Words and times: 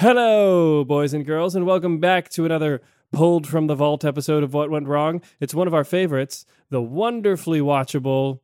Hello, 0.00 0.84
boys 0.84 1.14
and 1.14 1.24
girls, 1.24 1.56
and 1.56 1.64
welcome 1.64 2.00
back 2.00 2.28
to 2.28 2.44
another 2.44 2.82
pulled 3.12 3.46
from 3.46 3.66
the 3.66 3.74
vault 3.74 4.04
episode 4.04 4.42
of 4.42 4.52
What 4.52 4.68
Went 4.70 4.86
Wrong. 4.86 5.22
It's 5.40 5.54
one 5.54 5.66
of 5.66 5.72
our 5.72 5.84
favorites, 5.84 6.44
the 6.68 6.82
wonderfully 6.82 7.60
watchable, 7.60 8.40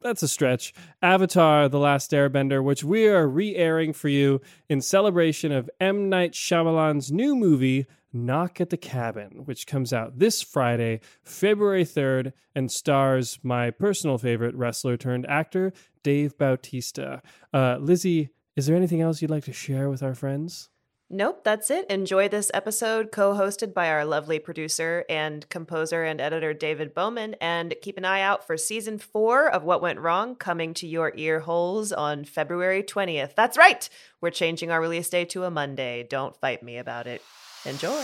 that's 0.00 0.22
a 0.22 0.28
stretch, 0.28 0.72
Avatar 1.02 1.68
The 1.68 1.78
Last 1.78 2.10
Airbender, 2.12 2.64
which 2.64 2.82
we 2.82 3.06
are 3.06 3.28
re 3.28 3.54
airing 3.54 3.92
for 3.92 4.08
you 4.08 4.40
in 4.70 4.80
celebration 4.80 5.52
of 5.52 5.68
M. 5.78 6.08
Night 6.08 6.32
Shyamalan's 6.32 7.12
new 7.12 7.36
movie, 7.36 7.84
Knock 8.10 8.58
at 8.58 8.70
the 8.70 8.78
Cabin, 8.78 9.42
which 9.44 9.66
comes 9.66 9.92
out 9.92 10.18
this 10.18 10.40
Friday, 10.40 11.00
February 11.22 11.84
3rd, 11.84 12.32
and 12.54 12.72
stars 12.72 13.38
my 13.42 13.70
personal 13.70 14.16
favorite 14.16 14.54
wrestler 14.54 14.96
turned 14.96 15.26
actor, 15.26 15.74
Dave 16.02 16.38
Bautista. 16.38 17.20
Uh, 17.52 17.76
Lizzie, 17.78 18.30
is 18.56 18.64
there 18.64 18.76
anything 18.76 19.02
else 19.02 19.20
you'd 19.20 19.30
like 19.30 19.44
to 19.44 19.52
share 19.52 19.90
with 19.90 20.02
our 20.02 20.14
friends? 20.14 20.70
Nope, 21.10 21.44
that's 21.44 21.70
it. 21.70 21.86
Enjoy 21.90 22.28
this 22.28 22.50
episode, 22.54 23.12
co 23.12 23.34
hosted 23.34 23.74
by 23.74 23.88
our 23.90 24.04
lovely 24.04 24.38
producer 24.38 25.04
and 25.08 25.48
composer 25.50 26.02
and 26.02 26.20
editor, 26.20 26.54
David 26.54 26.94
Bowman. 26.94 27.34
And 27.40 27.74
keep 27.82 27.98
an 27.98 28.04
eye 28.06 28.22
out 28.22 28.46
for 28.46 28.56
season 28.56 28.98
four 28.98 29.48
of 29.48 29.62
What 29.64 29.82
Went 29.82 30.00
Wrong 30.00 30.34
coming 30.34 30.72
to 30.74 30.86
your 30.88 31.12
ear 31.14 31.40
holes 31.40 31.92
on 31.92 32.24
February 32.24 32.82
20th. 32.82 33.34
That's 33.34 33.58
right. 33.58 33.88
We're 34.22 34.30
changing 34.30 34.70
our 34.70 34.80
release 34.80 35.08
day 35.10 35.24
to 35.26 35.44
a 35.44 35.50
Monday. 35.50 36.06
Don't 36.08 36.34
fight 36.38 36.62
me 36.62 36.78
about 36.78 37.06
it. 37.06 37.22
Enjoy. 37.66 38.02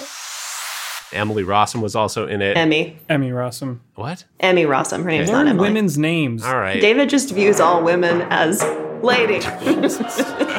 Emily 1.12 1.42
Rossum 1.42 1.80
was 1.80 1.96
also 1.96 2.28
in 2.28 2.40
it. 2.42 2.56
Emmy. 2.56 2.98
Emmy 3.08 3.30
Rossum. 3.30 3.80
What? 3.96 4.24
Emmy 4.38 4.64
Rossum. 4.64 5.02
Her 5.02 5.10
name's 5.10 5.28
Okay. 5.30 5.36
not 5.36 5.48
Emily. 5.48 5.68
women's 5.68 5.98
names. 5.98 6.44
All 6.44 6.56
right. 6.58 6.80
David 6.80 7.08
just 7.08 7.32
views 7.34 7.58
all 7.60 7.82
women 7.82 8.22
as 8.30 8.62
lady. 9.02 9.40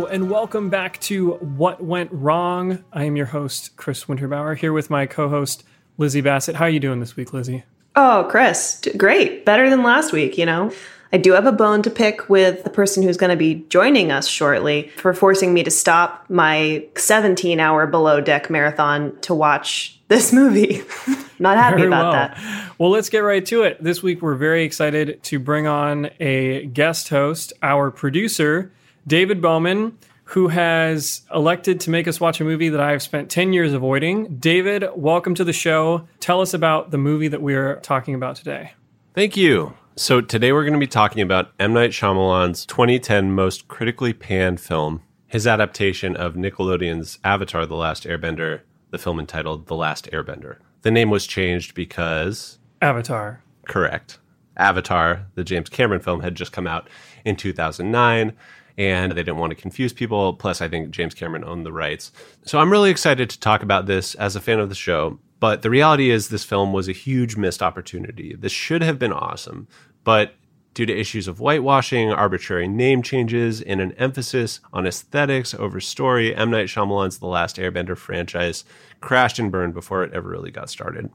Hello, 0.00 0.10
and 0.10 0.30
welcome 0.30 0.70
back 0.70 0.98
to 1.00 1.32
What 1.32 1.84
Went 1.84 2.10
Wrong. 2.10 2.82
I 2.90 3.04
am 3.04 3.16
your 3.16 3.26
host, 3.26 3.76
Chris 3.76 4.06
Winterbauer, 4.06 4.56
here 4.56 4.72
with 4.72 4.88
my 4.88 5.04
co 5.04 5.28
host, 5.28 5.62
Lizzie 5.98 6.22
Bassett. 6.22 6.56
How 6.56 6.64
are 6.64 6.70
you 6.70 6.80
doing 6.80 7.00
this 7.00 7.16
week, 7.16 7.34
Lizzie? 7.34 7.64
Oh, 7.94 8.26
Chris, 8.30 8.80
great. 8.96 9.44
Better 9.44 9.68
than 9.68 9.82
last 9.82 10.10
week, 10.10 10.38
you 10.38 10.46
know? 10.46 10.72
I 11.12 11.18
do 11.18 11.32
have 11.32 11.44
a 11.44 11.52
bone 11.52 11.82
to 11.82 11.90
pick 11.90 12.30
with 12.30 12.64
the 12.64 12.70
person 12.70 13.02
who's 13.02 13.18
going 13.18 13.28
to 13.28 13.36
be 13.36 13.66
joining 13.68 14.10
us 14.10 14.26
shortly 14.26 14.88
for 14.96 15.12
forcing 15.12 15.52
me 15.52 15.64
to 15.64 15.70
stop 15.70 16.24
my 16.30 16.86
17 16.96 17.60
hour 17.60 17.86
below 17.86 18.22
deck 18.22 18.48
marathon 18.48 19.20
to 19.20 19.34
watch 19.34 20.00
this 20.08 20.32
movie. 20.32 20.82
Not 21.38 21.58
happy 21.58 21.76
Very 21.76 21.88
about 21.88 22.04
well. 22.04 22.12
that. 22.12 22.72
Well, 22.78 22.88
let's 22.88 23.10
get 23.10 23.18
right 23.18 23.44
to 23.44 23.64
it. 23.64 23.84
This 23.84 24.02
week, 24.02 24.22
we're 24.22 24.34
very 24.34 24.64
excited 24.64 25.22
to 25.24 25.38
bring 25.38 25.66
on 25.66 26.08
a 26.18 26.64
guest 26.68 27.10
host, 27.10 27.52
our 27.62 27.90
producer, 27.90 28.72
David 29.10 29.42
Bowman, 29.42 29.98
who 30.22 30.46
has 30.46 31.22
elected 31.34 31.80
to 31.80 31.90
make 31.90 32.06
us 32.06 32.20
watch 32.20 32.40
a 32.40 32.44
movie 32.44 32.68
that 32.68 32.80
I 32.80 32.92
have 32.92 33.02
spent 33.02 33.28
10 33.28 33.52
years 33.52 33.72
avoiding. 33.72 34.36
David, 34.36 34.84
welcome 34.94 35.34
to 35.34 35.42
the 35.42 35.52
show. 35.52 36.06
Tell 36.20 36.40
us 36.40 36.54
about 36.54 36.92
the 36.92 36.96
movie 36.96 37.26
that 37.26 37.42
we're 37.42 37.80
talking 37.80 38.14
about 38.14 38.36
today. 38.36 38.74
Thank 39.12 39.36
you. 39.36 39.74
So 39.96 40.20
today 40.20 40.52
we're 40.52 40.62
going 40.62 40.74
to 40.74 40.78
be 40.78 40.86
talking 40.86 41.22
about 41.22 41.50
M. 41.58 41.72
Night 41.72 41.90
Shyamalan's 41.90 42.64
2010 42.66 43.32
most 43.32 43.66
critically 43.66 44.12
panned 44.12 44.60
film, 44.60 45.02
his 45.26 45.44
adaptation 45.44 46.14
of 46.14 46.34
Nickelodeon's 46.34 47.18
Avatar: 47.24 47.66
The 47.66 47.74
Last 47.74 48.04
Airbender, 48.04 48.60
the 48.90 48.98
film 48.98 49.18
entitled 49.18 49.66
The 49.66 49.74
Last 49.74 50.08
Airbender. 50.12 50.58
The 50.82 50.92
name 50.92 51.10
was 51.10 51.26
changed 51.26 51.74
because 51.74 52.60
Avatar. 52.80 53.42
correct. 53.66 54.20
Avatar, 54.56 55.26
the 55.34 55.42
James 55.42 55.68
Cameron 55.68 56.00
film, 56.00 56.20
had 56.20 56.36
just 56.36 56.52
come 56.52 56.68
out 56.68 56.88
in 57.24 57.34
2009, 57.34 58.36
and 58.78 59.12
they 59.12 59.22
didn't 59.22 59.38
want 59.38 59.50
to 59.50 59.60
confuse 59.60 59.92
people. 59.92 60.34
Plus, 60.34 60.60
I 60.60 60.68
think 60.68 60.90
James 60.90 61.14
Cameron 61.14 61.44
owned 61.44 61.66
the 61.66 61.72
rights. 61.72 62.12
So 62.44 62.58
I'm 62.58 62.70
really 62.70 62.90
excited 62.90 63.30
to 63.30 63.40
talk 63.40 63.62
about 63.62 63.86
this 63.86 64.14
as 64.14 64.36
a 64.36 64.40
fan 64.40 64.60
of 64.60 64.68
the 64.68 64.74
show. 64.74 65.18
But 65.38 65.62
the 65.62 65.70
reality 65.70 66.10
is, 66.10 66.28
this 66.28 66.44
film 66.44 66.72
was 66.72 66.88
a 66.88 66.92
huge 66.92 67.36
missed 67.36 67.62
opportunity. 67.62 68.34
This 68.38 68.52
should 68.52 68.82
have 68.82 68.98
been 68.98 69.12
awesome, 69.12 69.68
but 70.04 70.34
due 70.74 70.86
to 70.86 70.96
issues 70.96 71.26
of 71.26 71.38
whitewashing, 71.38 72.10
arbitrary 72.10 72.68
name 72.68 73.02
changes, 73.02 73.60
and 73.62 73.80
an 73.80 73.92
emphasis 73.92 74.60
on 74.72 74.86
aesthetics 74.86 75.54
over 75.54 75.80
story, 75.80 76.34
M. 76.34 76.50
Night 76.50 76.66
Shyamalan's 76.66 77.18
The 77.18 77.26
Last 77.26 77.56
Airbender 77.56 77.96
franchise 77.96 78.64
crashed 79.00 79.38
and 79.38 79.50
burned 79.50 79.74
before 79.74 80.04
it 80.04 80.12
ever 80.12 80.28
really 80.28 80.50
got 80.50 80.70
started. 80.70 81.10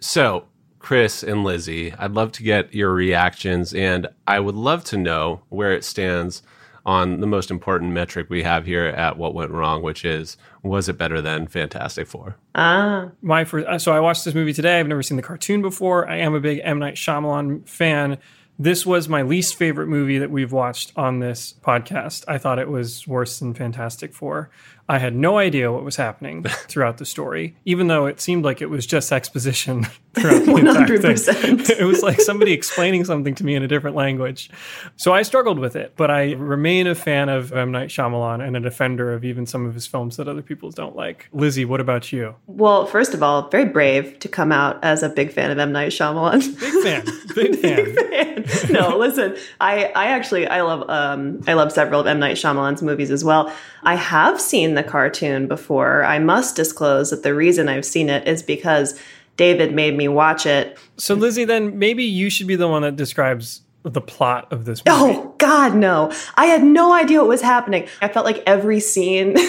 So, 0.00 0.44
Chris 0.78 1.24
and 1.24 1.42
Lizzie, 1.42 1.92
I'd 1.94 2.12
love 2.12 2.30
to 2.32 2.42
get 2.42 2.72
your 2.72 2.92
reactions, 2.92 3.74
and 3.74 4.06
I 4.26 4.38
would 4.40 4.54
love 4.54 4.84
to 4.84 4.96
know 4.96 5.42
where 5.48 5.72
it 5.72 5.84
stands 5.84 6.42
on 6.88 7.20
the 7.20 7.26
most 7.26 7.50
important 7.50 7.92
metric 7.92 8.30
we 8.30 8.42
have 8.42 8.64
here 8.64 8.86
at 8.86 9.18
What 9.18 9.34
Went 9.34 9.50
Wrong, 9.50 9.82
which 9.82 10.06
is 10.06 10.38
was 10.62 10.88
it 10.88 10.96
better 10.96 11.20
than 11.20 11.46
Fantastic 11.46 12.06
Four? 12.06 12.36
Ah, 12.54 13.10
my 13.20 13.44
first 13.44 13.84
so 13.84 13.92
I 13.92 14.00
watched 14.00 14.24
this 14.24 14.34
movie 14.34 14.54
today. 14.54 14.80
I've 14.80 14.88
never 14.88 15.02
seen 15.02 15.18
the 15.18 15.22
cartoon 15.22 15.60
before. 15.60 16.08
I 16.08 16.16
am 16.16 16.34
a 16.34 16.40
big 16.40 16.62
M 16.64 16.78
Night 16.78 16.94
Shyamalan 16.94 17.68
fan. 17.68 18.16
This 18.58 18.86
was 18.86 19.06
my 19.06 19.20
least 19.20 19.56
favorite 19.56 19.88
movie 19.88 20.16
that 20.16 20.30
we've 20.30 20.50
watched 20.50 20.92
on 20.96 21.18
this 21.18 21.54
podcast. 21.62 22.24
I 22.26 22.38
thought 22.38 22.58
it 22.58 22.70
was 22.70 23.06
worse 23.06 23.38
than 23.38 23.52
Fantastic 23.52 24.14
Four. 24.14 24.48
I 24.88 24.98
had 24.98 25.14
no 25.14 25.36
idea 25.38 25.70
what 25.70 25.84
was 25.84 25.96
happening 25.96 26.42
throughout 26.68 26.98
the 26.98 27.04
story, 27.04 27.56
even 27.64 27.88
though 27.88 28.06
it 28.06 28.20
seemed 28.20 28.44
like 28.44 28.62
it 28.62 28.70
was 28.70 28.86
just 28.86 29.12
exposition 29.12 29.84
throughout 30.14 30.44
the 30.46 30.54
entire 30.56 30.98
thing. 30.98 31.58
100%. 31.58 31.70
It 31.78 31.84
was 31.84 32.02
like 32.02 32.20
somebody 32.20 32.52
explaining 32.52 33.04
something 33.04 33.34
to 33.34 33.44
me 33.44 33.54
in 33.54 33.62
a 33.62 33.68
different 33.68 33.96
language. 33.96 34.50
So 34.96 35.12
I 35.12 35.22
struggled 35.22 35.58
with 35.58 35.76
it, 35.76 35.92
but 35.96 36.10
I 36.10 36.32
remain 36.32 36.86
a 36.86 36.94
fan 36.94 37.28
of 37.28 37.52
M. 37.52 37.70
Night 37.70 37.90
Shyamalan 37.90 38.46
and 38.46 38.56
a 38.56 38.60
defender 38.60 39.12
of 39.12 39.24
even 39.24 39.44
some 39.46 39.66
of 39.66 39.74
his 39.74 39.86
films 39.86 40.16
that 40.16 40.26
other 40.26 40.42
people 40.42 40.70
don't 40.70 40.96
like. 40.96 41.28
Lizzie, 41.32 41.64
what 41.64 41.80
about 41.80 42.12
you? 42.12 42.34
well, 42.46 42.86
first 42.86 43.14
of 43.14 43.22
all, 43.22 43.48
very 43.50 43.66
brave 43.66 44.18
to 44.20 44.28
come 44.28 44.52
out 44.52 44.82
as 44.82 45.02
a 45.02 45.08
big 45.08 45.32
fan 45.32 45.50
of 45.50 45.58
M. 45.58 45.70
Night 45.72 45.92
Shyamalan. 45.92 46.58
Big 46.58 46.82
fan. 46.82 47.04
Big 47.34 47.56
fan. 47.58 48.72
no, 48.72 48.96
listen. 48.96 49.36
I, 49.60 49.86
I 49.94 50.06
actually 50.06 50.46
I 50.46 50.62
love 50.62 50.88
um 50.88 51.40
I 51.46 51.52
love 51.54 51.72
several 51.72 52.00
of 52.00 52.06
M 52.06 52.18
Night 52.18 52.36
Shyamalan's 52.36 52.82
movies 52.82 53.10
as 53.10 53.22
well. 53.24 53.52
I 53.82 53.94
have 53.94 54.40
seen 54.40 54.74
the 54.78 54.82
cartoon 54.82 55.46
before. 55.46 56.04
I 56.04 56.18
must 56.18 56.56
disclose 56.56 57.10
that 57.10 57.22
the 57.22 57.34
reason 57.34 57.68
I've 57.68 57.84
seen 57.84 58.08
it 58.08 58.26
is 58.26 58.42
because 58.42 58.98
David 59.36 59.74
made 59.74 59.96
me 59.96 60.08
watch 60.08 60.46
it. 60.46 60.78
So, 60.96 61.14
Lizzie, 61.14 61.44
then 61.44 61.78
maybe 61.78 62.04
you 62.04 62.30
should 62.30 62.46
be 62.46 62.56
the 62.56 62.68
one 62.68 62.82
that 62.82 62.96
describes 62.96 63.62
the 63.82 64.00
plot 64.00 64.52
of 64.52 64.64
this 64.64 64.84
movie. 64.84 64.98
Oh 64.98 65.34
God, 65.38 65.74
no! 65.74 66.12
I 66.36 66.46
had 66.46 66.64
no 66.64 66.92
idea 66.92 67.18
what 67.20 67.28
was 67.28 67.42
happening. 67.42 67.88
I 68.00 68.08
felt 68.08 68.24
like 68.24 68.42
every 68.46 68.80
scene. 68.80 69.36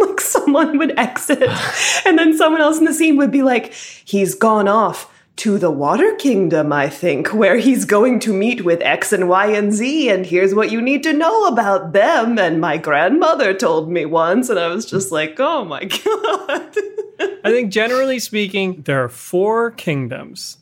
Like 0.00 0.18
someone 0.18 0.78
would 0.78 0.98
exit, 0.98 1.46
and 2.06 2.18
then 2.18 2.34
someone 2.34 2.62
else 2.62 2.78
in 2.78 2.86
the 2.86 2.94
scene 2.94 3.18
would 3.18 3.30
be 3.30 3.42
like, 3.42 3.74
"He's 3.74 4.34
gone 4.34 4.66
off 4.66 5.09
to 5.40 5.56
the 5.58 5.70
Water 5.70 6.14
Kingdom, 6.16 6.70
I 6.70 6.90
think, 6.90 7.28
where 7.32 7.56
he's 7.56 7.86
going 7.86 8.20
to 8.20 8.32
meet 8.34 8.62
with 8.62 8.82
X 8.82 9.10
and 9.10 9.26
Y 9.26 9.46
and 9.46 9.72
Z, 9.72 10.10
and 10.10 10.26
here's 10.26 10.54
what 10.54 10.70
you 10.70 10.82
need 10.82 11.02
to 11.04 11.14
know 11.14 11.46
about 11.46 11.94
them." 11.94 12.38
And 12.38 12.60
my 12.60 12.76
grandmother 12.76 13.54
told 13.54 13.90
me 13.90 14.04
once, 14.04 14.50
and 14.50 14.58
I 14.58 14.66
was 14.66 14.84
just 14.84 15.10
like, 15.10 15.40
"Oh 15.40 15.64
my 15.64 15.84
God." 16.04 16.76
I 17.42 17.50
think 17.50 17.72
generally 17.72 18.18
speaking, 18.18 18.82
there 18.82 19.02
are 19.02 19.08
four 19.08 19.70
kingdoms 19.70 20.58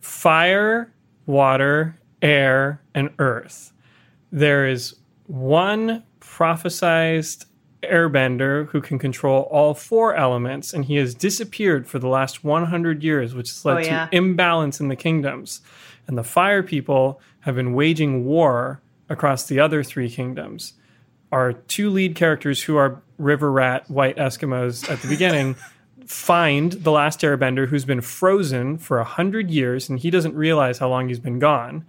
fire, 0.00 0.92
water, 1.26 1.96
air, 2.20 2.82
and 2.94 3.10
earth. 3.20 3.72
There 4.32 4.66
is 4.66 4.96
one 5.26 6.02
prophesized 6.20 7.46
airbender 7.82 8.68
who 8.68 8.80
can 8.80 8.98
control 8.98 9.42
all 9.50 9.74
four 9.74 10.14
elements, 10.14 10.72
and 10.72 10.84
he 10.84 10.96
has 10.96 11.14
disappeared 11.14 11.86
for 11.86 11.98
the 11.98 12.08
last 12.08 12.44
100 12.44 13.02
years, 13.02 13.34
which 13.34 13.48
has 13.50 13.64
led 13.64 13.76
Oh, 13.76 13.80
yeah. 13.80 14.06
to 14.06 14.16
imbalance 14.16 14.80
in 14.80 14.88
the 14.88 14.96
kingdoms. 14.96 15.60
And 16.06 16.16
the 16.18 16.24
fire 16.24 16.62
people 16.62 17.20
have 17.40 17.54
been 17.54 17.72
waging 17.74 18.24
war 18.24 18.80
across 19.08 19.44
the 19.46 19.60
other 19.60 19.82
three 19.82 20.08
kingdoms. 20.10 20.74
Our 21.30 21.52
two 21.54 21.90
lead 21.90 22.14
characters, 22.14 22.62
who 22.62 22.76
are 22.76 23.02
river 23.18 23.50
rat 23.50 23.88
white 23.90 24.16
Eskimos 24.16 24.88
at 24.90 25.00
the 25.02 25.08
beginning, 25.08 25.56
find 26.06 26.72
the 26.72 26.90
last 26.90 27.20
airbender 27.20 27.68
who's 27.68 27.84
been 27.84 28.00
frozen 28.00 28.76
for 28.76 28.98
a 28.98 29.04
hundred 29.04 29.50
years 29.50 29.88
and 29.88 29.98
he 29.98 30.10
doesn't 30.10 30.34
realize 30.34 30.78
how 30.78 30.88
long 30.88 31.08
he's 31.08 31.18
been 31.20 31.38
gone. 31.38 31.84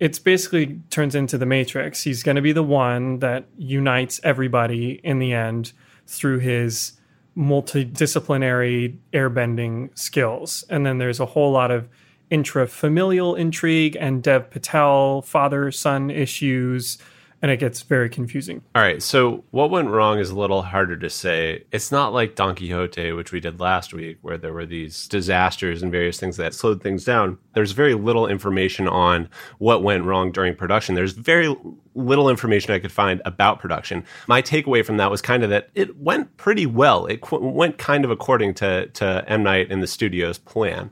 It's 0.00 0.18
basically 0.18 0.80
turns 0.90 1.14
into 1.14 1.38
the 1.38 1.46
Matrix. 1.46 2.04
He's 2.04 2.22
going 2.22 2.36
to 2.36 2.42
be 2.42 2.52
the 2.52 2.62
one 2.62 3.18
that 3.18 3.46
unites 3.56 4.20
everybody 4.22 5.00
in 5.02 5.18
the 5.18 5.32
end 5.32 5.72
through 6.06 6.38
his 6.38 6.92
multidisciplinary 7.36 8.96
airbending 9.12 9.96
skills. 9.98 10.64
And 10.70 10.84
then 10.86 10.98
there's 10.98 11.20
a 11.20 11.26
whole 11.26 11.52
lot 11.52 11.70
of 11.70 11.88
intrafamilial 12.30 13.38
intrigue 13.38 13.96
and 13.98 14.22
Dev 14.22 14.50
Patel 14.50 15.22
father 15.22 15.70
son 15.72 16.10
issues 16.10 16.98
and 17.42 17.50
it 17.50 17.58
gets 17.58 17.82
very 17.82 18.08
confusing. 18.08 18.62
All 18.74 18.82
right, 18.82 19.02
so 19.02 19.44
what 19.50 19.70
went 19.70 19.88
wrong 19.88 20.18
is 20.18 20.30
a 20.30 20.38
little 20.38 20.62
harder 20.62 20.96
to 20.96 21.10
say. 21.10 21.64
It's 21.70 21.92
not 21.92 22.12
like 22.12 22.34
Don 22.34 22.54
Quixote, 22.54 23.12
which 23.12 23.32
we 23.32 23.40
did 23.40 23.60
last 23.60 23.94
week, 23.94 24.18
where 24.22 24.38
there 24.38 24.52
were 24.52 24.66
these 24.66 25.06
disasters 25.08 25.82
and 25.82 25.92
various 25.92 26.18
things 26.18 26.36
that 26.36 26.54
slowed 26.54 26.82
things 26.82 27.04
down. 27.04 27.38
There's 27.54 27.72
very 27.72 27.94
little 27.94 28.26
information 28.26 28.88
on 28.88 29.28
what 29.58 29.82
went 29.82 30.04
wrong 30.04 30.32
during 30.32 30.54
production. 30.54 30.94
There's 30.94 31.12
very 31.12 31.54
little 31.94 32.28
information 32.28 32.72
I 32.72 32.78
could 32.78 32.92
find 32.92 33.20
about 33.24 33.60
production. 33.60 34.04
My 34.26 34.42
takeaway 34.42 34.84
from 34.84 34.96
that 34.98 35.10
was 35.10 35.22
kind 35.22 35.42
of 35.42 35.50
that 35.50 35.70
it 35.74 35.96
went 35.96 36.36
pretty 36.36 36.66
well. 36.66 37.06
It 37.06 37.20
qu- 37.20 37.38
went 37.38 37.78
kind 37.78 38.04
of 38.04 38.10
according 38.10 38.54
to, 38.54 38.86
to 38.86 39.24
M. 39.28 39.42
Night 39.42 39.70
and 39.70 39.82
the 39.82 39.86
studio's 39.86 40.38
plan 40.38 40.90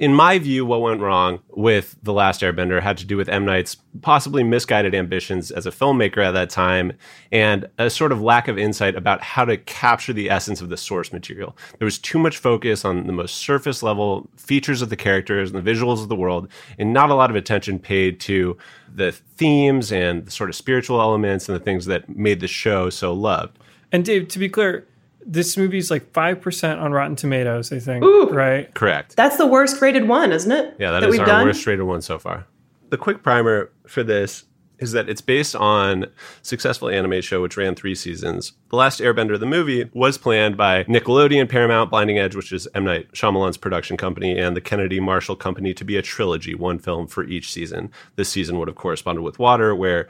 in 0.00 0.14
my 0.14 0.38
view, 0.38 0.64
what 0.64 0.80
went 0.80 1.02
wrong 1.02 1.40
with 1.50 1.94
The 2.02 2.14
Last 2.14 2.40
Airbender 2.40 2.80
had 2.80 2.96
to 2.98 3.04
do 3.04 3.18
with 3.18 3.28
M. 3.28 3.44
Night's 3.44 3.76
possibly 4.00 4.42
misguided 4.42 4.94
ambitions 4.94 5.50
as 5.50 5.66
a 5.66 5.70
filmmaker 5.70 6.24
at 6.24 6.30
that 6.30 6.48
time 6.48 6.94
and 7.30 7.68
a 7.76 7.90
sort 7.90 8.10
of 8.10 8.22
lack 8.22 8.48
of 8.48 8.58
insight 8.58 8.96
about 8.96 9.22
how 9.22 9.44
to 9.44 9.58
capture 9.58 10.14
the 10.14 10.30
essence 10.30 10.62
of 10.62 10.70
the 10.70 10.78
source 10.78 11.12
material. 11.12 11.54
There 11.78 11.84
was 11.84 11.98
too 11.98 12.18
much 12.18 12.38
focus 12.38 12.82
on 12.82 13.06
the 13.06 13.12
most 13.12 13.36
surface 13.36 13.82
level 13.82 14.26
features 14.38 14.80
of 14.80 14.88
the 14.88 14.96
characters 14.96 15.50
and 15.52 15.62
the 15.62 15.70
visuals 15.70 16.00
of 16.02 16.08
the 16.08 16.16
world, 16.16 16.48
and 16.78 16.94
not 16.94 17.10
a 17.10 17.14
lot 17.14 17.28
of 17.28 17.36
attention 17.36 17.78
paid 17.78 18.20
to 18.20 18.56
the 18.90 19.12
themes 19.12 19.92
and 19.92 20.24
the 20.24 20.30
sort 20.30 20.48
of 20.48 20.56
spiritual 20.56 20.98
elements 20.98 21.46
and 21.46 21.54
the 21.54 21.62
things 21.62 21.84
that 21.84 22.08
made 22.08 22.40
the 22.40 22.48
show 22.48 22.88
so 22.88 23.12
loved. 23.12 23.58
And 23.92 24.02
Dave, 24.02 24.28
to 24.28 24.38
be 24.38 24.48
clear, 24.48 24.86
this 25.24 25.56
movie's 25.56 25.90
like 25.90 26.12
5% 26.12 26.80
on 26.80 26.92
Rotten 26.92 27.16
Tomatoes, 27.16 27.72
I 27.72 27.78
think, 27.78 28.04
Ooh. 28.04 28.28
right? 28.30 28.72
Correct. 28.74 29.16
That's 29.16 29.36
the 29.36 29.46
worst 29.46 29.80
rated 29.80 30.08
one, 30.08 30.32
isn't 30.32 30.50
it? 30.50 30.74
Yeah, 30.78 30.92
that 30.92 31.04
is 31.04 31.10
we've 31.10 31.20
our 31.20 31.26
done? 31.26 31.46
worst 31.46 31.66
rated 31.66 31.84
one 31.84 32.02
so 32.02 32.18
far. 32.18 32.46
The 32.90 32.96
quick 32.98 33.22
primer 33.22 33.70
for 33.86 34.02
this 34.02 34.44
is 34.80 34.92
that 34.92 35.08
it's 35.08 35.20
based 35.20 35.54
on 35.54 36.06
successful 36.42 36.88
anime 36.88 37.20
show 37.20 37.42
which 37.42 37.56
ran 37.56 37.74
three 37.74 37.94
seasons. 37.94 38.54
The 38.70 38.76
Last 38.76 38.98
Airbender, 39.00 39.38
the 39.38 39.46
movie, 39.46 39.90
was 39.92 40.16
planned 40.16 40.56
by 40.56 40.84
Nickelodeon, 40.84 41.48
Paramount, 41.48 41.90
Blinding 41.90 42.18
Edge, 42.18 42.34
which 42.34 42.50
is 42.50 42.66
M 42.74 42.84
Night 42.84 43.12
Shyamalan's 43.12 43.58
production 43.58 43.96
company, 43.98 44.38
and 44.38 44.56
the 44.56 44.60
Kennedy 44.60 44.98
Marshall 44.98 45.36
Company 45.36 45.74
to 45.74 45.84
be 45.84 45.96
a 45.96 46.02
trilogy, 46.02 46.54
one 46.54 46.78
film 46.78 47.06
for 47.06 47.24
each 47.24 47.52
season. 47.52 47.90
This 48.16 48.30
season 48.30 48.58
would 48.58 48.68
have 48.68 48.76
corresponded 48.76 49.22
with 49.22 49.38
Water, 49.38 49.74
where 49.74 50.08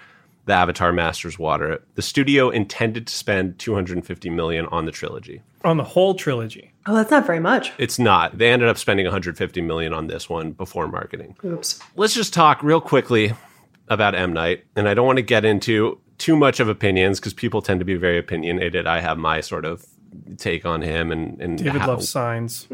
the 0.50 0.56
Avatar 0.56 0.92
masters 0.92 1.38
water. 1.38 1.80
The 1.94 2.02
studio 2.02 2.50
intended 2.50 3.06
to 3.06 3.14
spend 3.14 3.58
250 3.60 4.30
million 4.30 4.66
on 4.66 4.84
the 4.84 4.90
trilogy. 4.92 5.42
On 5.64 5.76
the 5.76 5.84
whole 5.84 6.14
trilogy. 6.14 6.72
Oh, 6.86 6.94
that's 6.96 7.10
not 7.10 7.24
very 7.24 7.38
much. 7.40 7.72
It's 7.78 7.98
not. 7.98 8.36
They 8.38 8.50
ended 8.50 8.68
up 8.68 8.76
spending 8.76 9.06
150 9.06 9.60
million 9.60 9.92
on 9.92 10.08
this 10.08 10.28
one 10.28 10.50
before 10.52 10.88
marketing. 10.88 11.36
Oops. 11.44 11.78
Let's 11.94 12.14
just 12.14 12.34
talk 12.34 12.62
real 12.64 12.80
quickly 12.80 13.32
about 13.88 14.14
M 14.16 14.32
Night, 14.32 14.64
and 14.74 14.88
I 14.88 14.94
don't 14.94 15.06
want 15.06 15.18
to 15.18 15.22
get 15.22 15.44
into 15.44 16.00
too 16.18 16.34
much 16.36 16.58
of 16.58 16.68
opinions 16.68 17.20
because 17.20 17.32
people 17.32 17.62
tend 17.62 17.78
to 17.80 17.84
be 17.86 17.94
very 17.94 18.18
opinionated. 18.18 18.86
I 18.88 19.00
have 19.00 19.18
my 19.18 19.40
sort 19.40 19.64
of 19.64 19.86
take 20.38 20.66
on 20.66 20.82
him 20.82 21.12
and 21.12 21.40
and 21.40 21.58
David 21.58 21.80
how- 21.82 21.88
loves 21.88 22.08
signs. 22.08 22.66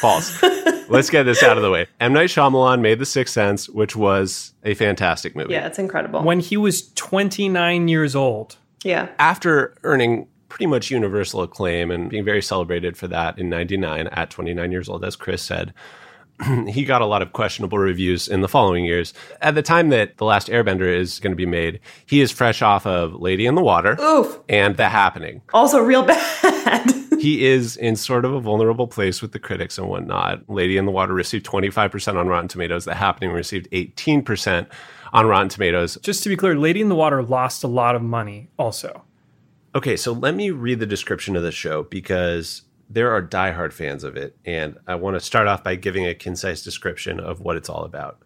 false. 0.00 0.42
Let's 0.92 1.10
get 1.10 1.24
this 1.24 1.42
out 1.42 1.56
of 1.56 1.62
the 1.62 1.70
way. 1.70 1.86
M 2.00 2.12
Night 2.12 2.28
Shyamalan 2.28 2.80
made 2.80 2.98
The 2.98 3.06
Sixth 3.06 3.32
Sense, 3.34 3.68
which 3.68 3.96
was 3.96 4.52
a 4.64 4.74
fantastic 4.74 5.34
movie. 5.34 5.52
Yeah, 5.54 5.66
it's 5.66 5.78
incredible. 5.78 6.22
when 6.22 6.40
he 6.40 6.56
was 6.56 6.92
29 6.94 7.88
years 7.88 8.14
old. 8.14 8.56
yeah. 8.84 9.08
after 9.18 9.74
earning 9.84 10.28
pretty 10.48 10.66
much 10.66 10.90
universal 10.90 11.40
acclaim 11.42 11.90
and 11.90 12.10
being 12.10 12.24
very 12.24 12.42
celebrated 12.42 12.94
for 12.96 13.08
that 13.08 13.38
in 13.38 13.48
99 13.48 14.06
at 14.08 14.28
29 14.28 14.70
years 14.70 14.86
old 14.86 15.02
as 15.02 15.16
chris 15.16 15.40
said 15.40 15.72
he 16.68 16.84
got 16.84 17.02
a 17.02 17.06
lot 17.06 17.22
of 17.22 17.32
questionable 17.32 17.78
reviews 17.78 18.28
in 18.28 18.40
the 18.40 18.48
following 18.48 18.84
years 18.84 19.14
at 19.40 19.54
the 19.54 19.62
time 19.62 19.88
that 19.90 20.16
the 20.18 20.24
last 20.24 20.48
airbender 20.48 20.92
is 20.92 21.18
going 21.18 21.32
to 21.32 21.36
be 21.36 21.46
made 21.46 21.80
he 22.06 22.20
is 22.20 22.30
fresh 22.30 22.62
off 22.62 22.86
of 22.86 23.14
lady 23.14 23.46
in 23.46 23.54
the 23.54 23.62
water 23.62 23.96
Oof. 24.00 24.40
and 24.48 24.76
the 24.76 24.88
happening 24.88 25.42
Also 25.52 25.80
real 25.80 26.02
bad. 26.02 26.90
he 27.18 27.44
is 27.44 27.76
in 27.76 27.96
sort 27.96 28.24
of 28.24 28.32
a 28.32 28.40
vulnerable 28.40 28.86
place 28.86 29.22
with 29.22 29.32
the 29.32 29.38
critics 29.38 29.78
and 29.78 29.88
whatnot 29.88 30.48
lady 30.48 30.76
in 30.76 30.86
the 30.86 30.92
water 30.92 31.14
received 31.14 31.46
25% 31.46 32.16
on 32.16 32.28
rotten 32.28 32.48
tomatoes 32.48 32.84
the 32.84 32.94
happening 32.94 33.30
received 33.30 33.70
18% 33.70 34.66
on 35.12 35.26
rotten 35.26 35.48
tomatoes 35.48 35.98
Just 36.02 36.22
to 36.22 36.28
be 36.28 36.36
clear, 36.36 36.56
Lady 36.56 36.80
in 36.80 36.88
the 36.88 36.94
Water 36.94 37.22
lost 37.22 37.62
a 37.64 37.68
lot 37.68 37.94
of 37.94 38.02
money 38.02 38.48
also. 38.58 39.04
Okay, 39.74 39.96
so 39.96 40.12
let 40.12 40.34
me 40.34 40.50
read 40.50 40.80
the 40.80 40.86
description 40.86 41.36
of 41.36 41.42
the 41.42 41.52
show 41.52 41.84
because 41.84 42.62
there 42.92 43.10
are 43.10 43.22
diehard 43.22 43.72
fans 43.72 44.04
of 44.04 44.16
it, 44.16 44.36
and 44.44 44.76
I 44.86 44.96
want 44.96 45.16
to 45.16 45.20
start 45.20 45.46
off 45.46 45.64
by 45.64 45.76
giving 45.76 46.06
a 46.06 46.14
concise 46.14 46.62
description 46.62 47.18
of 47.18 47.40
what 47.40 47.56
it's 47.56 47.70
all 47.70 47.84
about. 47.84 48.20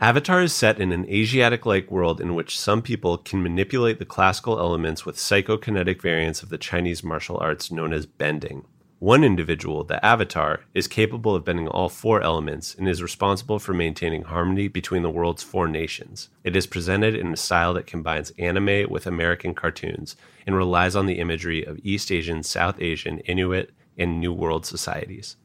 Avatar 0.00 0.42
is 0.42 0.52
set 0.52 0.80
in 0.80 0.92
an 0.92 1.08
Asiatic 1.08 1.66
like 1.66 1.90
world 1.90 2.20
in 2.20 2.34
which 2.34 2.58
some 2.58 2.82
people 2.82 3.18
can 3.18 3.42
manipulate 3.42 3.98
the 3.98 4.06
classical 4.06 4.58
elements 4.58 5.04
with 5.04 5.16
psychokinetic 5.16 6.00
variants 6.00 6.42
of 6.42 6.48
the 6.48 6.58
Chinese 6.58 7.04
martial 7.04 7.38
arts 7.38 7.70
known 7.70 7.92
as 7.92 8.06
bending. 8.06 8.64
One 8.98 9.22
individual, 9.22 9.84
the 9.84 10.04
Avatar, 10.04 10.60
is 10.74 10.88
capable 10.88 11.34
of 11.34 11.44
bending 11.44 11.68
all 11.68 11.88
four 11.88 12.20
elements 12.20 12.74
and 12.74 12.88
is 12.88 13.02
responsible 13.02 13.58
for 13.58 13.72
maintaining 13.72 14.24
harmony 14.24 14.68
between 14.68 15.02
the 15.02 15.10
world's 15.10 15.42
four 15.42 15.68
nations. 15.68 16.28
It 16.44 16.56
is 16.56 16.66
presented 16.66 17.14
in 17.14 17.32
a 17.32 17.36
style 17.36 17.74
that 17.74 17.86
combines 17.86 18.32
anime 18.38 18.90
with 18.90 19.06
American 19.06 19.54
cartoons 19.54 20.16
and 20.46 20.56
relies 20.56 20.96
on 20.96 21.06
the 21.06 21.18
imagery 21.18 21.64
of 21.64 21.78
East 21.82 22.10
Asian, 22.10 22.42
South 22.42 22.80
Asian, 22.80 23.20
Inuit, 23.20 23.70
and 24.00 24.18
New 24.18 24.32
World 24.32 24.66
societies. 24.66 25.36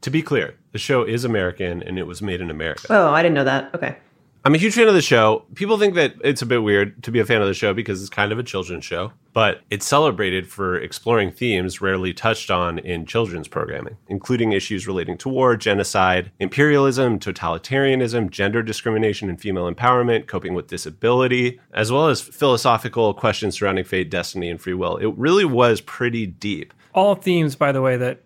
To 0.00 0.10
be 0.10 0.22
clear, 0.22 0.56
the 0.72 0.78
show 0.78 1.02
is 1.02 1.24
American 1.24 1.82
and 1.82 1.98
it 1.98 2.06
was 2.06 2.22
made 2.22 2.40
in 2.40 2.50
America. 2.50 2.86
oh, 2.90 3.10
I 3.10 3.22
didn't 3.22 3.34
know 3.34 3.44
that. 3.44 3.74
Okay. 3.74 3.96
I'm 4.44 4.54
a 4.54 4.58
huge 4.58 4.74
fan 4.76 4.86
of 4.88 4.94
the 4.94 5.02
show. 5.02 5.44
People 5.56 5.78
think 5.78 5.94
that 5.94 6.14
it's 6.22 6.42
a 6.42 6.46
bit 6.46 6.62
weird 6.62 7.02
to 7.02 7.10
be 7.10 7.18
a 7.18 7.24
fan 7.24 7.42
of 7.42 7.48
the 7.48 7.54
show 7.54 7.74
because 7.74 8.00
it's 8.00 8.08
kind 8.08 8.30
of 8.30 8.38
a 8.38 8.42
children's 8.44 8.84
show, 8.84 9.12
but 9.32 9.60
it's 9.68 9.84
celebrated 9.84 10.48
for 10.48 10.78
exploring 10.78 11.32
themes 11.32 11.80
rarely 11.80 12.14
touched 12.14 12.50
on 12.50 12.78
in 12.78 13.04
children's 13.04 13.48
programming, 13.48 13.96
including 14.06 14.52
issues 14.52 14.86
relating 14.86 15.18
to 15.18 15.28
war, 15.28 15.56
genocide, 15.56 16.30
imperialism, 16.38 17.18
totalitarianism, 17.18 18.30
gender 18.30 18.62
discrimination 18.62 19.28
and 19.28 19.40
female 19.40 19.70
empowerment, 19.70 20.28
coping 20.28 20.54
with 20.54 20.68
disability, 20.68 21.60
as 21.74 21.90
well 21.90 22.06
as 22.06 22.20
philosophical 22.20 23.12
questions 23.12 23.56
surrounding 23.56 23.84
fate, 23.84 24.08
destiny, 24.08 24.48
and 24.48 24.60
free 24.60 24.72
will. 24.72 24.96
It 24.98 25.12
really 25.18 25.44
was 25.44 25.80
pretty 25.80 26.26
deep. 26.26 26.72
All 26.98 27.14
themes, 27.14 27.54
by 27.54 27.70
the 27.70 27.80
way, 27.80 27.96
that 27.96 28.22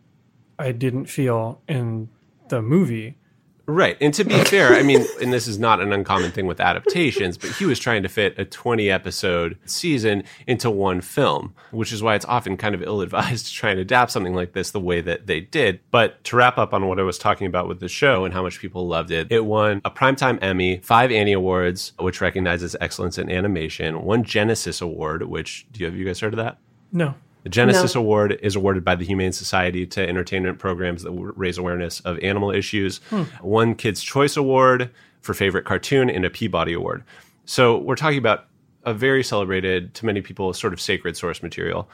I 0.59 0.73
didn't 0.73 1.05
feel 1.05 1.61
in 1.69 2.09
the 2.49 2.63
movie. 2.63 3.19
Right. 3.67 3.99
And 4.01 4.15
to 4.15 4.25
be 4.25 4.43
fair, 4.45 4.73
I 4.73 4.83
mean, 4.83 5.05
and 5.21 5.31
this 5.31 5.47
is 5.47 5.59
not 5.59 5.83
an 5.83 5.93
uncommon 5.93 6.31
thing 6.31 6.47
with 6.47 6.59
adaptations, 6.59 7.37
but 7.37 7.51
he 7.51 7.67
was 7.67 7.79
trying 7.79 8.03
to 8.03 8.09
fit 8.09 8.39
a 8.39 8.47
20 8.47 8.91
episode 8.91 9.59
season 9.67 10.25
into 10.47 10.71
one 10.71 11.03
film, 11.03 11.55
which 11.71 11.93
is 11.93 12.03
why 12.03 12.15
it's 12.15 12.25
often 12.25 12.57
kind 12.57 12.75
of 12.75 12.83
ill 12.83 13.03
advised 13.03 13.45
to 13.49 13.53
try 13.53 13.73
and 13.73 13.79
adapt 13.79 14.11
something 14.11 14.35
like 14.35 14.55
this 14.55 14.71
the 14.71 14.81
way 14.81 15.03
that 15.03 15.27
they 15.27 15.43
did. 15.43 15.81
But 15.91 16.25
to 16.25 16.37
wrap 16.37 16.57
up 16.57 16.73
on 16.73 16.89
what 16.89 16.99
I 16.99 17.03
was 17.03 17.19
talking 17.19 17.47
about 17.47 17.69
with 17.69 17.81
the 17.81 17.89
show 17.89 18.25
and 18.25 18.33
how 18.33 18.43
much 18.43 18.59
people 18.59 18.89
loved 18.89 19.11
it, 19.11 19.31
it 19.31 19.45
won 19.45 19.83
a 19.85 19.91
Primetime 19.91 20.43
Emmy, 20.43 20.79
five 20.79 21.13
Annie 21.13 21.35
Awards, 21.35 21.93
which 21.99 22.23
recognizes 22.23 22.75
excellence 22.81 23.19
in 23.19 23.31
animation, 23.31 24.03
one 24.03 24.25
Genesis 24.25 24.81
Award, 24.81 25.25
which, 25.25 25.67
do 25.73 25.81
you 25.81 25.85
have 25.85 25.95
you 25.95 26.07
guys 26.07 26.21
heard 26.21 26.33
of 26.33 26.39
that? 26.39 26.57
No. 26.91 27.17
The 27.43 27.49
Genesis 27.49 27.95
No. 27.95 28.01
Award 28.01 28.39
is 28.43 28.55
awarded 28.55 28.85
by 28.85 28.95
the 28.95 29.05
Humane 29.05 29.33
Society 29.33 29.87
to 29.87 30.09
entertainment 30.09 30.59
programs 30.59 31.03
that 31.03 31.11
raise 31.11 31.59
awareness 31.59 32.01
of 32.01 32.19
animal 32.21 32.51
issues. 32.51 32.99
One 33.41 33.75
Kids' 33.75 34.03
Choice 34.03 34.37
Award 34.37 34.91
for 35.21 35.35
favorite 35.35 35.65
cartoon 35.65 36.09
and 36.09 36.25
a 36.25 36.31
Peabody 36.31 36.73
Award. 36.73 37.05
So 37.45 37.79
we're 37.79 37.97
talking 37.97 38.19
about 38.19 38.47
a 38.85 38.95
very 38.95 39.23
celebrated, 39.23 39.95
to 39.95 40.07
many 40.07 40.21
people, 40.21 40.53
sort 40.53 40.73
of 40.73 40.81
sacred 40.81 41.17
source 41.17 41.43
material. 41.43 41.89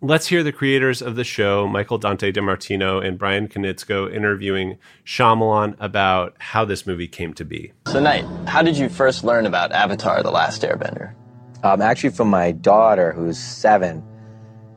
Let's 0.00 0.26
hear 0.26 0.42
the 0.42 0.52
creators 0.52 1.00
of 1.00 1.16
the 1.16 1.24
show, 1.24 1.66
Michael 1.66 1.96
Dante 1.96 2.30
DiMartino 2.30 3.02
and 3.02 3.18
Bryan 3.18 3.48
Konietzko, 3.48 4.12
interviewing 4.14 4.76
Shyamalan 5.06 5.76
about 5.80 6.34
how 6.38 6.64
this 6.66 6.86
movie 6.86 7.08
came 7.08 7.32
to 7.34 7.44
be. 7.44 7.72
So, 7.86 8.00
Night, 8.00 8.24
how 8.46 8.60
did 8.60 8.76
you 8.76 8.90
first 8.90 9.24
learn 9.24 9.46
about 9.46 9.72
Avatar 9.72 10.22
The 10.22 10.30
Last 10.30 10.60
Airbender? 10.62 11.14
Um, 11.62 11.80
actually, 11.80 12.10
from 12.10 12.28
my 12.28 12.52
daughter, 12.52 13.12
who's 13.12 13.38
seven, 13.38 14.02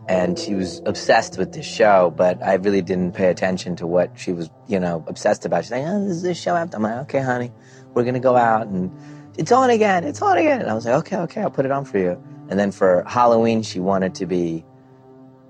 and 0.08 0.40
she 0.40 0.56
was 0.56 0.82
obsessed 0.86 1.38
with 1.38 1.52
this 1.54 1.66
show, 1.66 2.14
but 2.16 2.42
I 2.42 2.54
really 2.56 2.82
didn't 2.82 3.12
pay 3.14 3.28
attention 3.30 3.76
to 3.78 3.88
what 3.88 4.18
she 4.18 4.32
was, 4.32 4.50
you 4.68 4.80
know, 4.80 5.04
obsessed 5.08 5.46
about. 5.46 5.66
She's 5.66 5.72
like, 5.72 5.84
"Oh, 5.86 6.04
this 6.04 6.18
is 6.18 6.22
this 6.24 6.40
show." 6.40 6.56
I'm 6.56 6.82
like, 6.82 7.02
"Okay, 7.04 7.20
honey, 7.20 7.52
we're 7.94 8.04
gonna 8.04 8.20
go 8.20 8.36
out 8.36 8.68
and 8.68 8.92
it's 9.38 9.52
on 9.52 9.70
again. 9.70 10.04
It's 10.04 10.22
on 10.22 10.38
again." 10.38 10.62
And 10.62 10.70
I 10.70 10.74
was 10.74 10.86
like, 10.86 10.96
"Okay, 10.96 11.18
okay, 11.18 11.42
I'll 11.42 11.52
put 11.52 11.66
it 11.66 11.72
on 11.72 11.84
for 11.84 11.98
you." 11.98 12.22
And 12.50 12.58
then 12.58 12.72
for 12.72 13.04
Halloween, 13.06 13.62
she 13.64 13.80
wanted 13.80 14.16
to 14.16 14.26
be 14.26 14.64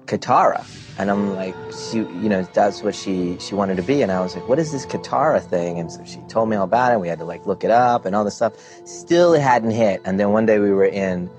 Katara, 0.08 0.66
and 0.98 1.12
I'm 1.12 1.36
like, 1.36 1.54
she, 1.92 1.98
you 1.98 2.30
know, 2.30 2.48
that's 2.54 2.82
what 2.82 2.96
she 2.96 3.38
she 3.40 3.54
wanted 3.54 3.78
to 3.78 3.84
be. 3.84 4.02
And 4.02 4.12
I 4.12 4.22
was 4.22 4.36
like, 4.36 4.48
"What 4.48 4.58
is 4.58 4.72
this 4.72 4.86
Katara 4.86 5.42
thing?" 5.42 5.80
And 5.80 5.92
so 5.92 6.04
she 6.06 6.18
told 6.30 6.50
me 6.50 6.56
all 6.56 6.64
about 6.64 6.94
it. 6.94 7.00
We 7.00 7.10
had 7.10 7.20
to 7.20 7.26
like 7.26 7.46
look 7.46 7.64
it 7.64 7.72
up 7.72 8.06
and 8.06 8.16
all 8.16 8.24
this 8.24 8.36
stuff. 8.36 8.54
Still, 8.86 9.34
it 9.34 9.42
hadn't 9.42 9.72
hit. 9.72 10.02
And 10.06 10.20
then 10.20 10.32
one 10.32 10.48
day 10.48 10.58
we 10.60 10.72
were 10.72 10.86
in 10.86 11.30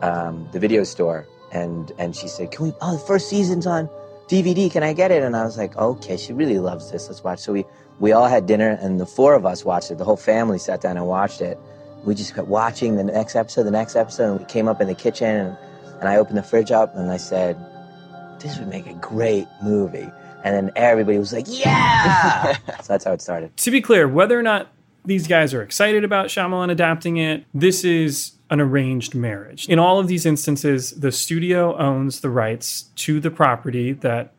um, 0.00 0.48
the 0.52 0.58
video 0.58 0.84
store, 0.84 1.26
and 1.52 1.92
and 1.98 2.16
she 2.16 2.28
said, 2.28 2.50
"Can 2.50 2.66
we? 2.66 2.72
Oh, 2.80 2.92
the 2.92 2.98
first 2.98 3.28
season's 3.28 3.66
on 3.66 3.88
DVD. 4.28 4.70
Can 4.70 4.82
I 4.82 4.92
get 4.92 5.10
it?" 5.10 5.22
And 5.22 5.36
I 5.36 5.44
was 5.44 5.56
like, 5.58 5.76
"Okay, 5.76 6.16
she 6.16 6.32
really 6.32 6.58
loves 6.58 6.90
this. 6.90 7.08
Let's 7.08 7.22
watch." 7.22 7.40
So 7.40 7.52
we 7.52 7.64
we 8.00 8.12
all 8.12 8.26
had 8.26 8.46
dinner, 8.46 8.78
and 8.80 8.98
the 8.98 9.06
four 9.06 9.34
of 9.34 9.46
us 9.46 9.64
watched 9.64 9.90
it. 9.90 9.98
The 9.98 10.04
whole 10.04 10.16
family 10.16 10.58
sat 10.58 10.80
down 10.80 10.96
and 10.96 11.06
watched 11.06 11.40
it. 11.40 11.58
we 12.04 12.16
just 12.16 12.34
kept 12.34 12.48
watching 12.48 12.96
the 12.96 13.04
next 13.04 13.36
episode, 13.36 13.62
the 13.62 13.70
next 13.70 13.94
episode, 13.94 14.32
and 14.32 14.40
we 14.40 14.46
came 14.46 14.66
up 14.66 14.80
in 14.80 14.88
the 14.88 14.94
kitchen, 14.94 15.28
and, 15.28 15.56
and 16.00 16.08
I 16.08 16.16
opened 16.16 16.36
the 16.36 16.42
fridge 16.42 16.72
up, 16.72 16.96
and 16.96 17.10
I 17.10 17.16
said, 17.16 17.56
"This 18.40 18.58
would 18.58 18.68
make 18.68 18.86
a 18.86 18.94
great 18.94 19.46
movie." 19.62 20.10
And 20.44 20.56
then 20.56 20.72
everybody 20.74 21.18
was 21.18 21.32
like, 21.32 21.46
"Yeah!" 21.48 22.56
so 22.80 22.86
that's 22.88 23.04
how 23.04 23.12
it 23.12 23.20
started. 23.20 23.56
to 23.56 23.70
be 23.70 23.80
clear, 23.80 24.08
whether 24.08 24.36
or 24.38 24.42
not 24.42 24.68
these 25.04 25.26
guys 25.26 25.52
are 25.54 25.62
excited 25.62 26.04
about 26.04 26.26
Shyamalan 26.26 26.70
adapting 26.70 27.16
it, 27.16 27.44
this 27.54 27.84
is 27.84 28.32
an 28.52 28.60
arranged 28.60 29.14
marriage. 29.14 29.66
In 29.66 29.78
all 29.78 29.98
of 29.98 30.08
these 30.08 30.26
instances, 30.26 30.90
the 30.90 31.10
studio 31.10 31.74
owns 31.78 32.20
the 32.20 32.28
rights 32.28 32.82
to 32.96 33.18
the 33.18 33.30
property 33.30 33.92
that 33.92 34.34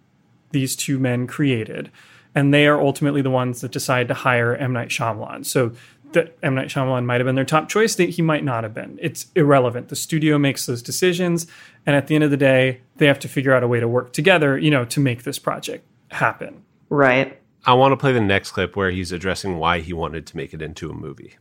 these 0.51 0.75
two 0.75 0.99
men 0.99 1.25
created, 1.25 1.89
and 2.35 2.53
they 2.53 2.67
are 2.67 2.79
ultimately 2.79 3.23
the 3.23 3.31
ones 3.31 3.61
that 3.61 3.71
decide 3.71 4.07
to 4.07 4.13
hire 4.13 4.55
M. 4.55 4.71
Night 4.71 4.89
Shyamalan. 4.89 5.47
So 5.47 5.71
that 6.11 6.37
M. 6.43 6.53
Night 6.53 6.67
Shyamalan 6.67 7.05
might 7.05 7.21
have 7.21 7.25
been 7.25 7.33
their 7.33 7.43
top 7.43 7.67
choice, 7.67 7.95
that 7.95 8.09
he 8.09 8.21
might 8.21 8.43
not 8.43 8.63
have 8.63 8.75
been. 8.75 8.99
It's 9.01 9.25
irrelevant. 9.35 9.89
The 9.89 9.95
studio 9.95 10.37
makes 10.37 10.67
those 10.67 10.83
decisions, 10.83 11.47
and 11.87 11.95
at 11.95 12.05
the 12.05 12.13
end 12.13 12.23
of 12.23 12.29
the 12.29 12.37
day, 12.37 12.81
they 12.97 13.07
have 13.07 13.17
to 13.17 13.27
figure 13.27 13.51
out 13.51 13.63
a 13.63 13.67
way 13.67 13.79
to 13.79 13.87
work 13.87 14.13
together, 14.13 14.59
you 14.59 14.69
know, 14.69 14.85
to 14.85 14.99
make 14.99 15.23
this 15.23 15.39
project 15.39 15.87
happen. 16.11 16.63
Right. 16.87 17.39
I 17.65 17.73
want 17.73 17.93
to 17.93 17.97
play 17.97 18.13
the 18.13 18.21
next 18.21 18.51
clip 18.51 18.75
where 18.75 18.91
he's 18.91 19.11
addressing 19.11 19.57
why 19.57 19.79
he 19.79 19.91
wanted 19.91 20.27
to 20.27 20.37
make 20.37 20.53
it 20.53 20.61
into 20.61 20.91
a 20.91 20.93
movie. 20.93 21.33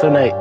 So, 0.00 0.10
Nate, 0.10 0.32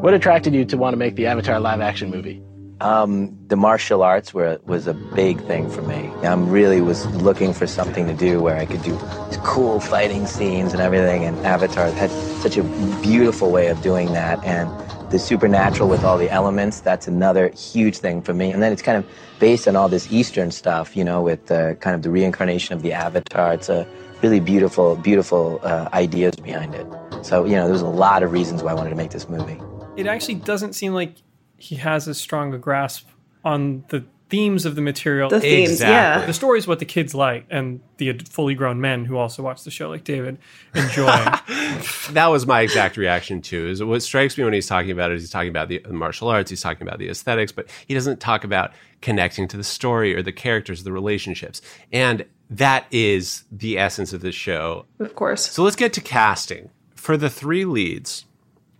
what 0.00 0.14
attracted 0.14 0.54
you 0.54 0.64
to 0.64 0.76
want 0.78 0.94
to 0.94 0.96
make 0.96 1.14
the 1.16 1.26
Avatar 1.26 1.60
live 1.60 1.80
action 1.80 2.10
movie? 2.10 2.42
Um, 2.80 3.36
the 3.48 3.56
martial 3.56 4.02
arts 4.02 4.32
were 4.32 4.58
was 4.64 4.86
a 4.86 4.94
big 4.94 5.38
thing 5.42 5.68
for 5.68 5.82
me. 5.82 6.10
I 6.22 6.34
really 6.34 6.80
was 6.80 7.04
looking 7.16 7.52
for 7.52 7.66
something 7.66 8.06
to 8.06 8.14
do 8.14 8.40
where 8.40 8.56
I 8.56 8.64
could 8.64 8.82
do 8.82 8.98
cool 9.44 9.80
fighting 9.80 10.26
scenes 10.26 10.72
and 10.72 10.80
everything. 10.80 11.24
And 11.24 11.36
Avatar 11.44 11.90
had 11.90 12.10
such 12.42 12.56
a 12.56 12.62
beautiful 13.02 13.50
way 13.50 13.68
of 13.68 13.82
doing 13.82 14.12
that, 14.14 14.42
and 14.44 14.70
the 15.10 15.18
supernatural 15.18 15.88
with 15.90 16.04
all 16.04 16.16
the 16.16 16.30
elements. 16.30 16.80
That's 16.80 17.06
another 17.06 17.50
huge 17.50 17.98
thing 17.98 18.22
for 18.22 18.32
me. 18.32 18.50
And 18.50 18.62
then 18.62 18.72
it's 18.72 18.82
kind 18.82 18.96
of 18.96 19.06
based 19.38 19.68
on 19.68 19.76
all 19.76 19.90
this 19.90 20.10
Eastern 20.10 20.50
stuff, 20.50 20.96
you 20.96 21.04
know, 21.04 21.20
with 21.20 21.46
the 21.46 21.76
kind 21.80 21.94
of 21.94 22.02
the 22.02 22.10
reincarnation 22.10 22.74
of 22.74 22.82
the 22.82 22.92
Avatar. 22.92 23.52
It's 23.52 23.68
a 23.68 23.86
really 24.22 24.40
beautiful, 24.40 24.96
beautiful 24.96 25.60
uh, 25.62 25.88
ideas 25.92 26.36
behind 26.36 26.74
it. 26.74 26.86
So 27.22 27.44
you 27.44 27.56
know, 27.56 27.68
there's 27.68 27.82
a 27.82 27.88
lot 27.88 28.22
of 28.22 28.32
reasons 28.32 28.62
why 28.62 28.70
I 28.70 28.74
wanted 28.74 28.90
to 28.90 28.96
make 28.96 29.10
this 29.10 29.28
movie. 29.28 29.60
It 30.00 30.06
actually 30.06 30.36
doesn't 30.36 30.72
seem 30.74 30.92
like 30.94 31.14
he 31.56 31.76
has 31.76 32.08
as 32.08 32.18
strong 32.18 32.52
a 32.54 32.58
grasp 32.58 33.08
on 33.44 33.84
the 33.88 34.04
themes 34.30 34.64
of 34.64 34.76
the 34.76 34.80
material. 34.80 35.28
The 35.28 35.40
themes, 35.40 35.70
Exactly. 35.72 35.92
yeah. 35.92 36.24
the 36.24 36.32
story 36.32 36.58
is 36.58 36.66
what 36.66 36.78
the 36.78 36.84
kids 36.84 37.14
like, 37.16 37.46
and 37.50 37.80
the 37.96 38.12
fully 38.30 38.54
grown 38.54 38.80
men 38.80 39.04
who 39.04 39.16
also 39.16 39.42
watch 39.42 39.64
the 39.64 39.72
show, 39.72 39.88
like 39.88 40.04
David, 40.04 40.38
enjoy. 40.74 41.06
That 42.12 42.26
was 42.28 42.46
my 42.46 42.60
exact 42.60 42.96
reaction 42.96 43.40
too. 43.42 43.68
Is 43.68 43.82
what 43.82 44.02
strikes 44.02 44.36
me 44.36 44.44
when 44.44 44.52
he's 44.52 44.66
talking 44.66 44.90
about 44.90 45.10
it 45.10 45.14
is 45.14 45.22
he's 45.22 45.30
talking 45.30 45.48
about 45.50 45.68
the 45.68 45.80
martial 45.90 46.28
arts, 46.28 46.50
he's 46.50 46.60
talking 46.60 46.86
about 46.86 46.98
the 46.98 47.08
aesthetics, 47.08 47.52
but 47.52 47.68
he 47.86 47.94
doesn't 47.94 48.20
talk 48.20 48.44
about 48.44 48.72
connecting 49.00 49.46
to 49.48 49.56
the 49.56 49.64
story 49.64 50.14
or 50.14 50.22
the 50.22 50.32
characters, 50.32 50.82
the 50.84 50.92
relationships. 50.92 51.60
And 51.92 52.24
that 52.50 52.86
is 52.90 53.44
the 53.52 53.78
essence 53.78 54.12
of 54.12 54.20
this 54.20 54.34
show. 54.34 54.86
Of 54.98 55.14
course. 55.14 55.50
So 55.50 55.62
let's 55.62 55.76
get 55.76 55.92
to 55.94 56.00
casting. 56.00 56.70
For 56.94 57.16
the 57.16 57.30
three 57.30 57.64
leads, 57.64 58.26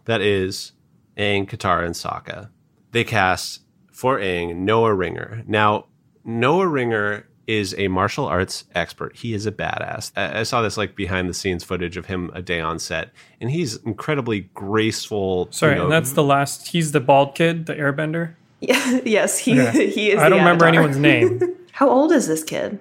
that 0.05 0.21
is 0.21 0.73
Aang, 1.17 1.49
Katara, 1.49 1.85
and 1.85 1.95
Sokka, 1.95 2.49
they 2.93 3.05
cast 3.05 3.63
for 3.93 4.19
Aang 4.19 4.57
Noah 4.57 4.95
Ringer. 4.95 5.43
Now, 5.47 5.87
Noah 6.25 6.69
Ringer 6.69 7.27
is 7.47 7.75
a 7.79 7.89
martial 7.89 8.27
arts 8.27 8.65
expert. 8.75 9.17
He 9.17 9.35
is 9.35 9.45
a 9.45 9.53
badass. 9.53 10.13
I, 10.17 10.41
I 10.41 10.43
saw 10.45 10.63
this 10.63 10.77
like 10.77 10.95
behind 10.95 11.29
the 11.29 11.35
scenes 11.35 11.65
footage 11.65 11.97
of 11.97 12.07
him 12.07 12.31
a 12.33 12.43
day 12.43 12.61
on 12.61 12.79
set, 12.79 13.11
and 13.41 13.51
he's 13.51 13.77
incredibly 13.79 14.43
graceful. 14.55 15.49
you 15.51 15.53
Sorry, 15.53 15.75
know, 15.75 15.85
and 15.85 15.93
that's 15.93 16.13
the 16.13 16.23
last. 16.23 16.69
He's 16.69 16.93
the 16.93 17.01
bald 17.01 17.35
kid, 17.35 17.67
the 17.67 17.75
Airbender. 17.75 18.35
yes, 18.61 19.39
he 19.39 19.61
Okay. 19.61 19.91
he 19.91 20.11
is. 20.13 20.21
I 20.21 20.25
the 20.25 20.31
don't 20.31 20.39
remember 20.41 20.67
anyone's 20.67 20.99
name. 20.99 21.41
How 21.73 21.89
old 21.89 22.13
is 22.13 22.29
this 22.29 22.45
kid? 22.45 22.79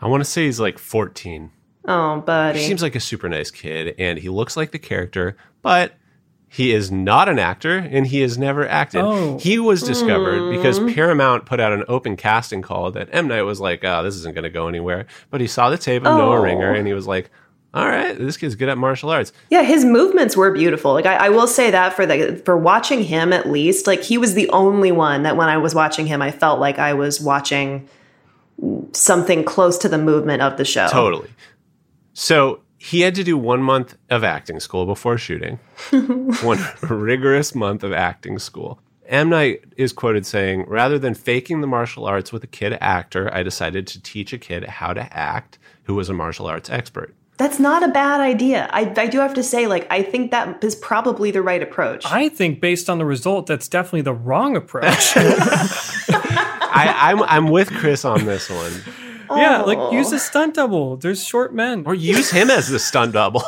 I 0.00 0.08
want 0.08 0.22
to 0.22 0.24
say 0.28 0.46
he's 0.46 0.60
like 0.60 0.78
14. 0.78 1.50
Oh, 1.88 2.20
buddy. 2.20 2.58
He 2.58 2.66
seems 2.66 2.82
like 2.82 2.94
a 2.94 3.00
super 3.00 3.28
nice 3.28 3.50
kid, 3.50 3.94
and 3.98 4.18
he 4.18 4.28
looks 4.28 4.56
like 4.56 4.72
the 4.72 4.78
character, 4.78 5.36
but 5.62 5.95
he 6.48 6.72
is 6.72 6.90
not 6.90 7.28
an 7.28 7.38
actor, 7.38 7.76
and 7.76 8.06
he 8.06 8.20
has 8.20 8.38
never 8.38 8.66
acted. 8.66 9.00
Oh. 9.02 9.38
He 9.38 9.58
was 9.58 9.82
discovered 9.82 10.50
because 10.52 10.78
Mm. 10.78 10.94
Paramount 10.94 11.44
put 11.44 11.60
out 11.60 11.72
an 11.72 11.84
open 11.88 12.16
casting 12.16 12.62
call 12.62 12.90
that 12.92 13.08
M 13.12 13.28
Night 13.28 13.42
was 13.42 13.60
like, 13.60 13.84
"Oh, 13.84 14.02
this 14.02 14.14
isn't 14.16 14.34
going 14.34 14.44
to 14.44 14.50
go 14.50 14.68
anywhere." 14.68 15.06
But 15.30 15.40
he 15.40 15.46
saw 15.46 15.70
the 15.70 15.78
tape 15.78 16.02
of 16.06 16.16
Noah 16.16 16.38
Oh. 16.38 16.42
Ringer, 16.42 16.72
and 16.72 16.86
he 16.86 16.92
was 16.94 17.06
like, 17.06 17.30
"All 17.74 17.86
right, 17.86 18.16
this 18.16 18.36
kid's 18.36 18.54
good 18.54 18.68
at 18.68 18.78
martial 18.78 19.10
arts." 19.10 19.32
Yeah, 19.50 19.64
his 19.64 19.84
movements 19.84 20.36
were 20.36 20.50
beautiful. 20.52 20.92
Like 20.92 21.04
I, 21.04 21.26
I 21.26 21.28
will 21.30 21.48
say 21.48 21.70
that 21.72 21.94
for 21.94 22.06
the 22.06 22.40
for 22.44 22.56
watching 22.56 23.02
him 23.02 23.32
at 23.32 23.48
least, 23.50 23.86
like 23.86 24.02
he 24.02 24.16
was 24.16 24.34
the 24.34 24.48
only 24.50 24.92
one 24.92 25.24
that 25.24 25.36
when 25.36 25.48
I 25.48 25.56
was 25.58 25.74
watching 25.74 26.06
him, 26.06 26.22
I 26.22 26.30
felt 26.30 26.60
like 26.60 26.78
I 26.78 26.94
was 26.94 27.20
watching 27.20 27.88
something 28.92 29.44
close 29.44 29.76
to 29.78 29.88
the 29.88 29.98
movement 29.98 30.40
of 30.42 30.56
the 30.56 30.64
show. 30.64 30.88
Totally. 30.90 31.28
So 32.14 32.60
he 32.86 33.00
had 33.00 33.16
to 33.16 33.24
do 33.24 33.36
one 33.36 33.64
month 33.64 33.96
of 34.10 34.22
acting 34.22 34.60
school 34.60 34.86
before 34.86 35.18
shooting, 35.18 35.58
one 35.90 36.60
rigorous 36.82 37.52
month 37.52 37.82
of 37.82 37.92
acting 37.92 38.38
school. 38.38 38.78
M. 39.06 39.30
Night 39.30 39.64
is 39.76 39.92
quoted 39.92 40.24
saying, 40.24 40.66
rather 40.68 40.96
than 40.96 41.14
faking 41.14 41.62
the 41.62 41.66
martial 41.66 42.06
arts 42.06 42.32
with 42.32 42.44
a 42.44 42.46
kid 42.46 42.78
actor, 42.80 43.28
I 43.34 43.42
decided 43.42 43.88
to 43.88 44.00
teach 44.00 44.32
a 44.32 44.38
kid 44.38 44.64
how 44.64 44.92
to 44.92 45.16
act 45.16 45.58
who 45.84 45.96
was 45.96 46.08
a 46.08 46.12
martial 46.12 46.46
arts 46.46 46.70
expert. 46.70 47.12
That's 47.38 47.58
not 47.58 47.82
a 47.82 47.88
bad 47.88 48.20
idea. 48.20 48.68
I, 48.70 48.92
I 48.96 49.08
do 49.08 49.18
have 49.18 49.34
to 49.34 49.42
say, 49.42 49.66
like, 49.66 49.88
I 49.90 50.04
think 50.04 50.30
that 50.30 50.62
is 50.62 50.76
probably 50.76 51.32
the 51.32 51.42
right 51.42 51.62
approach. 51.62 52.06
I 52.06 52.28
think 52.28 52.60
based 52.60 52.88
on 52.88 52.98
the 52.98 53.04
result, 53.04 53.46
that's 53.46 53.66
definitely 53.66 54.02
the 54.02 54.14
wrong 54.14 54.56
approach. 54.56 54.84
I, 55.16 57.10
I'm, 57.10 57.22
I'm 57.24 57.48
with 57.48 57.72
Chris 57.72 58.04
on 58.04 58.26
this 58.26 58.48
one. 58.48 58.72
Yeah, 59.30 59.62
like 59.62 59.92
use 59.92 60.12
a 60.12 60.16
oh. 60.16 60.18
stunt 60.18 60.54
double. 60.54 60.96
There's 60.96 61.24
short 61.24 61.54
men. 61.54 61.84
Or 61.86 61.94
use 61.94 62.30
him 62.30 62.50
as 62.50 62.68
the 62.68 62.78
stunt 62.78 63.12
double. 63.12 63.42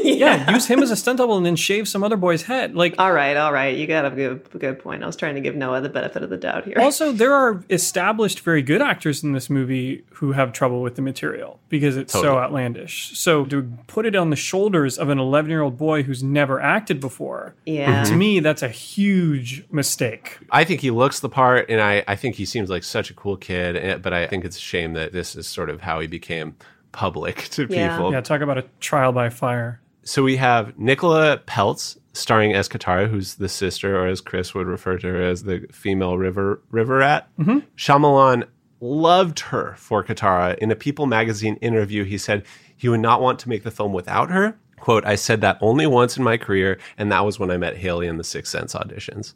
yeah, 0.18 0.50
use 0.52 0.66
him 0.66 0.82
as 0.82 0.90
a 0.90 0.96
stunt 0.96 1.18
double 1.18 1.36
and 1.36 1.44
then 1.46 1.56
shave 1.56 1.88
some 1.88 2.02
other 2.02 2.16
boy's 2.16 2.42
head. 2.42 2.74
Like 2.74 2.94
all 2.98 3.12
right, 3.12 3.36
all 3.36 3.52
right. 3.52 3.76
You 3.76 3.86
got 3.86 4.04
a 4.04 4.10
good, 4.10 4.48
good 4.58 4.78
point. 4.78 5.02
I 5.02 5.06
was 5.06 5.16
trying 5.16 5.34
to 5.34 5.40
give 5.40 5.54
Noah 5.56 5.80
the 5.80 5.88
benefit 5.88 6.22
of 6.22 6.30
the 6.30 6.36
doubt 6.36 6.64
here. 6.64 6.76
Also, 6.78 7.12
there 7.12 7.34
are 7.34 7.62
established 7.70 8.40
very 8.40 8.62
good 8.62 8.80
actors 8.82 9.22
in 9.22 9.32
this 9.32 9.48
movie 9.50 10.04
who 10.14 10.32
have 10.32 10.52
trouble 10.52 10.82
with 10.82 10.96
the 10.96 11.02
material 11.02 11.60
because 11.68 11.96
it's 11.96 12.12
so 12.12 12.38
outlandish. 12.38 13.18
So 13.18 13.44
to 13.46 13.62
put 13.86 14.06
it 14.06 14.14
on 14.16 14.30
the 14.30 14.36
shoulders 14.36 14.98
of 14.98 15.08
an 15.08 15.18
11 15.18 15.50
year 15.50 15.62
old 15.62 15.76
boy 15.78 16.02
who's 16.02 16.22
never 16.22 16.60
acted 16.60 17.00
before, 17.00 17.54
yeah. 17.66 18.04
to 18.04 18.14
me, 18.16 18.40
that's 18.40 18.62
a 18.62 18.68
huge 18.68 19.64
mistake. 19.70 20.38
I 20.50 20.64
think 20.64 20.80
he 20.80 20.90
looks 20.90 21.20
the 21.20 21.28
part, 21.28 21.68
and 21.70 21.80
I, 21.80 22.04
I 22.06 22.16
think 22.16 22.36
he 22.36 22.44
seems 22.44 22.70
like 22.70 22.82
such 22.84 23.10
a 23.10 23.14
cool 23.14 23.36
kid. 23.36 23.76
and- 23.76 24.02
But 24.02 24.12
I 24.12 24.26
think 24.26 24.44
it's 24.44 24.56
a 24.56 24.60
shame 24.60 24.92
that 24.94 25.12
this 25.12 25.34
is 25.36 25.46
sort 25.46 25.70
of 25.70 25.80
how 25.82 26.00
he 26.00 26.06
became 26.06 26.56
public 26.92 27.36
to 27.50 27.66
Yeah. 27.70 27.96
people. 27.96 28.12
Yeah, 28.12 28.20
talk 28.20 28.40
about 28.40 28.58
a 28.58 28.64
trial 28.80 29.12
by 29.12 29.28
fire. 29.30 29.80
So 30.02 30.22
we 30.22 30.36
have 30.36 30.78
Nicola 30.78 31.38
Peltz 31.46 31.98
starring 32.12 32.54
as 32.54 32.68
Katara, 32.68 33.08
who's 33.08 33.36
the 33.36 33.48
sister, 33.48 33.96
or 33.96 34.06
as 34.06 34.20
Chris 34.20 34.54
would 34.54 34.66
refer 34.66 34.98
to 34.98 35.06
her 35.06 35.22
as 35.22 35.44
the 35.44 35.66
female 35.72 36.18
river 36.18 36.60
river 36.70 36.98
rat. 36.98 37.28
Mm-hmm. 37.38 37.58
Shyamalan 37.76 38.46
loved 38.80 39.40
her 39.40 39.74
for 39.76 40.02
Katara. 40.02 40.56
In 40.58 40.70
a 40.70 40.76
People 40.76 41.06
magazine 41.06 41.56
interview, 41.56 42.04
he 42.04 42.18
said 42.18 42.44
he 42.76 42.88
would 42.88 43.00
not 43.00 43.20
want 43.20 43.38
to 43.40 43.48
make 43.48 43.62
the 43.62 43.70
film 43.70 43.92
without 43.92 44.30
her. 44.30 44.56
Quote, 44.78 45.04
I 45.04 45.14
said 45.14 45.42
that 45.42 45.58
only 45.60 45.86
once 45.86 46.16
in 46.16 46.24
my 46.24 46.38
career, 46.38 46.78
and 46.96 47.12
that 47.12 47.24
was 47.26 47.38
when 47.38 47.50
I 47.50 47.58
met 47.58 47.76
Haley 47.76 48.06
in 48.06 48.16
the 48.16 48.24
Sixth 48.24 48.50
Sense 48.50 48.74
auditions. 48.74 49.34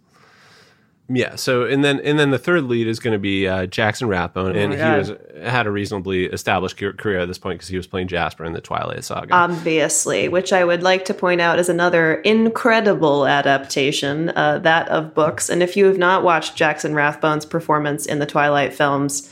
Yeah. 1.09 1.37
So 1.37 1.67
and 1.67 1.85
then 1.85 2.01
and 2.01 2.19
then 2.19 2.31
the 2.31 2.39
third 2.39 2.65
lead 2.65 2.87
is 2.87 2.99
going 2.99 3.13
to 3.13 3.19
be 3.19 3.47
uh, 3.47 3.67
Jackson 3.67 4.09
Rathbone, 4.09 4.57
and 4.57 4.73
he 4.73 4.79
God. 4.79 4.99
was 4.99 5.13
had 5.43 5.67
a 5.67 5.71
reasonably 5.71 6.25
established 6.25 6.79
career 6.79 7.19
at 7.19 7.29
this 7.29 7.37
point 7.37 7.59
because 7.59 7.69
he 7.69 7.77
was 7.77 7.87
playing 7.87 8.09
Jasper 8.09 8.45
in 8.45 8.55
the 8.55 8.61
Twilight 8.63 9.05
Saga. 9.05 9.35
Obviously, 9.35 10.29
which 10.29 10.53
I 10.53 10.65
would 10.65 10.83
like 10.83 11.05
to 11.07 11.15
point 11.15 11.43
out 11.43 11.59
is 11.59 11.69
another 11.69 12.15
incredible 12.15 13.27
adaptation, 13.27 14.31
uh, 14.31 14.61
that 14.61 14.89
of 14.89 15.15
books. 15.15 15.51
And 15.51 15.63
if 15.63 15.77
you 15.77 15.85
have 15.87 15.99
not 15.99 16.23
watched 16.23 16.57
Jackson 16.57 16.95
Rathbone's 16.95 17.45
performance 17.45 18.07
in 18.07 18.19
the 18.19 18.27
Twilight 18.27 18.73
films, 18.73 19.31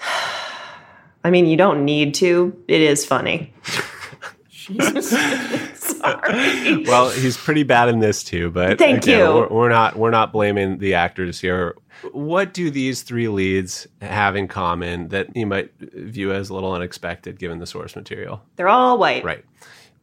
I 1.24 1.30
mean, 1.30 1.46
you 1.46 1.56
don't 1.56 1.84
need 1.84 2.14
to. 2.14 2.60
It 2.66 2.80
is 2.80 3.06
funny. 3.06 3.54
Jesus. 4.66 5.10
Sorry. 5.74 6.84
well, 6.84 7.10
he's 7.10 7.36
pretty 7.36 7.62
bad 7.62 7.88
in 7.88 8.00
this 8.00 8.22
too, 8.22 8.50
but 8.50 8.78
Thank 8.78 9.04
again, 9.04 9.18
you. 9.18 9.34
We're, 9.34 9.48
we're 9.48 9.68
not 9.68 9.96
we're 9.96 10.10
not 10.10 10.32
blaming 10.32 10.78
the 10.78 10.94
actors 10.94 11.40
here. 11.40 11.76
What 12.12 12.52
do 12.52 12.70
these 12.70 13.02
three 13.02 13.28
leads 13.28 13.86
have 14.00 14.34
in 14.34 14.48
common 14.48 15.08
that 15.08 15.36
you 15.36 15.46
might 15.46 15.72
view 15.78 16.32
as 16.32 16.50
a 16.50 16.54
little 16.54 16.72
unexpected 16.72 17.38
given 17.38 17.58
the 17.58 17.66
source 17.66 17.94
material? 17.94 18.42
They're 18.56 18.68
all 18.68 18.98
white. 18.98 19.24
Right. 19.24 19.44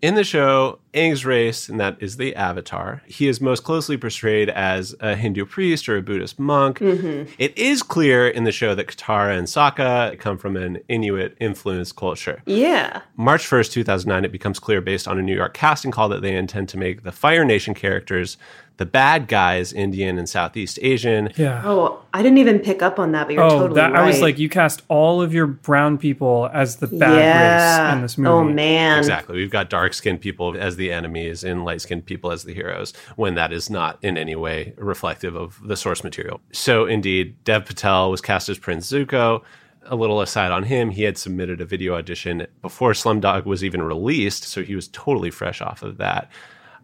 In 0.02 0.16
the 0.16 0.24
show, 0.24 0.80
Aang's 0.94 1.26
race, 1.26 1.68
and 1.68 1.78
that 1.82 1.98
is 2.00 2.16
the 2.16 2.34
Avatar, 2.34 3.02
he 3.06 3.28
is 3.28 3.42
most 3.42 3.66
closely 3.66 3.98
portrayed 3.98 4.50
as 4.50 4.96
a 5.02 5.14
Hindu 5.14 5.46
priest 5.46 5.90
or 5.90 5.98
a 5.98 6.02
Buddhist 6.02 6.40
monk. 6.40 6.80
Mm-hmm. 6.80 7.34
It 7.38 7.58
is 7.58 7.84
clear 7.84 8.26
in 8.26 8.46
the 8.46 8.54
show 8.54 8.74
that 8.76 8.88
Katara 8.88 9.38
and 9.38 9.46
Sokka 9.46 10.18
come 10.18 10.38
from 10.38 10.56
an 10.56 10.80
Inuit 10.88 11.36
influenced 11.42 11.98
culture. 11.98 12.42
Yeah. 12.46 13.02
March 13.18 13.46
1st, 13.46 13.74
2009, 13.74 14.24
it 14.24 14.32
becomes 14.32 14.58
clear 14.58 14.80
based 14.80 15.06
on 15.06 15.20
a 15.20 15.22
New 15.22 15.36
York 15.36 15.54
casting 15.54 15.92
call 15.92 16.08
that 16.10 16.22
they 16.22 16.34
intend 16.34 16.70
to 16.70 16.78
make 16.78 17.04
the 17.04 17.12
Fire 17.12 17.44
Nation 17.44 17.74
characters 17.74 18.38
the 18.80 18.86
bad 18.86 19.28
guys, 19.28 19.74
Indian 19.74 20.18
and 20.18 20.28
Southeast 20.28 20.80
Asian. 20.82 21.34
Yeah. 21.36 21.62
Oh, 21.66 22.02
I 22.14 22.24
didn't 22.24 22.38
even 22.38 22.60
pick 22.60 22.82
up 22.82 22.98
on 22.98 23.12
that, 23.12 23.28
but 23.28 23.34
you're 23.34 23.44
Oh, 23.44 23.50
totally 23.50 23.76
that 23.76 23.92
right. 23.92 24.04
I 24.04 24.08
was 24.08 24.22
like, 24.22 24.40
you 24.40 24.48
cast 24.48 24.84
all 24.88 25.22
of 25.22 25.34
your 25.34 25.48
brown 25.48 25.98
people 25.98 26.50
as 26.54 26.78
the 26.78 26.88
bad 26.88 27.18
yeah. 27.20 27.88
race 27.88 27.96
in 27.96 28.02
this 28.02 28.18
oh, 28.18 28.22
movie. 28.22 28.52
Oh 28.52 28.54
man. 28.56 28.98
Exactly. 28.98 29.36
We've 29.36 29.52
got 29.52 29.70
dark 29.70 29.94
skinned 29.94 30.22
people 30.22 30.56
as 30.58 30.78
the 30.78 30.94
enemies 30.94 31.44
and 31.44 31.66
light 31.66 31.82
skinned 31.82 32.06
people 32.06 32.32
as 32.32 32.46
the 32.46 32.54
heroes 32.54 32.94
when 33.18 33.36
that 33.36 33.52
is 33.52 33.70
not 33.70 34.00
in 34.02 34.18
any 34.18 34.38
way 34.38 34.74
reflective 34.78 35.36
of 35.36 35.60
the 35.62 35.76
source 35.76 36.02
material. 36.02 36.40
So, 36.54 36.86
indeed, 36.86 37.36
Dev 37.44 37.66
Patel 37.66 38.10
was 38.10 38.22
cast 38.22 38.48
as 38.48 38.58
Prince 38.58 38.90
Zuko. 38.90 39.44
A 39.88 39.96
little 39.98 40.22
aside 40.22 40.54
on 40.54 40.64
him, 40.64 40.92
he 40.92 41.04
had 41.04 41.18
submitted 41.18 41.60
a 41.60 41.66
video 41.66 41.96
audition 41.96 42.48
before 42.62 42.94
Slumdog 42.94 43.44
was 43.44 43.62
even 43.62 43.82
released, 43.82 44.44
so 44.44 44.64
he 44.64 44.76
was 44.76 44.88
totally 44.88 45.32
fresh 45.32 45.62
off 45.62 45.84
of 45.84 45.98
that. 45.98 46.32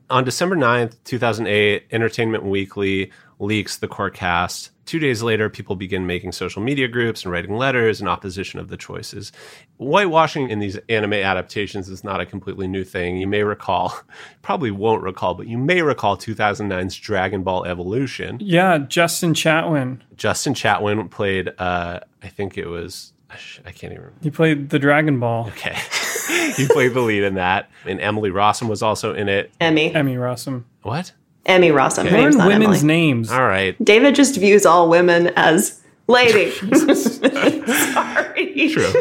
On 0.09 0.23
December 0.23 0.55
9th, 0.55 0.95
2008, 1.03 1.87
Entertainment 1.91 2.43
Weekly 2.43 3.11
leaks 3.39 3.77
the 3.77 3.87
core 3.87 4.11
cast. 4.11 4.71
Two 4.85 4.99
days 4.99 5.23
later, 5.23 5.49
people 5.49 5.75
begin 5.75 6.05
making 6.05 6.31
social 6.31 6.61
media 6.61 6.87
groups 6.87 7.23
and 7.23 7.31
writing 7.31 7.57
letters 7.57 8.01
in 8.01 8.07
opposition 8.07 8.59
of 8.59 8.67
the 8.67 8.77
choices. 8.77 9.31
Whitewashing 9.77 10.51
in 10.51 10.59
these 10.59 10.77
anime 10.89 11.13
adaptations 11.13 11.89
is 11.89 12.03
not 12.03 12.21
a 12.21 12.25
completely 12.25 12.67
new 12.67 12.83
thing. 12.83 13.17
You 13.17 13.25
may 13.25 13.41
recall, 13.41 13.99
probably 14.43 14.69
won't 14.69 15.01
recall, 15.01 15.33
but 15.33 15.47
you 15.47 15.57
may 15.57 15.81
recall 15.81 16.17
2009's 16.17 16.95
Dragon 16.97 17.41
Ball 17.41 17.65
Evolution. 17.65 18.37
Yeah, 18.39 18.77
Justin 18.77 19.33
Chatwin. 19.33 20.01
Justin 20.17 20.53
Chatwin 20.53 21.09
played, 21.09 21.51
uh, 21.57 22.01
I 22.21 22.27
think 22.27 22.55
it 22.59 22.67
was, 22.67 23.11
I 23.31 23.71
can't 23.71 23.91
even 23.91 23.97
remember. 23.97 24.19
He 24.21 24.29
played 24.29 24.69
the 24.69 24.77
Dragon 24.77 25.19
Ball. 25.19 25.47
Okay. 25.47 25.75
he 26.55 26.67
played 26.67 26.93
the 26.93 27.01
lead 27.01 27.23
in 27.23 27.35
that. 27.35 27.69
And 27.85 27.99
Emily 28.01 28.29
Rossum 28.31 28.67
was 28.69 28.81
also 28.81 29.13
in 29.13 29.29
it. 29.29 29.51
Emmy. 29.59 29.93
Emmy 29.93 30.15
Rossum. 30.15 30.63
What? 30.83 31.11
Emmy 31.45 31.69
Rossum. 31.69 32.07
Her 32.07 32.17
name's 32.17 32.35
Learn 32.35 32.47
women's 32.47 32.81
Emily. 32.81 32.87
names. 32.87 33.31
All 33.31 33.45
right. 33.45 33.75
David 33.83 34.15
just 34.15 34.35
views 34.37 34.65
all 34.65 34.89
women 34.89 35.27
as 35.35 35.81
lady. 36.07 36.51
Sorry. 36.95 38.69
True. 38.69 38.93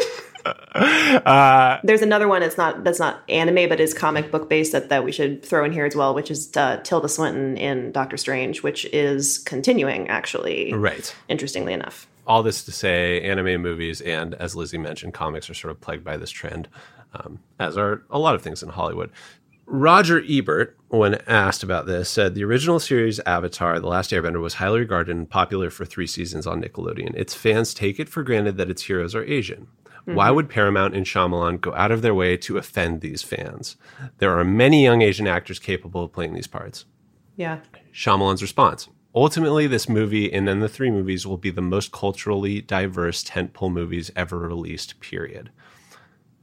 There's 1.83 2.01
another 2.01 2.27
one. 2.27 2.43
It's 2.43 2.57
not 2.57 2.83
that's 2.83 2.99
not 2.99 3.23
anime, 3.29 3.69
but 3.69 3.79
is 3.79 3.93
comic 3.93 4.31
book 4.31 4.49
based 4.49 4.71
that, 4.73 4.89
that 4.89 5.03
we 5.03 5.11
should 5.11 5.43
throw 5.43 5.65
in 5.65 5.71
here 5.71 5.85
as 5.85 5.95
well, 5.95 6.13
which 6.13 6.29
is 6.31 6.55
uh, 6.55 6.77
Tilda 6.83 7.09
Swinton 7.09 7.57
in 7.57 7.91
Doctor 7.91 8.17
Strange, 8.17 8.63
which 8.63 8.85
is 8.85 9.39
continuing 9.39 10.07
actually. 10.07 10.73
Right. 10.73 11.15
Interestingly 11.29 11.73
enough. 11.73 12.07
all 12.27 12.43
this 12.43 12.63
to 12.65 12.71
say, 12.71 13.21
anime 13.21 13.61
movies 13.61 14.01
and, 14.01 14.33
as 14.35 14.55
Lizzie 14.55 14.77
mentioned, 14.77 15.13
comics 15.13 15.49
are 15.49 15.53
sort 15.53 15.71
of 15.71 15.79
plagued 15.81 16.03
by 16.03 16.17
this 16.17 16.31
trend, 16.31 16.67
um, 17.15 17.39
as 17.59 17.77
are 17.77 18.03
a 18.09 18.19
lot 18.19 18.35
of 18.35 18.41
things 18.41 18.61
in 18.61 18.69
Hollywood. 18.69 19.11
Roger 19.67 20.23
Ebert, 20.29 20.77
when 20.89 21.15
asked 21.27 21.63
about 21.63 21.87
this, 21.87 22.07
said 22.09 22.35
the 22.35 22.43
original 22.43 22.79
series 22.79 23.19
Avatar, 23.21 23.79
The 23.79 23.87
Last 23.87 24.11
Airbender, 24.11 24.39
was 24.39 24.55
highly 24.55 24.81
regarded 24.81 25.15
and 25.15 25.29
popular 25.29 25.71
for 25.71 25.85
three 25.85 26.05
seasons 26.05 26.45
on 26.45 26.61
Nickelodeon. 26.61 27.15
Its 27.15 27.33
fans 27.33 27.73
take 27.73 27.99
it 27.99 28.07
for 28.07 28.21
granted 28.21 28.57
that 28.57 28.69
its 28.69 28.83
heroes 28.83 29.15
are 29.15 29.23
Asian. 29.23 29.67
Why 30.05 30.29
would 30.29 30.49
Paramount 30.49 30.95
and 30.95 31.05
Shyamalan 31.05 31.61
go 31.61 31.73
out 31.73 31.91
of 31.91 32.03
their 32.03 32.13
way 32.13 32.37
to 32.37 32.57
offend 32.57 33.01
these 33.01 33.23
fans? 33.23 33.75
There 34.19 34.37
are 34.37 34.43
many 34.43 34.83
young 34.83 35.01
Asian 35.01 35.25
actors 35.25 35.57
capable 35.57 36.03
of 36.03 36.13
playing 36.13 36.35
these 36.35 36.45
parts. 36.45 36.85
Yeah. 37.35 37.61
Shyamalan's 37.91 38.43
response. 38.43 38.87
Ultimately, 39.15 39.65
this 39.65 39.89
movie 39.89 40.31
and 40.31 40.47
then 40.47 40.59
the 40.59 40.69
three 40.69 40.91
movies 40.91 41.25
will 41.25 41.37
be 41.37 41.49
the 41.49 41.61
most 41.61 41.91
culturally 41.91 42.61
diverse 42.61 43.23
tentpole 43.23 43.71
movies 43.71 44.11
ever 44.15 44.37
released, 44.37 44.99
period. 44.99 45.49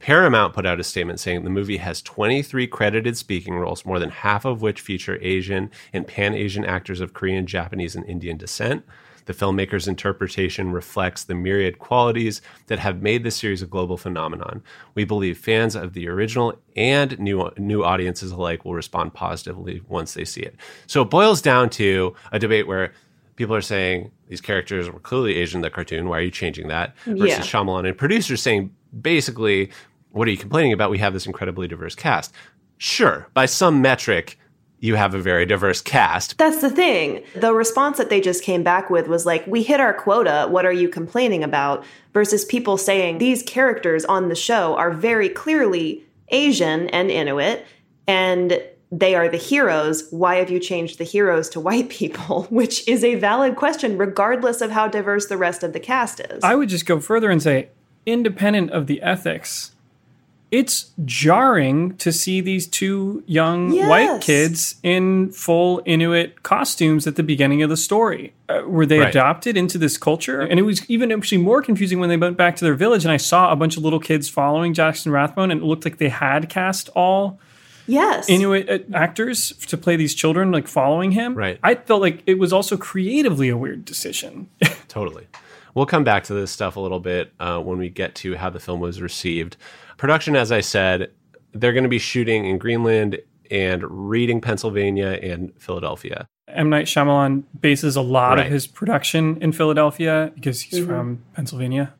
Paramount 0.03 0.53
put 0.53 0.65
out 0.65 0.81
a 0.81 0.83
statement 0.83 1.21
saying 1.21 1.45
the 1.45 1.49
movie 1.49 1.77
has 1.77 2.01
23 2.01 2.67
credited 2.67 3.15
speaking 3.15 3.55
roles, 3.55 3.85
more 3.85 3.99
than 3.99 4.09
half 4.09 4.43
of 4.43 4.61
which 4.61 4.81
feature 4.81 5.17
Asian 5.21 5.71
and 5.93 6.05
Pan 6.05 6.33
Asian 6.33 6.65
actors 6.65 6.99
of 6.99 7.13
Korean, 7.13 7.47
Japanese, 7.47 7.95
and 7.95 8.05
Indian 8.05 8.35
descent. 8.35 8.85
The 9.27 9.33
filmmaker's 9.33 9.87
interpretation 9.87 10.73
reflects 10.73 11.23
the 11.23 11.35
myriad 11.35 11.79
qualities 11.79 12.41
that 12.67 12.79
have 12.79 13.01
made 13.01 13.23
this 13.23 13.37
series 13.37 13.61
a 13.61 13.65
global 13.65 13.95
phenomenon. 13.95 14.61
We 14.93 15.05
believe 15.05 15.37
fans 15.37 15.73
of 15.73 15.93
the 15.93 16.09
original 16.09 16.59
and 16.75 17.17
new 17.17 17.49
new 17.55 17.85
audiences 17.85 18.31
alike 18.33 18.65
will 18.65 18.73
respond 18.73 19.13
positively 19.13 19.83
once 19.87 20.15
they 20.15 20.25
see 20.25 20.41
it. 20.41 20.57
So 20.85 21.03
it 21.03 21.09
boils 21.11 21.41
down 21.41 21.69
to 21.69 22.13
a 22.33 22.39
debate 22.39 22.67
where 22.67 22.91
people 23.37 23.55
are 23.55 23.61
saying 23.61 24.11
these 24.27 24.41
characters 24.41 24.89
were 24.89 24.99
clearly 24.99 25.37
Asian 25.37 25.59
in 25.59 25.61
the 25.61 25.69
cartoon. 25.69 26.09
Why 26.09 26.17
are 26.17 26.21
you 26.23 26.29
changing 26.29 26.67
that? 26.67 26.93
Versus 27.05 27.29
Yeah. 27.29 27.39
Shyamalan 27.39 27.87
and 27.87 27.97
producers 27.97 28.41
saying 28.41 28.69
basically, 29.01 29.71
what 30.13 30.27
are 30.27 30.31
you 30.31 30.37
complaining 30.37 30.73
about? 30.73 30.91
We 30.91 30.99
have 30.99 31.13
this 31.13 31.25
incredibly 31.25 31.67
diverse 31.67 31.95
cast. 31.95 32.33
Sure, 32.77 33.27
by 33.33 33.47
some 33.47 33.81
metric, 33.81 34.37
you 34.79 34.95
have 34.95 35.15
a 35.15 35.19
very 35.19 35.45
diverse 35.45 35.81
cast. 35.81 36.37
That's 36.37 36.61
the 36.61 36.69
thing. 36.69 37.23
The 37.35 37.53
response 37.53 37.97
that 37.97 38.09
they 38.09 38.21
just 38.21 38.43
came 38.43 38.63
back 38.63 38.89
with 38.89 39.07
was 39.07 39.25
like, 39.25 39.45
we 39.47 39.63
hit 39.63 39.79
our 39.79 39.93
quota. 39.93 40.47
What 40.49 40.65
are 40.65 40.73
you 40.73 40.87
complaining 40.87 41.43
about? 41.43 41.83
Versus 42.13 42.45
people 42.45 42.77
saying 42.77 43.17
these 43.17 43.41
characters 43.43 44.05
on 44.05 44.29
the 44.29 44.35
show 44.35 44.75
are 44.75 44.91
very 44.91 45.29
clearly 45.29 46.03
Asian 46.29 46.89
and 46.89 47.09
Inuit, 47.09 47.65
and 48.07 48.61
they 48.91 49.15
are 49.15 49.29
the 49.29 49.37
heroes. 49.37 50.07
Why 50.11 50.35
have 50.35 50.51
you 50.51 50.59
changed 50.59 50.99
the 50.99 51.05
heroes 51.05 51.49
to 51.49 51.59
white 51.59 51.89
people? 51.89 52.43
Which 52.51 52.87
is 52.87 53.03
a 53.03 53.15
valid 53.15 53.55
question, 53.55 53.97
regardless 53.97 54.61
of 54.61 54.69
how 54.69 54.87
diverse 54.87 55.25
the 55.25 55.37
rest 55.37 55.63
of 55.63 55.73
the 55.73 55.79
cast 55.79 56.19
is. 56.19 56.43
I 56.43 56.53
would 56.53 56.69
just 56.69 56.85
go 56.85 56.99
further 56.99 57.31
and 57.31 57.41
say, 57.41 57.69
independent 58.05 58.69
of 58.71 58.87
the 58.87 59.01
ethics, 59.01 59.71
it's 60.53 60.91
jarring 61.03 61.97
to 61.97 62.11
see 62.11 62.39
these 62.39 62.67
two 62.67 63.23
young 63.25 63.75
white 63.89 64.21
kids 64.21 64.75
in 64.83 65.31
full 65.31 65.81
Inuit 65.83 66.43
costumes 66.43 67.07
at 67.07 67.15
the 67.15 67.23
beginning 67.23 67.63
of 67.63 67.71
the 67.71 67.75
story. 67.75 68.33
Uh, 68.47 68.61
were 68.67 68.85
they 68.85 68.99
Right. 68.99 69.09
adopted 69.09 69.57
into 69.57 69.79
this 69.79 69.97
culture? 69.97 70.41
And 70.41 70.59
it 70.59 70.61
was 70.61 70.87
even 70.87 71.11
actually 71.11 71.39
more 71.39 71.63
confusing 71.63 71.99
when 71.99 72.09
they 72.09 72.17
went 72.17 72.37
back 72.37 72.55
to 72.57 72.65
their 72.65 72.75
village 72.75 73.03
and 73.03 73.11
I 73.11 73.17
saw 73.17 73.51
a 73.51 73.55
bunch 73.55 73.77
of 73.77 73.83
little 73.83 73.99
kids 73.99 74.29
following 74.29 74.75
Jackson 74.75 75.11
Rathbone 75.11 75.49
and 75.49 75.61
it 75.61 75.65
looked 75.65 75.85
like 75.85 75.97
they 75.97 76.09
had 76.09 76.49
cast 76.49 76.87
all 76.89 77.39
yes. 77.87 78.29
Inuit 78.29 78.69
uh, 78.69 78.77
actors 78.95 79.53
to 79.65 79.75
play 79.75 79.95
these 79.95 80.13
children, 80.13 80.51
like 80.51 80.67
following 80.67 81.13
him. 81.13 81.33
Right. 81.33 81.57
I 81.63 81.73
felt 81.73 82.01
like 82.01 82.21
it 82.27 82.37
was 82.37 82.53
also 82.53 82.77
creatively 82.77 83.49
a 83.49 83.57
weird 83.57 83.85
decision. 83.85 84.49
Totally. 84.87 85.25
We'll 85.73 85.87
come 85.87 86.03
back 86.03 86.25
to 86.25 86.35
this 86.35 86.51
stuff 86.51 86.75
a 86.75 86.79
little 86.79 86.99
bit 86.99 87.33
uh, 87.39 87.59
when 87.59 87.79
we 87.79 87.89
get 87.89 88.13
to 88.21 88.35
how 88.35 88.51
the 88.51 88.59
film 88.59 88.79
was 88.79 89.01
received. 89.01 89.57
Production, 90.03 90.35
as 90.35 90.51
I 90.51 90.59
said, 90.59 91.11
they're 91.53 91.71
going 91.71 91.85
to 91.85 91.89
be 91.89 91.97
shooting 91.97 92.43
in 92.43 92.57
Greenland 92.57 93.19
and 93.49 93.85
Reading, 93.89 94.41
Pennsylvania, 94.41 95.17
and 95.23 95.53
Philadelphia. 95.57 96.27
M. 96.49 96.69
Night 96.69 96.87
Shyamalan 96.87 97.45
bases 97.61 97.95
a 97.95 98.01
lot 98.01 98.35
Right. 98.35 98.47
of 98.47 98.51
his 98.51 98.67
production 98.67 99.41
in 99.41 99.53
Philadelphia 99.53 100.33
because 100.35 100.59
he's 100.59 100.81
mm-hmm. 100.81 100.89
from 100.89 101.23
Pennsylvania. 101.33 101.93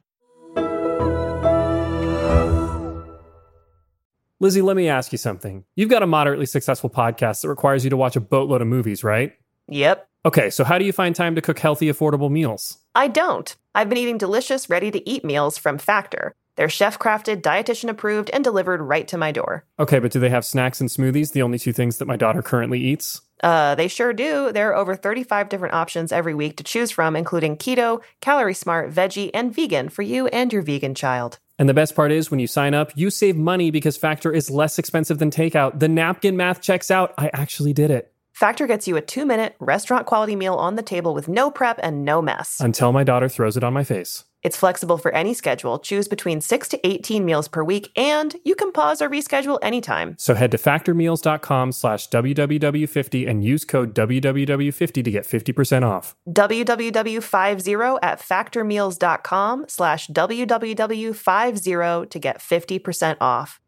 Lizzie, 4.41 4.61
let 4.61 4.75
me 4.75 4.89
ask 4.89 5.13
you 5.13 5.17
something. 5.17 5.63
You've 5.77 5.87
got 5.87 6.03
a 6.03 6.07
moderately 6.07 6.45
successful 6.45 6.89
podcast 6.89 7.43
that 7.43 7.47
requires 7.47 7.85
you 7.85 7.89
to 7.89 7.95
watch 7.95 8.17
a 8.17 8.19
boatload 8.19 8.61
of 8.61 8.67
movies, 8.67 9.05
right? 9.05 9.31
Yep. 9.69 10.05
Okay, 10.25 10.49
so 10.49 10.65
how 10.65 10.77
do 10.77 10.83
you 10.83 10.91
find 10.91 11.15
time 11.15 11.35
to 11.35 11.41
cook 11.41 11.59
healthy, 11.59 11.87
affordable 11.87 12.29
meals? 12.29 12.79
I 12.95 13.07
don't. 13.07 13.55
I've 13.73 13.87
been 13.87 13.97
eating 13.97 14.17
delicious, 14.17 14.69
ready 14.69 14.91
to 14.91 15.09
eat 15.09 15.23
meals 15.23 15.57
from 15.57 15.77
Factor. 15.77 16.35
They're 16.55 16.69
chef 16.69 16.99
crafted, 16.99 17.41
dietitian 17.41 17.89
approved, 17.89 18.29
and 18.31 18.43
delivered 18.43 18.81
right 18.81 19.07
to 19.07 19.17
my 19.17 19.31
door. 19.31 19.65
Okay, 19.79 19.99
but 19.99 20.11
do 20.11 20.19
they 20.19 20.29
have 20.29 20.45
snacks 20.45 20.79
and 20.79 20.89
smoothies, 20.89 21.31
the 21.31 21.41
only 21.41 21.57
two 21.57 21.73
things 21.73 21.97
that 21.97 22.07
my 22.07 22.15
daughter 22.15 22.41
currently 22.41 22.79
eats? 22.79 23.21
Uh, 23.41 23.75
they 23.75 23.87
sure 23.87 24.13
do. 24.13 24.51
There 24.51 24.69
are 24.69 24.75
over 24.75 24.95
35 24.95 25.49
different 25.49 25.73
options 25.73 26.11
every 26.11 26.33
week 26.33 26.55
to 26.57 26.63
choose 26.63 26.91
from, 26.91 27.15
including 27.15 27.57
keto, 27.57 28.01
calorie 28.21 28.53
smart, 28.53 28.91
veggie, 28.91 29.31
and 29.33 29.53
vegan 29.53 29.89
for 29.89 30.01
you 30.01 30.27
and 30.27 30.53
your 30.53 30.61
vegan 30.61 30.95
child. 30.95 31.39
And 31.59 31.67
the 31.67 31.73
best 31.73 31.95
part 31.95 32.11
is 32.11 32.31
when 32.31 32.39
you 32.39 32.47
sign 32.47 32.73
up, 32.73 32.91
you 32.95 33.09
save 33.09 33.35
money 33.35 33.69
because 33.69 33.97
Factor 33.97 34.31
is 34.31 34.49
less 34.49 34.79
expensive 34.79 35.19
than 35.19 35.29
takeout. 35.29 35.79
The 35.79 35.89
napkin 35.89 36.37
math 36.37 36.61
checks 36.61 36.89
out. 36.89 37.13
I 37.17 37.29
actually 37.33 37.73
did 37.73 37.91
it. 37.91 38.11
Factor 38.33 38.65
gets 38.65 38.87
you 38.87 38.95
a 38.97 39.01
two 39.01 39.25
minute, 39.25 39.55
restaurant 39.59 40.07
quality 40.07 40.35
meal 40.35 40.55
on 40.55 40.75
the 40.75 40.81
table 40.81 41.13
with 41.13 41.27
no 41.27 41.51
prep 41.51 41.79
and 41.83 42.03
no 42.03 42.21
mess. 42.21 42.59
Until 42.59 42.91
my 42.91 43.03
daughter 43.03 43.29
throws 43.29 43.57
it 43.57 43.63
on 43.63 43.73
my 43.73 43.83
face. 43.83 44.23
It's 44.43 44.57
flexible 44.57 44.97
for 44.97 45.13
any 45.13 45.33
schedule. 45.33 45.79
Choose 45.79 46.07
between 46.07 46.41
6 46.41 46.67
to 46.69 46.87
18 46.87 47.25
meals 47.25 47.47
per 47.47 47.63
week, 47.63 47.91
and 47.97 48.35
you 48.43 48.55
can 48.55 48.71
pause 48.71 49.01
or 49.01 49.09
reschedule 49.09 49.57
anytime. 49.61 50.15
So 50.17 50.35
head 50.35 50.51
to 50.51 50.57
factormeals.com 50.57 51.71
slash 51.71 52.09
WWW50 52.09 53.29
and 53.29 53.43
use 53.43 53.65
code 53.65 53.95
WWW50 53.95 55.03
to 55.03 55.11
get 55.11 55.25
50% 55.25 55.83
off. 55.83 56.15
www50 56.29 57.99
at 58.03 58.19
factormeals.com 58.19 59.65
slash 59.67 60.07
www50 60.07 62.09
to 62.09 62.19
get 62.19 62.39
50% 62.39 63.17
off. 63.21 63.59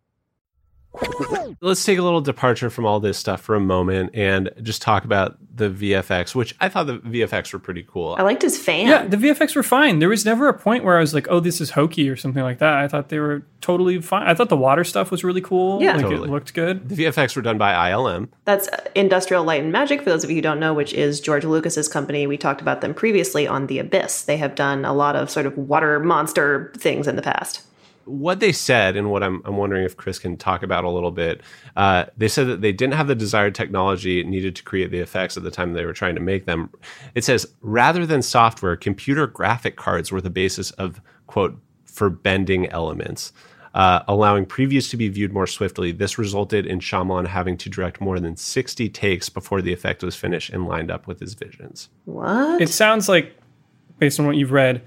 Let's 1.61 1.83
take 1.83 1.97
a 1.97 2.01
little 2.01 2.21
departure 2.21 2.69
from 2.69 2.85
all 2.85 2.99
this 2.99 3.17
stuff 3.17 3.41
for 3.41 3.55
a 3.55 3.59
moment 3.59 4.11
and 4.13 4.49
just 4.61 4.81
talk 4.81 5.03
about 5.05 5.37
the 5.55 5.69
VFX, 5.69 6.35
which 6.35 6.55
I 6.59 6.69
thought 6.69 6.87
the 6.87 6.99
VFX 6.99 7.53
were 7.53 7.59
pretty 7.59 7.83
cool. 7.87 8.15
I 8.17 8.23
liked 8.23 8.41
his 8.41 8.57
fan. 8.57 8.87
Yeah, 8.87 9.05
the 9.07 9.17
VFX 9.17 9.55
were 9.55 9.63
fine. 9.63 9.99
There 9.99 10.09
was 10.09 10.25
never 10.25 10.47
a 10.49 10.53
point 10.53 10.83
where 10.83 10.97
I 10.97 10.99
was 10.99 11.13
like, 11.13 11.27
"Oh, 11.29 11.39
this 11.39 11.61
is 11.61 11.71
hokey" 11.71 12.09
or 12.09 12.15
something 12.15 12.43
like 12.43 12.59
that. 12.59 12.73
I 12.73 12.87
thought 12.87 13.09
they 13.09 13.19
were 13.19 13.43
totally 13.61 14.01
fine. 14.01 14.27
I 14.27 14.33
thought 14.33 14.49
the 14.49 14.57
water 14.57 14.83
stuff 14.83 15.11
was 15.11 15.23
really 15.23 15.41
cool. 15.41 15.81
Yeah. 15.81 15.93
like 15.93 16.01
Totally. 16.01 16.27
it 16.29 16.31
looked 16.31 16.53
good. 16.53 16.89
The 16.89 16.95
VFX 17.05 17.35
were 17.35 17.41
done 17.41 17.57
by 17.57 17.73
ILM. 17.89 18.27
That's 18.43 18.67
uh, 18.67 18.83
Industrial 18.93 19.43
Light 19.43 19.63
and 19.63 19.71
Magic, 19.71 20.01
for 20.03 20.09
those 20.09 20.23
of 20.23 20.29
you 20.29 20.35
who 20.35 20.41
don't 20.41 20.59
know, 20.59 20.73
which 20.73 20.93
is 20.93 21.19
George 21.19 21.45
Lucas's 21.45 21.87
company. 21.87 22.27
We 22.27 22.37
talked 22.37 22.61
about 22.61 22.81
them 22.81 22.93
previously 22.93 23.47
on 23.47 23.67
The 23.67 23.79
Abyss. 23.79 24.23
They 24.23 24.37
have 24.37 24.55
done 24.55 24.85
a 24.85 24.93
lot 24.93 25.15
of 25.15 25.29
sort 25.29 25.45
of 25.45 25.57
water 25.57 25.99
monster 25.99 26.71
things 26.77 27.07
in 27.07 27.15
the 27.15 27.21
past. 27.21 27.61
What 28.05 28.39
they 28.39 28.51
said 28.51 28.95
and 28.95 29.11
what 29.11 29.23
I'm, 29.23 29.41
I'm 29.45 29.57
wondering 29.57 29.83
if 29.83 29.97
Chris 29.97 30.19
can 30.19 30.37
talk 30.37 30.63
about 30.63 30.83
a 30.83 30.89
little 30.89 31.11
bit. 31.11 31.41
Uh, 31.75 32.05
they 32.15 32.27
said 32.27 32.47
that 32.47 32.61
they 32.61 32.71
didn't 32.71 32.93
have 32.93 33.07
the 33.07 33.15
desired 33.15 33.55
technology 33.55 34.23
needed 34.23 34.55
to 34.55 34.63
create 34.63 34.91
the 34.91 34.99
effects 34.99 35.37
at 35.37 35.43
the 35.43 35.51
time 35.51 35.73
they 35.73 35.85
were 35.85 35.93
trying 35.93 36.15
to 36.15 36.21
make 36.21 36.45
them. 36.45 36.69
It 37.15 37.23
says 37.23 37.45
rather 37.61 38.05
than 38.05 38.21
software, 38.21 38.75
computer 38.75 39.27
graphic 39.27 39.75
cards 39.75 40.11
were 40.11 40.21
the 40.21 40.29
basis 40.29 40.71
of 40.71 41.01
quote 41.27 41.59
for 41.85 42.09
bending 42.09 42.67
elements. 42.67 43.33
Uh, 43.73 44.01
allowing 44.07 44.45
previews 44.45 44.89
to 44.89 44.95
be 44.95 45.09
viewed 45.09 45.33
more 45.33 45.45
swiftly. 45.45 45.91
This 45.91 46.17
resulted 46.17 46.65
in 46.65 46.79
Shyamalan 46.79 47.27
having 47.27 47.57
to 47.57 47.69
direct 47.69 47.99
more 47.99 48.21
than 48.21 48.37
60 48.37 48.87
takes 48.87 49.27
before 49.27 49.61
the 49.61 49.73
effect 49.73 50.01
was 50.01 50.15
finished 50.15 50.49
and 50.51 50.65
lined 50.65 50.89
up 50.89 51.07
with 51.07 51.19
his 51.19 51.33
visions. 51.33 51.89
What? 52.05 52.61
It 52.61 52.69
sounds 52.69 53.09
like, 53.09 53.35
based 53.99 54.17
on 54.17 54.27
what 54.27 54.37
you've 54.37 54.53
read, 54.53 54.81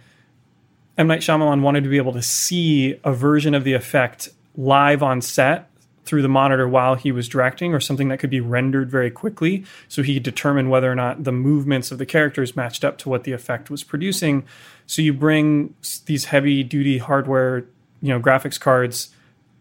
M 0.98 1.06
Night 1.06 1.20
Shyamalan 1.20 1.62
wanted 1.62 1.84
to 1.84 1.88
be 1.88 1.96
able 1.96 2.12
to 2.12 2.22
see 2.22 2.98
a 3.04 3.12
version 3.12 3.54
of 3.54 3.62
the 3.62 3.72
effect 3.72 4.28
live 4.56 5.00
on 5.00 5.20
set 5.20 5.70
through 6.04 6.22
the 6.22 6.28
monitor 6.28 6.66
while 6.66 6.96
he 6.96 7.12
was 7.12 7.28
directing, 7.28 7.72
or 7.72 7.80
something 7.80 8.08
that 8.08 8.18
could 8.18 8.30
be 8.30 8.40
rendered 8.40 8.90
very 8.90 9.10
quickly, 9.10 9.64
so 9.88 10.02
he 10.02 10.14
could 10.14 10.22
determine 10.22 10.70
whether 10.70 10.90
or 10.90 10.94
not 10.94 11.22
the 11.22 11.30
movements 11.30 11.92
of 11.92 11.98
the 11.98 12.06
characters 12.06 12.56
matched 12.56 12.82
up 12.82 12.98
to 12.98 13.08
what 13.08 13.24
the 13.24 13.32
effect 13.32 13.70
was 13.70 13.84
producing. 13.84 14.42
So 14.86 15.02
you 15.02 15.12
bring 15.12 15.74
these 16.06 16.24
heavy 16.26 16.64
duty 16.64 16.98
hardware, 16.98 17.66
you 18.00 18.08
know, 18.08 18.18
graphics 18.18 18.58
cards 18.58 19.10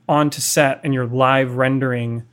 onto 0.08 0.40
set, 0.40 0.80
and 0.84 0.94
you're 0.94 1.06
live 1.06 1.56
rendering 1.56 2.24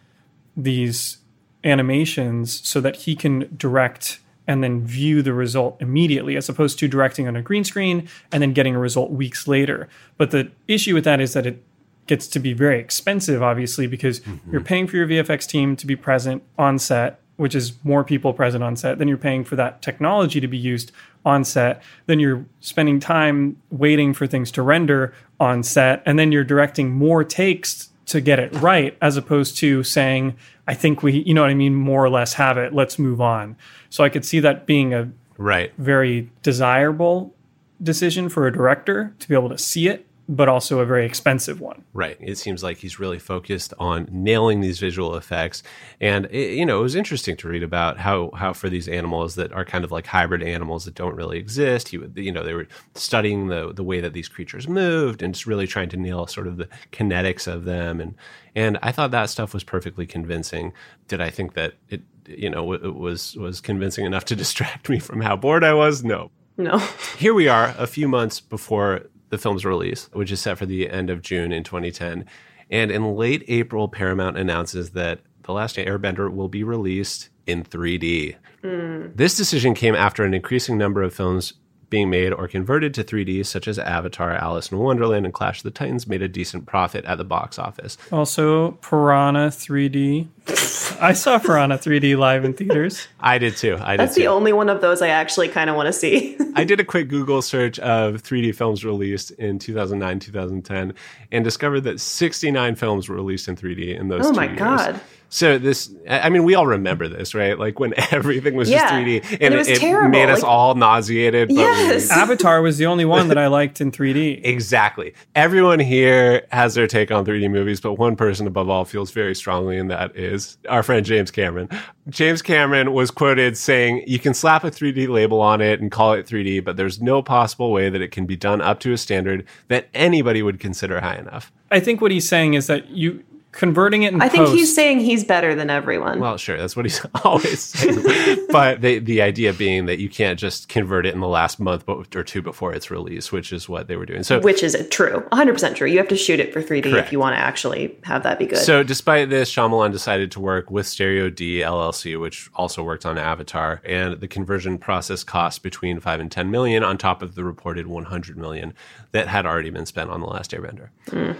these 0.57 1.19
animations 1.65 2.67
so 2.67 2.81
that 2.81 2.97
he 2.97 3.17
can 3.17 3.53
direct 3.57 4.21
and 4.47 4.63
then 4.63 4.85
view 4.85 5.23
the 5.23 5.33
result 5.33 5.77
immediately 5.81 6.37
as 6.37 6.49
opposed 6.49 6.79
to 6.79 6.89
directing 6.89 7.27
on 7.27 7.37
a 7.37 7.43
green 7.43 7.65
screen 7.65 8.09
and 8.31 8.43
then 8.43 8.53
getting 8.53 8.75
a 8.75 8.79
result 8.79 9.11
weeks 9.11 9.49
later. 9.49 9.89
But 10.17 10.31
the 10.31 10.51
issue 10.69 10.95
with 10.95 11.05
that 11.05 11.21
is 11.21 11.33
that 11.33 11.47
it 11.47 11.63
gets 12.07 12.27
to 12.29 12.39
be 12.39 12.53
very 12.53 12.79
expensive 12.79 13.43
obviously 13.43 13.87
because 13.87 14.21
mm-hmm. 14.21 14.53
you're 14.53 14.61
paying 14.61 14.87
for 14.87 14.97
your 14.97 15.07
VFX 15.07 15.47
team 15.47 15.77
to 15.77 15.87
be 15.87 15.97
present 15.97 16.43
on 16.59 16.79
set 16.79 17.21
which 17.37 17.55
is 17.55 17.73
more 17.83 18.05
people 18.05 18.33
present 18.33 18.63
on 18.63 18.77
set 18.77 18.99
then 18.99 19.09
you're 19.09 19.17
paying 19.17 19.43
for 19.43 19.57
that 19.57 19.81
technology 19.81 20.41
to 20.41 20.49
be 20.49 20.59
used 20.59 20.93
on 21.25 21.45
set 21.45 21.83
then 22.07 22.21
you're 22.21 22.45
spending 22.61 23.01
time 23.01 23.57
waiting 23.71 24.13
for 24.13 24.27
things 24.27 24.51
to 24.51 24.63
render 24.63 25.15
on 25.41 25.63
set 25.63 26.03
and 26.05 26.19
then 26.19 26.31
you're 26.31 26.45
directing 26.45 26.91
more 26.91 27.25
takes 27.25 27.89
to 28.07 28.21
get 28.21 28.39
it 28.39 28.53
right 28.61 28.97
as 29.01 29.17
opposed 29.17 29.57
to 29.59 29.83
saying 29.83 30.35
i 30.69 30.75
think 30.75 31.03
we 31.03 31.23
you 31.25 31.33
know 31.35 31.41
what 31.41 31.51
i 31.51 31.55
mean 31.55 31.75
more 31.75 32.05
or 32.05 32.11
less 32.11 32.35
have 32.35 32.59
it. 32.59 32.73
Let's 32.75 32.99
move 32.99 33.21
on. 33.21 33.57
So 33.91 34.05
i 34.05 34.09
could 34.09 34.25
see 34.25 34.41
that 34.41 34.67
being 34.67 34.93
a 34.95 35.11
Right. 35.37 35.73
very 35.79 36.31
desirable 36.43 37.35
decision 37.83 38.29
for 38.29 38.47
a 38.47 38.53
director 38.53 39.13
to 39.19 39.29
be 39.29 39.35
able 39.35 39.49
to 39.49 39.59
see 39.59 39.89
it 39.89 40.07
but 40.29 40.49
also 40.49 40.81
a 40.81 40.87
very 40.87 41.05
expensive 41.05 41.61
one 41.61 41.85
Right. 41.93 42.17
It 42.21 42.39
seems 42.39 42.63
like 42.63 42.79
he's 42.79 42.99
really 42.99 43.21
focused 43.21 43.73
on 43.79 44.09
nailing 44.11 44.61
these 44.61 44.81
visual 44.81 45.15
effects. 45.15 45.63
And, 46.01 46.27
it, 46.27 46.55
you 46.55 46.67
know, 46.67 46.81
it 46.81 46.83
was 46.83 46.97
interesting 46.97 47.37
to 47.37 47.49
read 47.49 47.63
about 47.63 47.99
how, 47.99 48.31
how 48.35 48.53
for 48.53 48.69
these 48.69 48.89
animals 48.89 49.37
that 49.37 49.53
are 49.53 49.65
kind 49.65 49.85
of 49.85 49.93
like 49.93 50.07
hybrid 50.07 50.43
animals 50.43 50.87
that 50.87 50.95
don't 50.95 51.15
really 51.15 51.39
exist, 51.39 51.89
he 51.89 51.99
would, 51.99 52.17
you 52.17 52.33
know, 52.33 52.43
they 52.43 52.53
were 52.53 52.67
studying 52.95 53.47
the, 53.47 53.73
the 53.73 53.85
way 53.85 54.01
that 54.01 54.13
these 54.13 54.29
creatures 54.29 54.67
moved 54.67 55.23
and 55.23 55.35
just 55.35 55.47
really 55.47 55.69
trying 55.69 55.89
to 55.91 55.97
nail 55.97 56.27
sort 56.27 56.49
of 56.49 56.57
the 56.57 56.69
kinetics 56.91 57.47
of 57.47 57.65
them. 57.65 58.01
And, 58.01 58.17
and 58.57 58.77
I 58.83 58.91
thought 58.91 59.13
that 59.13 59.31
stuff 59.31 59.55
was 59.55 59.63
perfectly 59.63 60.07
convincing. 60.07 60.73
Did 61.07 61.21
I 61.21 61.31
think 61.31 61.55
that 61.55 61.75
it, 61.89 62.03
you 62.27 62.51
know, 62.51 62.73
it 62.73 62.95
was, 62.95 63.37
was 63.37 63.61
convincing 63.61 64.05
enough 64.05 64.25
to 64.27 64.37
distract 64.45 64.89
me 64.89 64.99
from 64.99 65.21
how 65.21 65.37
bored 65.37 65.63
I 65.63 65.75
was? 65.75 66.03
No. 66.03 66.33
no. 66.57 66.79
Here 67.19 67.35
we 67.35 67.47
are, 67.47 67.75
a 67.79 67.87
few 67.87 68.09
months 68.09 68.41
before 68.41 69.03
the 69.35 69.39
film's 69.43 69.65
release, 69.65 70.09
which 70.13 70.31
is 70.31 70.41
set 70.41 70.59
for 70.59 70.67
the 70.67 70.89
end 70.89 71.11
of 71.11 71.21
June 71.21 71.51
in 71.51 71.65
2010. 71.65 72.25
And 72.71 72.91
in 72.91 73.17
late 73.17 73.45
April, 73.49 73.89
Paramount 73.89 74.39
announces 74.39 74.91
that 74.91 75.21
The 75.43 75.53
Last 75.53 75.77
Airbender 75.77 76.33
will 76.33 76.49
be 76.49 76.63
released 76.63 77.31
in 77.47 77.65
3D. 77.65 78.37
Hmm. 78.63 79.07
This 79.15 79.37
decision 79.37 79.75
came 79.75 79.95
after 79.95 80.25
an 80.25 80.35
increasing 80.35 80.79
number 80.79 81.03
of 81.03 81.13
films 81.13 81.55
being 81.95 82.11
made 82.11 82.33
or 82.33 82.49
converted 82.49 82.93
to 82.95 83.05
3D, 83.05 83.47
such 83.47 83.69
as 83.69 83.79
Avatar, 83.79 84.33
Alice 84.33 84.73
in 84.73 84.79
Wonderland, 84.79 85.25
and 85.27 85.33
Clash 85.33 85.59
of 85.61 85.63
the 85.63 85.71
Titans, 85.71 86.09
made 86.09 86.23
a 86.23 86.29
decent 86.29 86.67
profit 86.67 87.05
at 87.05 87.19
the 87.19 87.25
box 87.37 87.57
office. 87.59 87.97
also 88.11 88.73
piranha 88.87 89.47
3d 89.49 90.27
i 91.01 91.13
saw 91.13 91.39
piranha 91.39 91.77
3d 91.79 92.17
live 92.19 92.45
in 92.45 92.53
theaters 92.53 93.07
I 93.21 93.39
did 93.39 93.57
too. 93.57 93.77
I 93.81 93.93
did 93.93 94.01
That's 94.01 94.15
too. 94.17 94.23
the 94.23 94.27
only 94.29 94.53
one 94.53 94.69
of 94.69 94.81
those 94.81 95.01
I 95.01 95.09
actually 95.09 95.49
kind 95.49 95.71
of 95.71 95.77
want 95.77 95.87
to 95.87 95.93
see. 95.93 96.37
I 96.57 96.65
did 96.65 96.79
a 96.81 96.85
quick 96.85 97.09
Google 97.09 97.41
search 97.43 97.79
of 97.79 98.23
3D 98.23 98.55
films 98.55 98.85
released 98.85 99.31
in 99.47 99.59
2009, 99.59 100.19
2010, 100.21 100.93
and 101.33 101.45
discovered 101.45 101.81
that 101.83 102.01
69 102.01 102.75
films 102.75 103.09
were 103.09 103.17
released 103.17 103.49
in 103.49 103.57
3D 103.57 103.99
in 103.99 104.09
those 104.09 104.27
Oh 104.27 104.31
two 104.33 104.37
my 104.37 104.47
years. 104.47 104.59
God. 104.59 105.01
So 105.35 105.59
this, 105.59 105.91
I 106.09 106.21
I 106.21 106.29
mean, 106.29 106.45
we 106.45 106.55
all 106.55 106.65
remember 106.67 107.09
this, 107.09 107.35
right? 107.35 107.59
Like 107.59 107.81
when 107.81 107.93
everything 108.13 108.55
was 108.55 108.71
just 108.71 108.85
3D, 108.87 109.33
and, 109.33 109.43
And 109.43 109.55
it 109.55 109.57
was 109.59 109.79
terrible. 109.81 110.11
made 110.11 110.29
us 110.29 110.43
Like- 110.43 110.49
all 110.51 110.77
nauseated. 110.77 111.49
But 111.49 111.55
we- 111.57 111.61
Yes. 111.63 112.09
avatar 112.09 112.63
was 112.63 112.79
the 112.79 112.87
only 112.87 113.05
one 113.05 113.27
that 113.29 113.37
i 113.39 113.49
liked 113.49 113.81
in 113.81 113.91
3d 113.91 114.41
Exactly. 114.45 115.13
Everyone 115.35 115.81
here 115.81 116.47
has 116.53 116.75
their 116.77 116.87
take 116.87 117.11
on 117.11 117.25
3D 117.27 117.51
movies, 117.51 117.81
but 117.81 117.95
one 117.95 118.15
person 118.15 118.47
above 118.47 118.69
all 118.69 118.85
feels 118.85 119.11
very 119.11 119.35
strongly, 119.35 119.77
and 119.77 119.91
that 119.91 120.15
is 120.17 120.57
our 120.69 120.85
friend 120.85 121.05
James 121.05 121.33
Cameron. 121.33 121.69
James 122.09 122.41
Cameron 122.41 122.93
was 122.93 123.11
quoted 123.11 123.57
saying, 123.57 124.05
You 124.07 124.21
can 124.21 124.35
slap 124.35 124.63
a 124.63 124.71
3D 124.71 125.09
label 125.09 125.41
on 125.41 125.61
it 125.61 125.81
and 125.81 125.91
call 125.91 126.13
it 126.13 126.27
3D, 126.29 126.63
but 126.65 126.77
there's 126.77 127.01
no 127.01 127.23
possible 127.23 127.73
way 127.73 127.91
that 127.91 128.01
it 128.01 128.13
can 128.13 128.25
be 128.25 128.37
done 128.37 128.61
up 128.61 128.79
to 128.81 128.93
a 128.93 128.97
standard 128.97 129.45
that 129.67 129.89
anybody 129.95 130.43
would 130.45 130.61
consider 130.61 131.01
high 131.01 131.17
enough. 131.17 131.51
i 131.73 131.81
think 131.81 132.01
what 132.01 132.13
he's 132.13 132.29
saying 132.29 132.55
is 132.55 132.69
that 132.69 132.89
you 132.91 133.25
converting 133.55 134.03
it 134.03 134.13
in 134.13 134.21
I 134.21 134.29
think 134.29 134.47
post, 134.47 134.57
he's 134.57 134.75
saying 134.75 135.01
he's 135.01 135.25
better 135.25 135.55
than 135.55 135.71
everyone. 135.71 136.19
Well, 136.19 136.37
sure, 136.37 136.59
that's 136.59 136.77
what 136.77 136.85
he's 136.85 137.01
always 137.25 137.61
saying. 137.61 138.47
but 138.51 138.81
the, 138.81 138.99
the 138.99 139.23
idea 139.23 139.53
being 139.53 139.87
that 139.87 139.99
you 139.99 140.09
can't 140.09 140.39
just 140.39 140.69
convert 140.69 141.07
it 141.07 141.15
in 141.15 141.21
the 141.21 141.29
last 141.29 141.61
month 141.61 141.85
or 141.89 142.05
two 142.05 142.43
before 142.43 142.75
it's 142.75 142.91
released, 142.91 143.33
which 143.33 143.53
is 143.53 143.69
what 143.69 143.87
they 143.87 143.97
were 143.97 144.07
doing. 144.07 144.23
So, 144.23 144.41
which 144.41 144.63
is 144.63 144.77
true. 144.91 145.25
100% 145.33 145.75
true. 145.77 145.89
You 145.89 145.99
have 145.99 146.09
to 146.09 146.17
shoot 146.17 146.41
it 146.41 146.53
for 146.53 146.63
3D 146.63 146.91
Correct. 146.91 147.07
if 147.07 147.13
you 147.13 147.19
want 147.19 147.37
to 147.37 147.41
actually 147.41 147.97
have 148.03 148.25
that 148.25 148.39
be 148.39 148.47
good. 148.47 148.59
So, 148.59 148.83
despite 148.83 149.31
this, 149.31 149.53
Shyamalan 149.53 149.93
decided 149.93 150.31
to 150.33 150.41
work 150.41 150.71
with 150.71 150.87
Stereo 150.87 151.31
D 151.31 151.61
LLC, 151.61 152.21
which 152.21 152.51
also 152.55 152.83
worked 152.83 153.07
on 153.07 153.19
Avatar, 153.19 153.81
and 153.85 154.21
the 154.21 154.29
conversion 154.29 154.79
process 154.79 155.23
cost 155.23 155.63
between 155.63 156.01
five 156.01 156.21
and 156.21 156.31
ten 156.31 156.51
million, 156.51 156.83
on 156.83 156.99
top 156.99 157.23
of 157.23 157.35
the 157.35 157.45
reported 157.45 157.87
one 157.87 158.05
hundred 158.05 158.37
million 158.37 158.75
that 159.13 159.29
had 159.29 159.47
already 159.47 159.71
been 159.71 159.87
spent 159.87 160.11
on 160.11 160.21
the 160.21 160.27
Last 160.27 160.51
Airbender. 160.51 160.89
Hmm. 161.09 161.33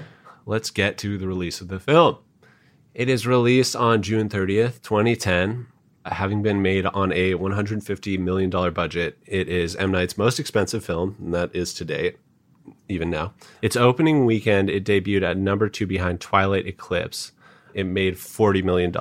Let's 0.47 0.71
get 0.71 0.99
to 0.99 1.17
the 1.19 1.27
release 1.27 1.61
of 1.61 1.69
the 1.69 1.81
film. 1.81 2.19
It 2.95 3.09
is 3.09 3.27
released 3.27 3.75
on 3.75 4.03
June 4.03 4.29
thirtieth, 4.29 4.83
twenty 4.83 5.17
ten. 5.17 5.67
Having 6.07 6.43
been 6.43 6.61
made 6.61 6.85
on 6.85 7.13
a 7.15 7.33
$150 7.33 8.19
million 8.19 8.51
budget, 8.75 9.17
it 9.25 9.49
is 9.49 9.75
M. 9.77 9.91
Night's 9.91 10.19
most 10.19 10.39
expensive 10.39 10.85
film, 10.85 11.17
and 11.19 11.33
that 11.33 11.57
is 11.57 11.73
to 11.75 11.85
date 11.87 12.19
even 12.91 13.09
now. 13.09 13.33
Its 13.63 13.75
opening 13.75 14.27
weekend, 14.27 14.69
it 14.69 14.85
debuted 14.85 15.23
at 15.23 15.39
number 15.39 15.67
two 15.67 15.87
behind 15.87 16.21
Twilight 16.21 16.67
Eclipse. 16.67 17.33
It 17.73 17.85
made 17.85 18.17
$40 18.17 18.63
million. 18.63 18.93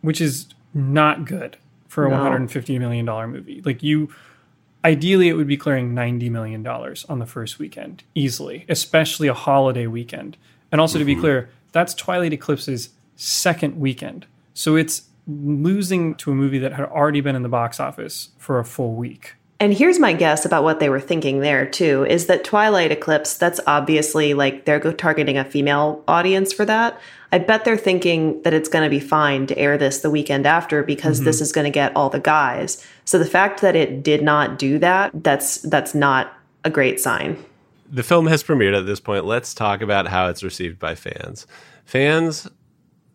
which 0.00 0.20
is 0.20 0.48
not 0.74 1.24
good 1.24 1.56
for 1.86 2.04
a 2.04 2.08
No. 2.10 2.16
150 2.16 2.80
million 2.80 3.04
dollar 3.06 3.28
movie. 3.28 3.62
Like 3.64 3.84
you 3.84 4.08
ideally 4.84 5.28
it 5.28 5.34
would 5.34 5.46
be 5.46 5.56
clearing 5.56 5.94
90 5.94 6.30
million 6.30 6.64
dollars 6.64 7.06
on 7.08 7.20
the 7.20 7.26
first 7.26 7.60
weekend 7.60 8.02
easily, 8.16 8.64
especially 8.68 9.28
a 9.28 9.34
holiday 9.34 9.86
weekend. 9.86 10.36
And 10.74 10.80
also 10.80 10.98
to 10.98 11.04
be 11.04 11.14
clear, 11.14 11.50
that's 11.70 11.94
Twilight 11.94 12.32
Eclipse's 12.32 12.88
second 13.14 13.78
weekend. 13.78 14.26
So 14.54 14.74
it's 14.74 15.02
losing 15.28 16.16
to 16.16 16.32
a 16.32 16.34
movie 16.34 16.58
that 16.58 16.72
had 16.72 16.86
already 16.86 17.20
been 17.20 17.36
in 17.36 17.44
the 17.44 17.48
box 17.48 17.78
office 17.78 18.30
for 18.38 18.58
a 18.58 18.64
full 18.64 18.94
week. 18.94 19.36
And 19.60 19.72
here's 19.72 20.00
my 20.00 20.12
guess 20.12 20.44
about 20.44 20.64
what 20.64 20.80
they 20.80 20.88
were 20.88 20.98
thinking 20.98 21.38
there 21.38 21.64
too 21.64 22.04
is 22.06 22.26
that 22.26 22.42
Twilight 22.42 22.90
Eclipse, 22.90 23.36
that's 23.36 23.60
obviously 23.68 24.34
like 24.34 24.64
they're 24.64 24.80
targeting 24.94 25.38
a 25.38 25.44
female 25.44 26.02
audience 26.08 26.52
for 26.52 26.64
that. 26.64 27.00
I 27.30 27.38
bet 27.38 27.64
they're 27.64 27.76
thinking 27.76 28.42
that 28.42 28.52
it's 28.52 28.68
going 28.68 28.82
to 28.82 28.90
be 28.90 28.98
fine 28.98 29.46
to 29.46 29.56
air 29.56 29.78
this 29.78 30.00
the 30.00 30.10
weekend 30.10 30.44
after 30.44 30.82
because 30.82 31.20
this 31.20 31.36
mm-hmm. 31.36 31.42
is 31.44 31.52
going 31.52 31.66
to 31.66 31.70
get 31.70 31.94
all 31.94 32.10
the 32.10 32.18
guys. 32.18 32.84
So 33.04 33.20
the 33.20 33.26
fact 33.26 33.60
that 33.60 33.76
it 33.76 34.02
did 34.02 34.24
not 34.24 34.58
do 34.58 34.80
that, 34.80 35.12
that's 35.14 35.58
that's 35.58 35.94
not 35.94 36.36
a 36.64 36.70
great 36.70 36.98
sign. 36.98 37.44
The 37.94 38.02
film 38.02 38.26
has 38.26 38.42
premiered 38.42 38.76
at 38.76 38.86
this 38.86 38.98
point. 38.98 39.24
Let's 39.24 39.54
talk 39.54 39.80
about 39.80 40.08
how 40.08 40.26
it's 40.28 40.42
received 40.42 40.80
by 40.80 40.96
fans. 40.96 41.46
Fans 41.84 42.50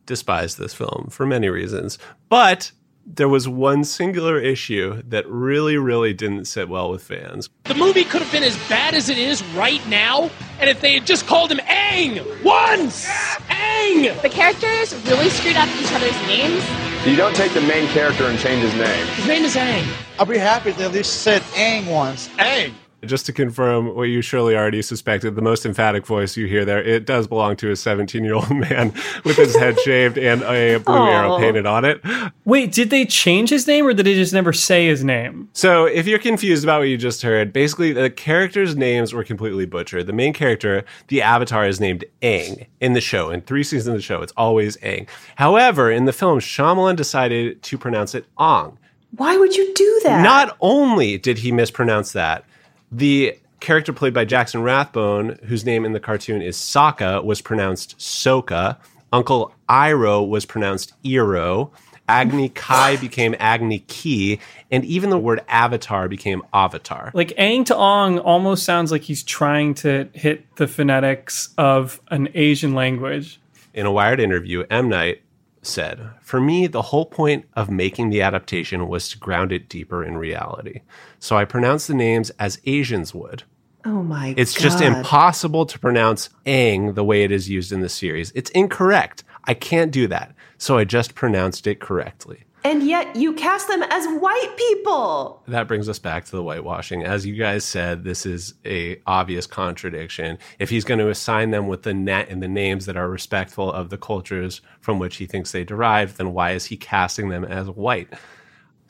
despise 0.06 0.56
this 0.56 0.74
film 0.74 1.10
for 1.12 1.26
many 1.26 1.50
reasons. 1.50 2.00
But 2.30 2.72
there 3.06 3.28
was 3.28 3.46
one 3.46 3.84
singular 3.84 4.40
issue 4.40 5.02
that 5.10 5.28
really, 5.28 5.76
really 5.76 6.14
didn't 6.14 6.46
sit 6.46 6.70
well 6.70 6.90
with 6.92 7.04
fans. 7.04 7.50
The 7.66 7.76
movie 7.76 8.06
could 8.06 8.22
have 8.22 8.32
been 8.32 8.44
as 8.44 8.56
bad 8.70 8.94
as 8.94 9.10
it 9.10 9.18
is 9.18 9.44
right 9.48 9.86
now, 9.90 10.32
and 10.62 10.70
if 10.70 10.80
they 10.80 10.94
had 10.94 11.06
just 11.06 11.28
called 11.28 11.52
him 11.52 11.58
Aang 11.58 12.42
once! 12.42 13.06
Aang! 13.50 14.22
The 14.22 14.30
characters 14.30 14.96
really 15.08 15.30
screwed 15.30 15.58
up 15.58 15.68
each 15.76 15.92
other's 15.92 16.16
names. 16.26 16.64
You 17.06 17.18
don't 17.18 17.36
take 17.36 17.54
the 17.54 17.62
main 17.62 17.90
character 17.90 18.28
and 18.28 18.40
change 18.40 18.62
his 18.62 18.74
name. 18.76 19.08
His 19.08 19.28
name 19.28 19.44
is 19.44 19.58
Aang. 19.58 19.86
I'll 20.18 20.26
be 20.26 20.38
happy 20.38 20.70
if 20.70 20.78
they 20.78 20.86
at 20.86 20.94
least 20.94 21.22
said 21.22 21.42
Aang 21.56 21.92
once. 21.92 22.30
Aang! 22.38 22.72
Just 23.06 23.26
to 23.28 23.34
confirm 23.34 23.96
what 23.96 24.04
you 24.04 24.22
surely 24.22 24.56
already 24.56 24.82
suspected, 24.82 25.36
the 25.36 25.42
most 25.42 25.66
emphatic 25.66 26.06
voice 26.06 26.36
you 26.36 26.48
hear 26.48 26.66
there, 26.66 26.84
it 26.84 27.06
does 27.06 27.28
belong 27.28 27.56
to 27.58 27.72
a 27.72 27.76
17 27.76 28.24
year 28.24 28.34
old 28.34 28.50
man 28.56 28.94
with 29.24 29.38
his 29.38 29.56
head 29.56 29.80
shaved 29.86 30.18
and 30.18 30.42
a 30.44 30.78
blue 30.78 30.96
arrow 30.96 31.38
painted 31.38 31.66
on 31.66 31.86
it. 31.86 32.02
Wait, 32.44 32.74
did 32.74 32.90
they 32.90 33.06
change 33.06 33.50
his 33.50 33.68
name 33.68 33.86
or 33.86 33.94
did 33.94 34.06
they 34.06 34.16
just 34.16 34.34
never 34.34 34.52
say 34.52 34.88
his 34.88 35.04
name? 35.04 35.50
So, 35.54 35.86
if 35.86 36.08
you're 36.08 36.20
confused 36.20 36.64
about 36.64 36.80
what 36.80 36.90
you 36.90 36.98
just 36.98 37.22
heard, 37.22 37.54
basically 37.54 37.94
the 37.94 38.10
characters' 38.10 38.76
names 38.76 39.14
were 39.14 39.24
completely 39.24 39.66
butchered. 39.66 40.06
The 40.06 40.14
main 40.14 40.34
character, 40.34 40.84
the 41.08 41.22
avatar, 41.22 41.66
is 41.66 41.80
named 41.80 42.04
Aang 42.22 42.68
in 42.82 42.94
the 42.94 43.02
show. 43.02 43.30
In 43.30 43.42
three 43.42 43.64
seasons 43.64 43.88
of 43.88 43.94
the 43.96 44.02
show, 44.02 44.22
it's 44.22 44.34
always 44.36 44.76
Aang. 44.78 45.08
However, 45.38 45.90
in 45.90 46.06
the 46.06 46.14
film, 46.14 46.40
Shyamalan 46.40 46.98
decided 46.98 47.64
to 47.64 47.78
pronounce 47.78 48.14
it 48.14 48.26
Ong. 48.38 48.78
Why 49.16 49.38
would 49.38 49.56
you 49.56 49.74
do 49.74 50.02
that? 50.04 50.22
Not 50.22 50.56
only 50.60 51.18
did 51.18 51.40
he 51.40 51.52
mispronounce 51.52 52.12
that, 52.12 52.46
the 52.92 53.38
character 53.60 53.94
played 53.94 54.14
by 54.14 54.26
Jackson 54.26 54.62
Rathbone, 54.62 55.40
whose 55.46 55.66
name 55.66 55.86
in 55.86 55.94
the 55.94 56.00
cartoon 56.00 56.42
is 56.42 56.58
Sokka, 56.58 57.24
was 57.24 57.42
pronounced 57.42 57.98
Soka. 57.98 58.78
Uncle 59.12 59.54
Iroh 59.68 60.28
was 60.28 60.46
pronounced 60.46 60.94
Iro. 61.04 61.72
Agni 62.08 62.50
Kai 62.50 62.96
became 62.96 63.36
Agni 63.38 63.80
Ki, 63.80 64.40
and 64.72 64.84
even 64.84 65.12
the 65.12 65.18
word 65.20 65.42
avatar 65.48 66.08
became 66.08 66.42
avatar. 66.52 67.12
Like 67.14 67.30
Aang 67.38 67.66
to 67.68 67.76
Ong 67.76 68.18
almost 68.18 68.64
sounds 68.64 68.92
like 68.92 69.04
he's 69.04 69.22
trying 69.22 69.76
to 69.76 70.10
hit 70.14 70.56
the 70.56 70.68
phonetics 70.68 71.50
of 71.58 72.02
an 72.10 72.30
Asian 72.34 72.74
language. 72.74 73.40
In 73.76 73.86
a 73.86 73.92
Wired 73.92 74.20
interview, 74.20 74.66
M. 74.72 74.90
Night 74.90 75.22
said, 75.70 76.10
For 76.22 76.42
me, 76.42 76.68
the 76.68 76.82
whole 76.82 77.06
point 77.06 77.46
of 77.56 77.70
making 77.70 78.10
the 78.10 78.22
adaptation 78.22 78.88
was 78.88 79.10
to 79.10 79.18
ground 79.18 79.52
it 79.52 79.70
deeper 79.70 80.04
in 80.04 80.18
reality. 80.18 80.82
So 81.20 81.38
I 81.38 81.46
pronounced 81.46 81.88
the 81.88 81.94
names 81.94 82.30
as 82.32 82.60
Asians 82.66 83.14
would. 83.14 83.44
Oh 83.86 84.04
my 84.04 84.30
God. 84.30 84.40
It's 84.40 84.56
god. 84.56 84.64
just 84.64 84.82
impossible 84.82 85.66
to 85.66 85.80
pronounce 85.80 86.30
Aang 86.46 86.96
the 86.96 87.04
way 87.04 87.24
it 87.24 87.32
is 87.32 87.50
used 87.50 87.72
in 87.72 87.82
the 87.82 87.90
series. 87.90 88.32
It's 88.36 88.50
incorrect. 88.52 89.24
I 89.46 89.54
can't 89.54 89.92
do 89.92 90.08
that. 90.08 90.36
So 90.58 90.78
I 90.78 90.84
just 90.84 91.16
pronounced 91.16 91.66
it 91.66 91.80
correctly. 91.80 92.44
And 92.64 92.84
yet 92.84 93.16
you 93.16 93.34
cast 93.34 93.68
them 93.68 93.84
as 93.84 94.06
white 94.20 94.56
people. 94.58 95.42
That 95.48 95.68
brings 95.68 95.88
us 95.88 96.00
back 96.00 96.26
to 96.26 96.32
the 96.32 96.44
whitewashing. 96.44 97.04
As 97.04 97.26
you 97.26 97.36
guys 97.36 97.64
said, 97.64 98.04
this 98.04 98.26
is 98.26 98.54
a 98.66 99.02
obvious 99.08 99.48
contradiction. 99.48 100.38
If 100.60 100.70
he's 100.70 100.84
going 100.84 101.00
to 101.00 101.10
assign 101.10 101.52
them 101.52 101.68
with 101.68 101.84
the 101.84 101.94
net 101.94 102.30
and 102.30 102.44
the 102.44 102.48
names 102.48 102.86
that 102.86 102.98
are 102.98 103.10
respectful 103.10 103.72
of 103.72 103.90
the 103.90 103.98
cultures 103.98 104.62
from 104.82 105.00
which 105.00 105.18
he 105.18 105.26
thinks 105.26 105.52
they 105.52 105.64
derive, 105.64 106.18
then 106.18 106.34
why 106.34 106.52
is 106.52 106.66
he 106.66 106.78
casting 106.78 107.30
them 107.30 107.46
as 107.46 107.70
white? 107.70 108.14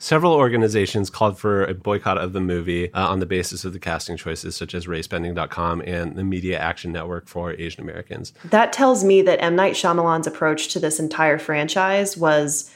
Several 0.02 0.32
organizations 0.32 1.10
called 1.10 1.38
for 1.38 1.62
a 1.62 1.74
boycott 1.74 2.16
of 2.16 2.32
the 2.32 2.40
movie 2.40 2.90
uh, 2.94 3.08
on 3.08 3.20
the 3.20 3.26
basis 3.26 3.66
of 3.66 3.74
the 3.74 3.78
casting 3.78 4.16
choices, 4.16 4.56
such 4.56 4.74
as 4.74 4.86
RaceBending.com 4.86 5.82
and 5.82 6.16
the 6.16 6.24
Media 6.24 6.58
Action 6.58 6.90
Network 6.90 7.28
for 7.28 7.52
Asian 7.52 7.82
Americans. 7.82 8.32
That 8.46 8.72
tells 8.72 9.04
me 9.04 9.20
that 9.20 9.42
M. 9.42 9.54
Night 9.54 9.74
Shyamalan's 9.74 10.26
approach 10.26 10.68
to 10.68 10.80
this 10.80 10.98
entire 10.98 11.38
franchise 11.38 12.16
was 12.16 12.70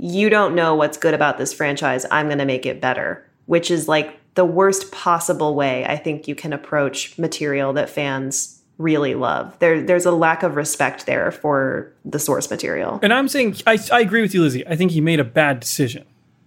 you 0.00 0.30
don't 0.30 0.54
know 0.54 0.74
what's 0.74 0.96
good 0.96 1.12
about 1.12 1.36
this 1.36 1.52
franchise. 1.52 2.06
I'm 2.10 2.26
going 2.26 2.38
to 2.38 2.46
make 2.46 2.64
it 2.64 2.80
better, 2.80 3.28
which 3.44 3.70
is 3.70 3.86
like 3.86 4.18
the 4.34 4.46
worst 4.46 4.90
possible 4.90 5.54
way 5.54 5.84
I 5.84 5.96
think 5.96 6.26
you 6.26 6.34
can 6.34 6.54
approach 6.54 7.18
material 7.18 7.74
that 7.74 7.90
fans 7.90 8.62
really 8.78 9.14
love. 9.14 9.58
There, 9.58 9.82
there's 9.82 10.06
a 10.06 10.10
lack 10.10 10.42
of 10.42 10.56
respect 10.56 11.04
there 11.04 11.30
for 11.30 11.92
the 12.06 12.18
source 12.18 12.50
material. 12.50 12.98
And 13.02 13.12
I'm 13.12 13.28
saying, 13.28 13.56
I, 13.66 13.78
I 13.92 14.00
agree 14.00 14.22
with 14.22 14.32
you, 14.32 14.40
Lizzie. 14.40 14.66
I 14.66 14.74
think 14.74 14.92
he 14.92 15.02
made 15.02 15.20
a 15.20 15.24
bad 15.24 15.60
decision. 15.60 16.06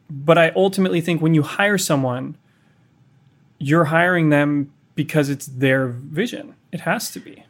But 0.10 0.40
I 0.40 0.52
ultimately 0.56 1.00
think 1.00 1.22
when 1.22 1.36
you 1.36 1.44
hire 1.44 1.78
someone, 1.78 2.36
you're 3.60 3.86
hiring 3.86 4.30
them 4.30 4.72
because 4.96 5.30
it's 5.30 5.46
their 5.46 5.88
vision. 5.88 6.56
It 6.72 6.82
has 6.82 7.12
to 7.12 7.20
be. 7.20 7.46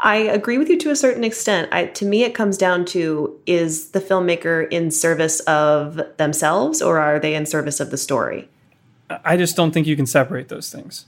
I 0.00 0.16
agree 0.16 0.58
with 0.58 0.68
you 0.68 0.78
to 0.78 0.90
a 0.90 0.96
certain 0.96 1.24
extent. 1.24 1.68
I, 1.72 1.86
to 1.86 2.04
me, 2.04 2.24
it 2.24 2.34
comes 2.34 2.56
down 2.56 2.84
to 2.86 3.38
is 3.46 3.90
the 3.90 4.00
filmmaker 4.00 4.68
in 4.70 4.90
service 4.90 5.40
of 5.40 6.00
themselves 6.16 6.82
or 6.82 6.98
are 6.98 7.18
they 7.18 7.34
in 7.34 7.46
service 7.46 7.80
of 7.80 7.90
the 7.90 7.96
story? 7.96 8.48
I 9.24 9.36
just 9.36 9.56
don't 9.56 9.72
think 9.72 9.86
you 9.86 9.96
can 9.96 10.06
separate 10.06 10.48
those 10.48 10.70
things. 10.70 11.06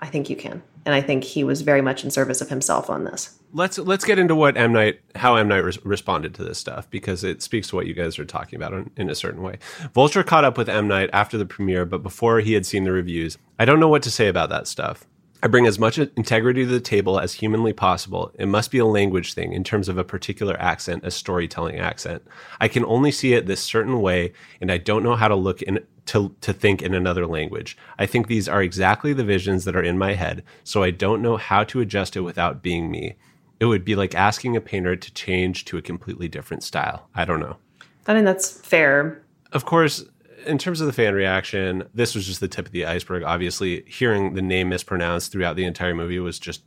I 0.00 0.06
think 0.06 0.30
you 0.30 0.36
can. 0.36 0.62
And 0.86 0.94
I 0.94 1.00
think 1.00 1.24
he 1.24 1.44
was 1.44 1.60
very 1.62 1.82
much 1.82 2.04
in 2.04 2.10
service 2.10 2.40
of 2.40 2.48
himself 2.48 2.88
on 2.88 3.04
this. 3.04 3.38
let's 3.52 3.78
let's 3.78 4.04
get 4.04 4.18
into 4.18 4.34
what 4.34 4.56
M 4.56 4.72
Night 4.72 5.00
how 5.16 5.36
M 5.36 5.48
Night 5.48 5.58
res- 5.58 5.84
responded 5.84 6.34
to 6.36 6.44
this 6.44 6.58
stuff 6.58 6.88
because 6.88 7.24
it 7.24 7.42
speaks 7.42 7.68
to 7.68 7.76
what 7.76 7.86
you 7.86 7.94
guys 7.94 8.18
are 8.18 8.24
talking 8.24 8.56
about 8.56 8.72
in, 8.72 8.90
in 8.96 9.10
a 9.10 9.14
certain 9.14 9.42
way. 9.42 9.58
Vulture 9.92 10.22
caught 10.22 10.44
up 10.44 10.56
with 10.56 10.68
M 10.68 10.88
Night 10.88 11.10
after 11.12 11.36
the 11.36 11.44
premiere, 11.44 11.84
but 11.84 12.02
before 12.02 12.40
he 12.40 12.54
had 12.54 12.64
seen 12.64 12.84
the 12.84 12.92
reviews. 12.92 13.36
I 13.58 13.64
don't 13.64 13.80
know 13.80 13.88
what 13.88 14.02
to 14.04 14.10
say 14.10 14.28
about 14.28 14.48
that 14.50 14.66
stuff. 14.66 15.06
I 15.40 15.46
bring 15.46 15.66
as 15.66 15.78
much 15.78 15.98
integrity 15.98 16.64
to 16.64 16.70
the 16.70 16.80
table 16.80 17.20
as 17.20 17.34
humanly 17.34 17.72
possible. 17.72 18.32
It 18.34 18.46
must 18.46 18.72
be 18.72 18.78
a 18.78 18.84
language 18.84 19.34
thing 19.34 19.52
in 19.52 19.62
terms 19.62 19.88
of 19.88 19.96
a 19.96 20.02
particular 20.02 20.60
accent, 20.60 21.04
a 21.04 21.12
storytelling 21.12 21.78
accent. 21.78 22.22
I 22.60 22.66
can 22.66 22.84
only 22.84 23.12
see 23.12 23.34
it 23.34 23.46
this 23.46 23.60
certain 23.60 24.00
way, 24.00 24.32
and 24.60 24.72
I 24.72 24.78
don't 24.78 25.04
know 25.04 25.14
how 25.14 25.28
to 25.28 25.36
look 25.36 25.62
in 25.62 25.84
to 26.06 26.34
to 26.40 26.52
think 26.52 26.82
in 26.82 26.92
another 26.92 27.26
language. 27.26 27.76
I 27.98 28.06
think 28.06 28.26
these 28.26 28.48
are 28.48 28.62
exactly 28.62 29.12
the 29.12 29.24
visions 29.24 29.64
that 29.64 29.76
are 29.76 29.82
in 29.82 29.96
my 29.96 30.14
head, 30.14 30.42
so 30.64 30.82
I 30.82 30.90
don't 30.90 31.22
know 31.22 31.36
how 31.36 31.62
to 31.64 31.80
adjust 31.80 32.16
it 32.16 32.22
without 32.22 32.62
being 32.62 32.90
me. 32.90 33.16
It 33.60 33.66
would 33.66 33.84
be 33.84 33.94
like 33.94 34.14
asking 34.14 34.56
a 34.56 34.60
painter 34.60 34.96
to 34.96 35.14
change 35.14 35.64
to 35.66 35.76
a 35.76 35.82
completely 35.82 36.28
different 36.28 36.62
style. 36.64 37.08
I 37.14 37.24
don't 37.24 37.40
know. 37.40 37.58
I 38.06 38.14
mean, 38.14 38.24
that's 38.24 38.50
fair. 38.50 39.22
Of 39.52 39.66
course, 39.66 40.04
in 40.46 40.58
terms 40.58 40.80
of 40.80 40.86
the 40.86 40.92
fan 40.92 41.14
reaction, 41.14 41.88
this 41.94 42.14
was 42.14 42.26
just 42.26 42.40
the 42.40 42.48
tip 42.48 42.66
of 42.66 42.72
the 42.72 42.86
iceberg. 42.86 43.22
Obviously, 43.22 43.84
hearing 43.86 44.34
the 44.34 44.42
name 44.42 44.68
mispronounced 44.68 45.32
throughout 45.32 45.56
the 45.56 45.64
entire 45.64 45.94
movie 45.94 46.18
was 46.18 46.38
just 46.38 46.62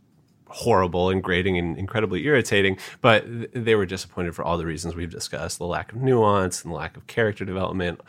horrible 0.51 1.09
and 1.09 1.23
grating 1.23 1.57
and 1.57 1.77
incredibly 1.77 2.25
irritating. 2.25 2.77
But 2.99 3.25
they 3.53 3.75
were 3.75 3.85
disappointed 3.85 4.35
for 4.35 4.43
all 4.43 4.57
the 4.57 4.65
reasons 4.65 4.95
we've 4.95 5.09
discussed 5.09 5.57
the 5.57 5.65
lack 5.65 5.91
of 5.91 6.01
nuance 6.01 6.63
and 6.63 6.71
the 6.71 6.75
lack 6.75 6.97
of 6.97 7.07
character 7.07 7.45
development, 7.45 8.01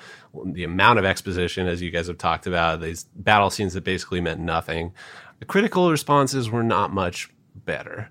the 0.45 0.65
amount 0.65 0.99
of 0.99 1.05
exposition, 1.05 1.67
as 1.67 1.81
you 1.81 1.91
guys 1.91 2.09
have 2.09 2.19
talked 2.19 2.47
about, 2.47 2.81
these 2.81 3.05
battle 3.15 3.51
scenes 3.51 3.75
that 3.75 3.85
basically 3.85 4.21
meant 4.21 4.41
nothing. 4.41 4.93
The 5.39 5.45
critical 5.45 5.91
responses 5.91 6.51
were 6.51 6.63
not 6.63 6.93
much 6.93 7.31
better. 7.55 8.11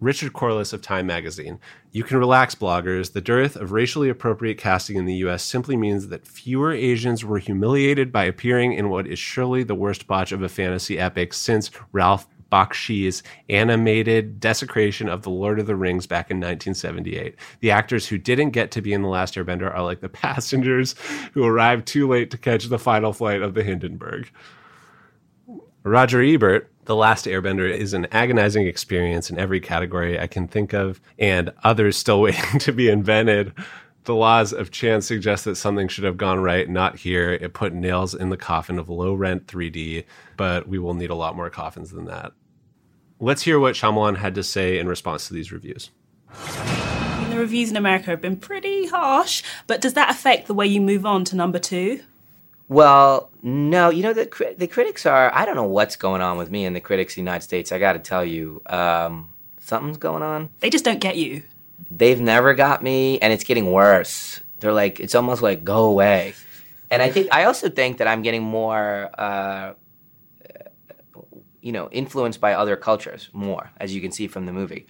Richard 0.00 0.32
Corliss 0.32 0.72
of 0.72 0.80
Time 0.80 1.06
magazine. 1.06 1.60
You 1.92 2.04
can 2.04 2.16
relax, 2.16 2.54
bloggers. 2.54 3.12
The 3.12 3.20
dearth 3.20 3.54
of 3.54 3.70
racially 3.70 4.08
appropriate 4.08 4.56
casting 4.56 4.96
in 4.96 5.04
the 5.04 5.16
US 5.16 5.42
simply 5.42 5.76
means 5.76 6.08
that 6.08 6.26
fewer 6.26 6.72
Asians 6.72 7.22
were 7.22 7.38
humiliated 7.38 8.10
by 8.10 8.24
appearing 8.24 8.72
in 8.72 8.88
what 8.88 9.06
is 9.06 9.18
surely 9.18 9.62
the 9.62 9.74
worst 9.74 10.06
botch 10.06 10.32
of 10.32 10.42
a 10.42 10.48
fantasy 10.48 10.98
epic 10.98 11.34
since 11.34 11.70
Ralph 11.92 12.26
Bakshi's 12.50 13.22
animated 13.48 14.40
desecration 14.40 15.08
of 15.08 15.22
The 15.22 15.30
Lord 15.30 15.60
of 15.60 15.66
the 15.66 15.76
Rings 15.76 16.06
back 16.06 16.30
in 16.30 16.38
1978. 16.38 17.36
The 17.60 17.70
actors 17.70 18.08
who 18.08 18.18
didn't 18.18 18.50
get 18.50 18.70
to 18.72 18.82
be 18.82 18.92
in 18.92 19.02
The 19.02 19.08
Last 19.08 19.34
Airbender 19.34 19.72
are 19.72 19.84
like 19.84 20.00
the 20.00 20.08
passengers 20.08 20.94
who 21.32 21.44
arrived 21.44 21.86
too 21.86 22.08
late 22.08 22.30
to 22.30 22.38
catch 22.38 22.64
the 22.64 22.78
final 22.78 23.12
flight 23.12 23.42
of 23.42 23.54
the 23.54 23.62
Hindenburg. 23.62 24.30
Roger 25.82 26.22
Ebert, 26.22 26.70
The 26.90 26.96
Last 26.96 27.26
Airbender 27.26 27.72
is 27.72 27.94
an 27.94 28.08
agonizing 28.10 28.66
experience 28.66 29.30
in 29.30 29.38
every 29.38 29.60
category 29.60 30.18
I 30.18 30.26
can 30.26 30.48
think 30.48 30.72
of, 30.72 31.00
and 31.20 31.52
others 31.62 31.96
still 31.96 32.20
waiting 32.22 32.58
to 32.58 32.72
be 32.72 32.88
invented. 32.88 33.52
The 34.06 34.16
laws 34.16 34.52
of 34.52 34.72
chance 34.72 35.06
suggest 35.06 35.44
that 35.44 35.54
something 35.54 35.86
should 35.86 36.02
have 36.02 36.16
gone 36.16 36.40
right, 36.40 36.68
not 36.68 36.96
here. 36.98 37.30
It 37.30 37.54
put 37.54 37.72
nails 37.72 38.12
in 38.12 38.30
the 38.30 38.36
coffin 38.36 38.76
of 38.76 38.88
low 38.88 39.14
rent 39.14 39.46
3D, 39.46 40.02
but 40.36 40.66
we 40.66 40.80
will 40.80 40.94
need 40.94 41.10
a 41.10 41.14
lot 41.14 41.36
more 41.36 41.48
coffins 41.48 41.92
than 41.92 42.06
that. 42.06 42.32
Let's 43.20 43.42
hear 43.42 43.60
what 43.60 43.76
Shyamalan 43.76 44.16
had 44.16 44.34
to 44.34 44.42
say 44.42 44.76
in 44.76 44.88
response 44.88 45.28
to 45.28 45.34
these 45.34 45.52
reviews. 45.52 45.92
The 47.28 47.36
reviews 47.36 47.70
in 47.70 47.76
America 47.76 48.06
have 48.06 48.20
been 48.20 48.36
pretty 48.36 48.88
harsh, 48.88 49.44
but 49.68 49.80
does 49.80 49.94
that 49.94 50.10
affect 50.10 50.48
the 50.48 50.54
way 50.54 50.66
you 50.66 50.80
move 50.80 51.06
on 51.06 51.24
to 51.26 51.36
number 51.36 51.60
two? 51.60 52.00
Well, 52.70 53.30
no. 53.42 53.90
You 53.90 54.04
know, 54.04 54.12
the 54.14 54.54
the 54.56 54.68
critics 54.68 55.04
are. 55.04 55.34
I 55.34 55.44
don't 55.44 55.56
know 55.56 55.64
what's 55.64 55.96
going 55.96 56.22
on 56.22 56.38
with 56.38 56.50
me 56.52 56.64
and 56.66 56.74
the 56.76 56.80
critics 56.80 57.16
in 57.16 57.24
the 57.24 57.28
United 57.28 57.42
States. 57.42 57.72
I 57.72 57.80
got 57.80 57.94
to 57.94 57.98
tell 57.98 58.24
you, 58.24 58.62
um, 58.66 59.30
something's 59.58 59.98
going 59.98 60.22
on. 60.22 60.50
They 60.60 60.70
just 60.70 60.84
don't 60.84 61.00
get 61.00 61.16
you. 61.16 61.42
They've 61.90 62.20
never 62.20 62.54
got 62.54 62.80
me, 62.80 63.18
and 63.18 63.32
it's 63.32 63.42
getting 63.42 63.72
worse. 63.72 64.40
They're 64.60 64.72
like, 64.72 65.00
it's 65.00 65.16
almost 65.16 65.42
like 65.42 65.64
go 65.64 65.86
away. 65.86 66.34
And 66.92 67.02
I 67.02 67.10
think 67.10 67.26
I 67.32 67.44
also 67.44 67.68
think 67.68 67.98
that 67.98 68.06
I'm 68.06 68.22
getting 68.22 68.42
more, 68.42 69.10
uh, 69.18 69.74
you 71.60 71.72
know, 71.72 71.88
influenced 71.90 72.40
by 72.40 72.54
other 72.54 72.76
cultures 72.76 73.30
more, 73.32 73.70
as 73.78 73.92
you 73.94 74.00
can 74.00 74.12
see 74.12 74.28
from 74.28 74.46
the 74.46 74.52
movie. 74.52 74.86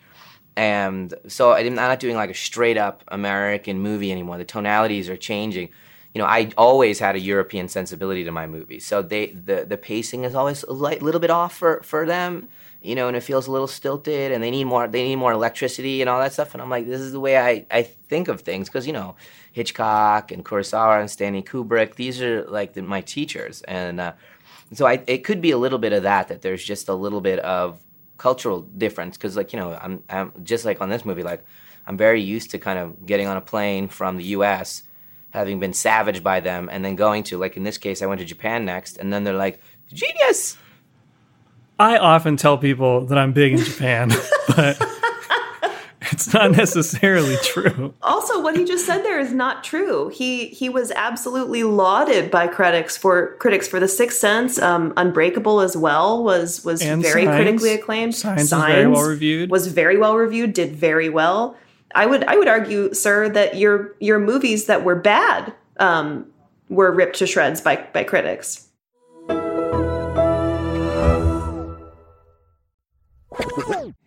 and 0.57 1.15
so 1.29 1.53
I'm 1.53 1.75
not 1.75 2.01
doing 2.01 2.17
like 2.17 2.31
a 2.31 2.35
straight 2.35 2.77
up 2.77 3.05
American 3.09 3.79
movie 3.81 4.13
anymore. 4.13 4.39
The 4.39 4.45
tonalities 4.45 5.09
are 5.09 5.17
changing. 5.17 5.71
You 6.15 6.21
know, 6.21 6.27
I 6.27 6.51
always 6.57 6.99
had 6.99 7.15
a 7.15 7.21
European 7.21 7.69
sensibility 7.69 8.25
to 8.25 8.33
my 8.33 8.47
movies, 8.47 8.85
so 8.85 9.03
they 9.03 9.27
the 9.27 9.65
the 9.69 9.77
pacing 9.77 10.25
is 10.25 10.35
always 10.35 10.63
a 10.65 10.73
light, 10.73 11.03
little 11.03 11.21
bit 11.21 11.31
off 11.31 11.57
for 11.57 11.81
for 11.83 12.07
them. 12.07 12.49
You 12.83 12.95
know, 12.95 13.09
and 13.09 13.17
it 13.17 13.21
feels 13.21 13.47
a 13.47 13.53
little 13.53 13.69
stilted, 13.69 14.33
and 14.33 14.43
they 14.43 14.51
need 14.51 14.65
more 14.65 14.89
they 14.89 15.05
need 15.05 15.17
more 15.17 15.33
electricity 15.33 16.01
and 16.01 16.09
all 16.09 16.19
that 16.21 16.33
stuff. 16.33 16.55
And 16.55 16.63
I'm 16.63 16.71
like, 16.71 16.87
this 16.87 17.01
is 17.01 17.13
the 17.13 17.21
way 17.21 17.37
I 17.39 17.67
I 17.71 17.83
think 17.83 18.29
of 18.29 18.41
things 18.41 18.69
because 18.69 18.87
you 18.87 18.93
know, 18.93 19.17
Hitchcock 19.53 20.33
and 20.33 20.45
Kurosawa 20.45 21.01
and 21.01 21.11
Stanley 21.11 21.43
Kubrick, 21.43 21.95
these 21.97 22.21
are 22.23 22.45
like 22.47 22.73
the, 22.73 22.83
my 22.83 23.03
teachers, 23.03 23.63
and 23.63 24.01
uh, 24.01 24.13
so 24.73 24.87
I, 24.87 25.03
it 25.07 25.25
could 25.25 25.41
be 25.41 25.51
a 25.51 25.59
little 25.59 25.79
bit 25.79 25.93
of 25.93 26.05
that 26.05 26.29
that 26.29 26.43
there's 26.43 26.65
just 26.65 26.89
a 26.89 26.95
little 26.95 27.21
bit 27.21 27.39
of 27.41 27.79
cultural 28.21 28.61
difference 28.61 29.17
because 29.17 29.35
like 29.35 29.53
you 29.53 29.59
know 29.59 29.73
I'm, 29.81 30.05
I'm 30.11 30.33
just 30.43 30.67
like 30.67 30.83
on 30.83 30.91
this 30.91 31.07
movie 31.07 31.23
like 31.23 31.43
i'm 31.87 31.97
very 31.97 32.21
used 32.21 32.51
to 32.51 32.59
kind 32.59 32.79
of 32.79 33.07
getting 33.07 33.27
on 33.27 33.39
a 33.39 33.41
plane 33.41 33.89
from 33.89 34.19
the 34.19 34.25
us 34.25 34.83
having 35.31 35.61
been 35.61 35.73
savaged 35.73 36.23
by 36.23 36.41
them 36.41 36.69
and 36.73 36.85
then 36.85 36.97
going 36.97 37.23
to 37.23 37.39
like 37.39 37.57
in 37.57 37.63
this 37.65 37.79
case 37.79 38.03
i 38.03 38.07
went 38.07 38.21
to 38.21 38.25
japan 38.27 38.65
next 38.65 38.97
and 38.99 39.13
then 39.13 39.25
they're 39.25 39.35
like 39.35 39.61
genius 39.93 40.57
I 41.81 41.97
often 41.97 42.37
tell 42.37 42.59
people 42.59 43.07
that 43.07 43.17
I'm 43.17 43.33
big 43.33 43.55
in 43.55 43.59
Japan, 43.59 44.11
but 44.55 44.77
it's 46.13 46.31
not 46.35 46.51
necessarily 46.51 47.37
true. 47.43 47.95
Also, 48.03 48.43
what 48.43 48.55
he 48.55 48.67
just 48.67 48.85
said 48.85 49.03
there 49.03 49.19
is 49.19 49.33
not 49.33 49.65
true. 49.65 50.11
He 50.11 50.49
he 50.49 50.69
was 50.69 50.91
absolutely 50.91 51.63
lauded 51.63 52.31
by 52.31 52.49
critics 52.49 52.99
for 52.99 53.35
critics 53.37 53.67
for 53.67 53.81
The 53.81 53.89
Sixth 53.89 54.19
Sense. 54.19 54.59
Um, 54.61 54.93
Unbreakable 54.99 55.63
as 55.63 55.75
well 55.75 56.23
was 56.23 56.63
was 56.67 56.83
And 56.83 57.01
very 57.01 57.25
Signs. 57.25 57.37
critically 57.37 57.73
acclaimed. 57.73 58.15
Signs 58.15 58.53
was 58.53 58.61
very 58.63 58.87
well 58.87 59.05
reviewed. 59.05 59.51
Was 59.51 59.69
very 59.69 59.97
well 59.97 60.17
reviewed. 60.17 60.53
Did 60.53 60.73
very 60.77 61.09
well. 61.09 61.57
I 61.95 62.07
would 62.07 62.25
I 62.25 62.37
would 62.37 62.49
argue, 62.49 62.95
sir, 62.95 63.29
that 63.31 63.57
your 63.57 63.95
your 64.01 64.19
movies 64.19 64.67
that 64.67 64.85
were 64.85 64.95
bad 64.95 65.53
um, 65.79 66.27
were 66.69 66.91
ripped 66.93 67.19
to 67.19 67.27
shreds 67.27 67.61
by 67.61 67.77
by 67.93 68.05
critics. 68.05 68.69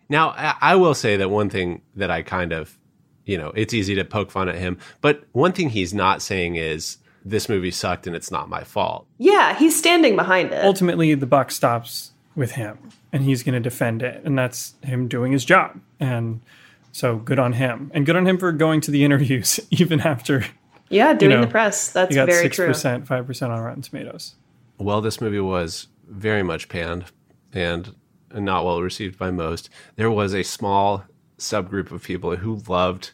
Now, 0.08 0.30
I, 0.30 0.54
I 0.60 0.76
will 0.76 0.94
say 0.94 1.16
that 1.16 1.30
one 1.30 1.48
thing 1.48 1.80
that 1.96 2.10
I 2.10 2.22
kind 2.22 2.52
of, 2.52 2.78
you 3.24 3.38
know, 3.38 3.52
it's 3.56 3.72
easy 3.72 3.94
to 3.96 4.04
poke 4.04 4.30
fun 4.30 4.48
at 4.48 4.54
him, 4.54 4.78
but 5.00 5.24
one 5.32 5.52
thing 5.52 5.70
he's 5.70 5.94
not 5.94 6.22
saying 6.22 6.56
is 6.56 6.98
this 7.24 7.48
movie 7.48 7.70
sucked 7.70 8.06
and 8.06 8.14
it's 8.14 8.30
not 8.30 8.48
my 8.48 8.64
fault. 8.64 9.06
Yeah, 9.18 9.56
he's 9.56 9.76
standing 9.76 10.14
behind 10.14 10.52
it. 10.52 10.62
Ultimately, 10.62 11.14
the 11.14 11.26
buck 11.26 11.50
stops 11.50 12.12
with 12.36 12.52
him, 12.52 12.78
and 13.12 13.24
he's 13.24 13.42
going 13.42 13.54
to 13.54 13.60
defend 13.60 14.02
it, 14.02 14.22
and 14.24 14.38
that's 14.38 14.74
him 14.82 15.08
doing 15.08 15.32
his 15.32 15.44
job. 15.44 15.80
And 15.98 16.42
so, 16.94 17.16
good 17.16 17.40
on 17.40 17.54
him, 17.54 17.90
and 17.92 18.06
good 18.06 18.14
on 18.14 18.24
him 18.24 18.38
for 18.38 18.52
going 18.52 18.80
to 18.82 18.92
the 18.92 19.04
interviews 19.04 19.58
even 19.70 20.00
after. 20.00 20.46
Yeah, 20.90 21.10
you 21.10 21.18
doing 21.18 21.32
know, 21.32 21.40
the 21.40 21.48
press. 21.48 21.90
That's 21.90 22.10
he 22.10 22.14
got 22.14 22.28
very 22.28 22.44
six 22.44 22.54
true. 22.54 22.68
percent, 22.68 23.08
five 23.08 23.26
percent 23.26 23.50
on 23.50 23.60
Rotten 23.60 23.82
Tomatoes. 23.82 24.36
Well, 24.78 25.00
this 25.00 25.20
movie 25.20 25.40
was 25.40 25.88
very 26.08 26.44
much 26.44 26.68
panned 26.68 27.06
and 27.52 27.96
not 28.32 28.64
well 28.64 28.80
received 28.80 29.18
by 29.18 29.32
most. 29.32 29.70
There 29.96 30.10
was 30.10 30.34
a 30.34 30.44
small 30.44 31.04
subgroup 31.36 31.90
of 31.90 32.04
people 32.04 32.36
who 32.36 32.62
loved 32.68 33.10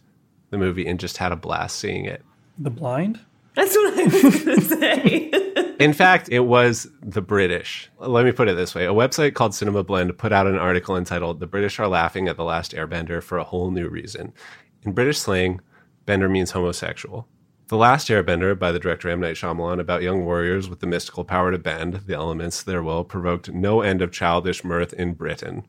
the 0.51 0.59
movie 0.59 0.87
and 0.87 1.01
just 1.01 1.17
had 1.17 1.33
a 1.33 1.37
blast 1.37 1.79
seeing 1.79 2.05
it. 2.05 2.23
The 2.59 2.71
Blind. 2.71 3.19
That's 3.55 3.75
what 3.75 3.99
I 3.99 4.05
was 4.05 4.45
going 4.45 4.61
to 4.61 4.61
say. 4.61 5.50
In 5.81 5.95
fact, 5.95 6.29
it 6.31 6.41
was 6.41 6.89
the 7.03 7.23
British. 7.23 7.91
Let 7.99 8.27
me 8.27 8.33
put 8.33 8.49
it 8.49 8.55
this 8.55 8.75
way 8.75 8.85
a 8.85 8.91
website 8.91 9.33
called 9.33 9.55
Cinema 9.55 9.83
Blend 9.83 10.17
put 10.19 10.31
out 10.31 10.47
an 10.47 10.57
article 10.57 10.95
entitled 10.95 11.41
The 11.41 11.47
British 11.47 11.81
Are 11.81 11.89
Laughing 11.89 12.29
at 12.29 12.37
the 12.37 12.45
Last 12.45 12.73
Airbender 12.73 13.23
for 13.23 13.39
a 13.39 13.45
Whole 13.45 13.71
New 13.71 13.89
Reason. 13.89 14.35
In 14.83 14.93
British 14.93 15.19
slang, 15.19 15.61
bender 16.05 16.29
means 16.29 16.51
homosexual. 16.51 17.27
The 17.69 17.79
Last 17.79 18.09
Airbender 18.09 18.59
by 18.59 18.73
the 18.73 18.79
director 18.79 19.09
M. 19.09 19.21
Night 19.21 19.37
Shyamalan 19.37 19.81
about 19.81 20.03
young 20.03 20.25
warriors 20.25 20.69
with 20.69 20.81
the 20.81 20.87
mystical 20.87 21.25
power 21.25 21.51
to 21.51 21.59
bend 21.59 22.03
the 22.07 22.15
elements 22.15 22.59
to 22.61 22.67
their 22.67 22.83
will 22.83 23.03
provoked 23.03 23.51
no 23.51 23.81
end 23.81 24.03
of 24.03 24.13
childish 24.13 24.63
mirth 24.63 24.93
in 24.93 25.15
Britain. 25.15 25.65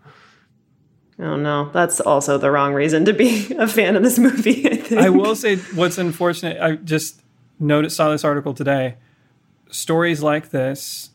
Oh 1.20 1.38
no, 1.38 1.70
that's 1.72 2.02
also 2.02 2.38
the 2.38 2.52
wrong 2.52 2.74
reason 2.74 3.06
to 3.06 3.14
be 3.14 3.54
a 3.58 3.68
fan 3.68 3.96
of 3.96 4.04
this 4.04 4.20
movie. 4.20 4.68
I 4.70 4.76
think. 4.76 5.02
I 5.02 5.10
will 5.10 5.36
say 5.36 5.56
what's 5.56 5.98
unfortunate. 5.98 6.60
I 6.60 6.76
just 6.76 7.22
noticed 7.60 7.96
saw 7.96 8.10
this 8.10 8.26
article 8.26 8.54
today. 8.54 8.98
Stories 9.72 10.22
like 10.22 10.50
this 10.50 11.10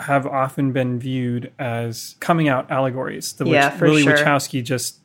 have 0.00 0.26
often 0.26 0.72
been 0.72 0.98
viewed 0.98 1.52
as 1.58 2.14
coming 2.20 2.48
out 2.48 2.70
allegories. 2.70 3.32
The 3.32 3.46
Yeah, 3.46 3.70
Wach- 3.70 3.78
for 3.78 3.88
Lilly 3.88 4.02
sure. 4.04 4.16
Wachowski 4.16 4.62
just 4.62 4.98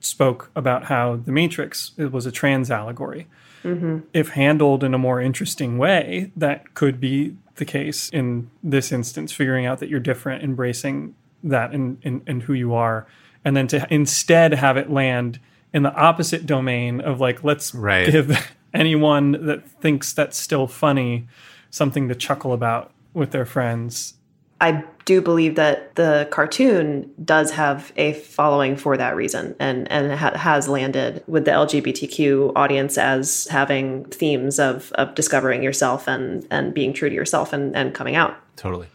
spoke 0.00 0.50
about 0.54 0.84
how 0.84 1.16
The 1.16 1.32
Matrix 1.32 1.92
it 1.96 2.12
was 2.12 2.26
a 2.26 2.32
trans 2.32 2.70
allegory. 2.70 3.26
Mhm. 3.64 4.02
If 4.12 4.30
handled 4.30 4.84
in 4.84 4.92
a 4.92 4.98
more 4.98 5.20
interesting 5.20 5.78
way, 5.78 6.30
that 6.36 6.74
could 6.74 7.00
be 7.00 7.34
the 7.56 7.64
case 7.64 8.10
in 8.10 8.50
this 8.62 8.92
instance. 8.92 9.32
Figuring 9.32 9.64
out 9.64 9.78
that 9.78 9.88
you're 9.88 10.00
different, 10.00 10.44
embracing 10.44 11.14
that 11.42 11.72
and 11.72 11.96
in, 12.02 12.20
in, 12.26 12.40
who 12.42 12.52
you 12.52 12.74
are, 12.74 13.06
and 13.44 13.56
then 13.56 13.66
to 13.68 13.86
instead 13.90 14.54
have 14.54 14.76
it 14.76 14.90
land 14.90 15.38
in 15.72 15.82
the 15.82 15.94
opposite 15.94 16.44
domain 16.46 17.00
of 17.00 17.20
like 17.20 17.42
let's 17.42 17.74
Right. 17.74 18.10
give 18.10 18.52
anyone 18.74 19.32
that 19.46 19.66
thinks 19.80 20.12
that's 20.12 20.36
still 20.38 20.66
funny 20.66 21.26
something 21.74 22.08
to 22.08 22.14
chuckle 22.14 22.52
about 22.52 22.92
with 23.14 23.32
their 23.32 23.44
friends. 23.44 24.14
I 24.60 24.84
do 25.04 25.20
believe 25.20 25.56
that 25.56 25.96
the 25.96 26.28
cartoon 26.30 27.10
does 27.22 27.50
have 27.50 27.92
a 27.96 28.12
following 28.14 28.76
for 28.76 28.96
that 28.96 29.16
reason, 29.16 29.56
and 29.58 29.90
and 29.90 30.12
ha- 30.12 30.38
has 30.38 30.68
landed 30.68 31.22
with 31.26 31.44
the 31.44 31.50
LGBTQ 31.50 32.52
audience 32.54 32.96
as 32.96 33.46
having 33.50 34.04
themes 34.06 34.58
of 34.60 34.92
of 34.92 35.14
discovering 35.16 35.62
yourself 35.62 36.06
and 36.06 36.46
and 36.50 36.72
being 36.72 36.92
true 36.92 37.08
to 37.08 37.14
yourself 37.14 37.52
and 37.52 37.74
and 37.76 37.92
coming 37.94 38.14
out. 38.14 38.36
Totally. 38.56 38.86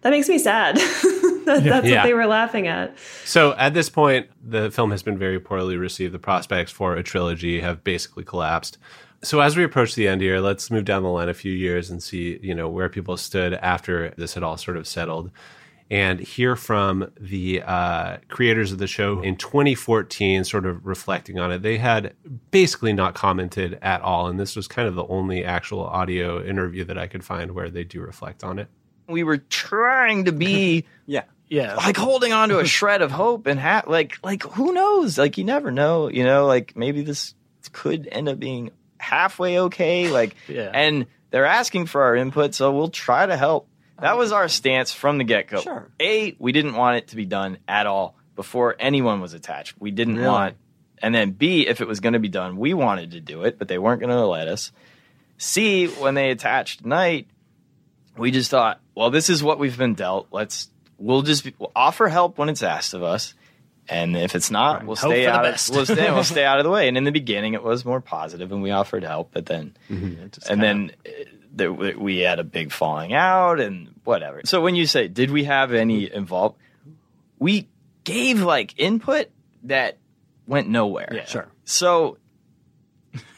That 0.00 0.10
makes 0.10 0.28
me 0.28 0.38
sad. 0.38 0.76
that, 1.44 1.60
that's 1.64 1.86
Yeah. 1.86 1.98
what 1.98 2.06
they 2.06 2.14
were 2.14 2.26
laughing 2.26 2.66
at. 2.66 2.96
So 3.24 3.52
at 3.56 3.74
this 3.74 3.88
point, 3.88 4.28
the 4.42 4.70
film 4.70 4.90
has 4.90 5.02
been 5.02 5.18
very 5.18 5.38
poorly 5.38 5.76
received. 5.76 6.12
The 6.14 6.18
prospects 6.18 6.72
for 6.72 6.96
a 6.96 7.02
trilogy 7.04 7.60
have 7.60 7.84
basically 7.84 8.24
collapsed. 8.24 8.78
So 9.24 9.40
as 9.40 9.56
we 9.56 9.62
approach 9.64 9.94
the 9.94 10.08
end 10.08 10.20
here, 10.20 10.40
let's 10.40 10.70
move 10.70 10.84
down 10.84 11.02
the 11.04 11.08
line 11.08 11.28
a 11.28 11.34
few 11.34 11.52
years 11.52 11.90
and 11.90 12.02
see, 12.02 12.38
you 12.42 12.54
know, 12.54 12.68
where 12.68 12.88
people 12.88 13.16
stood 13.16 13.54
after 13.54 14.10
this 14.16 14.34
had 14.34 14.42
all 14.42 14.56
sort 14.56 14.76
of 14.76 14.86
settled, 14.86 15.30
and 15.90 16.18
hear 16.18 16.56
from 16.56 17.12
the 17.20 17.62
uh, 17.62 18.16
creators 18.28 18.72
of 18.72 18.78
the 18.78 18.86
show 18.86 19.20
in 19.20 19.36
2014, 19.36 20.42
sort 20.44 20.66
of 20.66 20.84
reflecting 20.84 21.38
on 21.38 21.52
it. 21.52 21.62
They 21.62 21.76
had 21.78 22.14
basically 22.50 22.92
not 22.92 23.14
commented 23.14 23.78
at 23.80 24.00
all, 24.00 24.26
and 24.26 24.40
this 24.40 24.56
was 24.56 24.66
kind 24.66 24.88
of 24.88 24.94
the 24.96 25.06
only 25.06 25.44
actual 25.44 25.84
audio 25.84 26.42
interview 26.44 26.82
that 26.84 26.98
I 26.98 27.06
could 27.06 27.22
find 27.24 27.52
where 27.52 27.70
they 27.70 27.84
do 27.84 28.00
reflect 28.00 28.42
on 28.42 28.58
it. 28.58 28.68
we 29.06 29.22
were 29.22 29.38
trying 29.38 30.24
to 30.24 30.32
be 30.32 30.84
yeah 31.06 31.24
yeah 31.48 31.74
like 31.74 31.96
holding 31.96 32.32
on 32.32 32.48
to 32.48 32.58
a 32.60 32.64
shred 32.64 33.02
of 33.02 33.10
hope 33.10 33.46
and 33.46 33.60
ha- 33.60 33.82
like 33.86 34.18
like 34.24 34.42
who 34.44 34.72
knows 34.72 35.18
like 35.18 35.36
you 35.36 35.44
never 35.44 35.70
know 35.70 36.08
you 36.08 36.24
know 36.24 36.46
like 36.46 36.74
maybe 36.76 37.02
this 37.02 37.34
could 37.72 38.08
end 38.10 38.28
up 38.28 38.38
being 38.38 38.70
halfway 39.02 39.58
okay 39.60 40.08
like 40.08 40.34
Yeah. 40.48 40.70
and 40.72 41.06
they're 41.30 41.44
asking 41.46 41.86
for 41.86 42.02
our 42.02 42.16
input 42.16 42.54
so 42.54 42.72
we'll 42.72 42.88
try 42.88 43.26
to 43.26 43.36
help 43.36 43.68
that 44.00 44.16
was 44.16 44.32
our 44.32 44.48
stance 44.48 44.92
from 44.92 45.18
the 45.18 45.24
get-go 45.24 45.60
Sure. 45.60 45.88
a 46.00 46.34
we 46.38 46.52
didn't 46.52 46.74
want 46.74 46.96
it 46.98 47.08
to 47.08 47.16
be 47.16 47.24
done 47.26 47.58
at 47.68 47.86
all 47.86 48.16
before 48.36 48.76
anyone 48.78 49.20
was 49.20 49.34
attached 49.34 49.74
we 49.80 49.90
didn't 49.90 50.16
Really? 50.16 50.28
want 50.28 50.56
and 51.02 51.14
then 51.14 51.32
b 51.32 51.66
if 51.66 51.80
it 51.80 51.88
was 51.88 52.00
going 52.00 52.12
to 52.14 52.18
be 52.20 52.28
done 52.28 52.56
we 52.56 52.74
wanted 52.74 53.10
to 53.12 53.20
do 53.20 53.42
it 53.42 53.58
but 53.58 53.68
they 53.68 53.78
weren't 53.78 54.00
going 54.00 54.10
to 54.10 54.24
let 54.26 54.48
us 54.48 54.72
c 55.36 55.86
when 55.88 56.14
they 56.14 56.30
attached 56.30 56.84
Night, 56.84 57.26
we 58.16 58.30
just 58.30 58.50
thought, 58.50 58.78
well, 58.94 59.10
this 59.10 59.30
is 59.30 59.42
what 59.42 59.58
we've 59.58 59.76
been 59.78 59.94
dealt. 59.94 60.28
Let's 60.30 60.68
we'll 60.98 61.22
just 61.22 61.44
be, 61.44 61.54
we'll 61.58 61.72
offer 61.74 62.08
help 62.08 62.38
when 62.38 62.48
it's 62.50 62.62
asked 62.62 62.94
of 62.94 63.02
us, 63.02 63.34
and 63.92 64.16
if 64.16 64.34
it's 64.34 64.50
not, 64.50 64.84
we'll 64.84 64.96
Hope 64.96 65.12
stay 65.12 65.26
out. 65.26 65.44
Of, 65.44 65.68
we'll 65.70 65.86
stay. 65.86 66.10
we'll 66.10 66.24
stay 66.36 66.44
out 66.44 66.58
of 66.58 66.64
the 66.64 66.70
way. 66.70 66.88
And 66.88 66.96
in 66.96 67.04
the 67.04 67.12
beginning, 67.12 67.54
it 67.54 67.62
was 67.62 67.84
more 67.84 68.00
positive, 68.00 68.50
and 68.52 68.62
we 68.62 68.70
offered 68.70 69.04
help. 69.04 69.30
But 69.32 69.46
then, 69.46 69.74
and 69.88 70.62
then 70.62 70.92
uh, 71.06 71.10
there, 71.52 71.72
we 71.72 71.94
we 71.94 72.18
had 72.18 72.38
a 72.38 72.44
big 72.44 72.72
falling 72.72 73.12
out, 73.12 73.60
and 73.60 73.94
whatever. 74.04 74.42
So 74.44 74.60
when 74.60 74.74
you 74.74 74.86
say, 74.86 75.08
did 75.08 75.30
we 75.30 75.44
have 75.44 75.72
any 75.72 76.12
involved? 76.12 76.56
We 77.38 77.68
gave 78.04 78.42
like 78.42 78.74
input 78.78 79.28
that 79.64 79.98
went 80.46 80.68
nowhere. 80.68 81.10
Yeah. 81.12 81.24
Sure. 81.24 81.48
So 81.64 82.18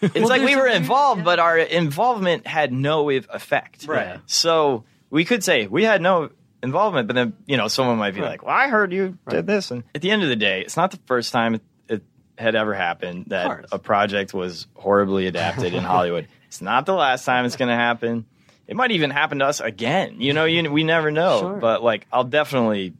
it's 0.00 0.14
Well, 0.14 0.28
like 0.28 0.42
we 0.42 0.56
were 0.56 0.68
involved, 0.68 1.24
but 1.24 1.38
our 1.38 1.58
involvement 1.58 2.46
had 2.46 2.72
no 2.72 3.10
effect. 3.10 3.86
Right. 3.86 4.20
So 4.26 4.84
we 5.10 5.24
could 5.24 5.42
say 5.42 5.66
we 5.66 5.84
had 5.84 6.00
no 6.00 6.30
involvement, 6.64 7.06
but 7.06 7.14
then 7.14 7.34
you 7.46 7.56
know 7.56 7.68
someone 7.68 7.98
might 7.98 8.14
be 8.14 8.20
Right. 8.20 8.30
like, 8.30 8.42
"Well, 8.44 8.54
I 8.56 8.66
heard 8.68 8.92
you 8.92 9.16
did 9.28 9.46
this." 9.46 9.70
And 9.70 9.84
at 9.94 10.02
the 10.02 10.10
end 10.10 10.22
of 10.24 10.28
the 10.28 10.36
day, 10.36 10.62
it's 10.62 10.76
not 10.76 10.90
the 10.90 10.98
first 11.06 11.32
time 11.32 11.54
it, 11.54 11.62
it 11.88 12.02
had 12.36 12.56
ever 12.56 12.74
happened 12.74 13.26
that 13.28 13.66
a 13.70 13.78
project 13.78 14.34
was 14.34 14.66
horribly 14.74 15.26
adapted 15.28 15.74
in 15.74 15.84
Hollywood. 15.84 16.26
It's 16.48 16.62
not 16.62 16.86
the 16.86 16.94
last 16.94 17.24
time 17.24 17.46
it's 17.46 17.56
going 17.56 17.68
to 17.68 17.74
happen. 17.74 18.26
It 18.68 18.76
might 18.76 18.92
even 18.92 19.10
happen 19.10 19.40
to 19.40 19.44
us 19.46 19.58
again. 19.58 20.20
You 20.20 20.32
know, 20.34 20.44
you, 20.44 20.70
we 20.70 20.84
never 20.84 21.10
know. 21.10 21.40
Sure. 21.40 21.54
But 21.56 21.82
like, 21.82 22.06
I'll 22.12 22.22
definitely 22.22 22.92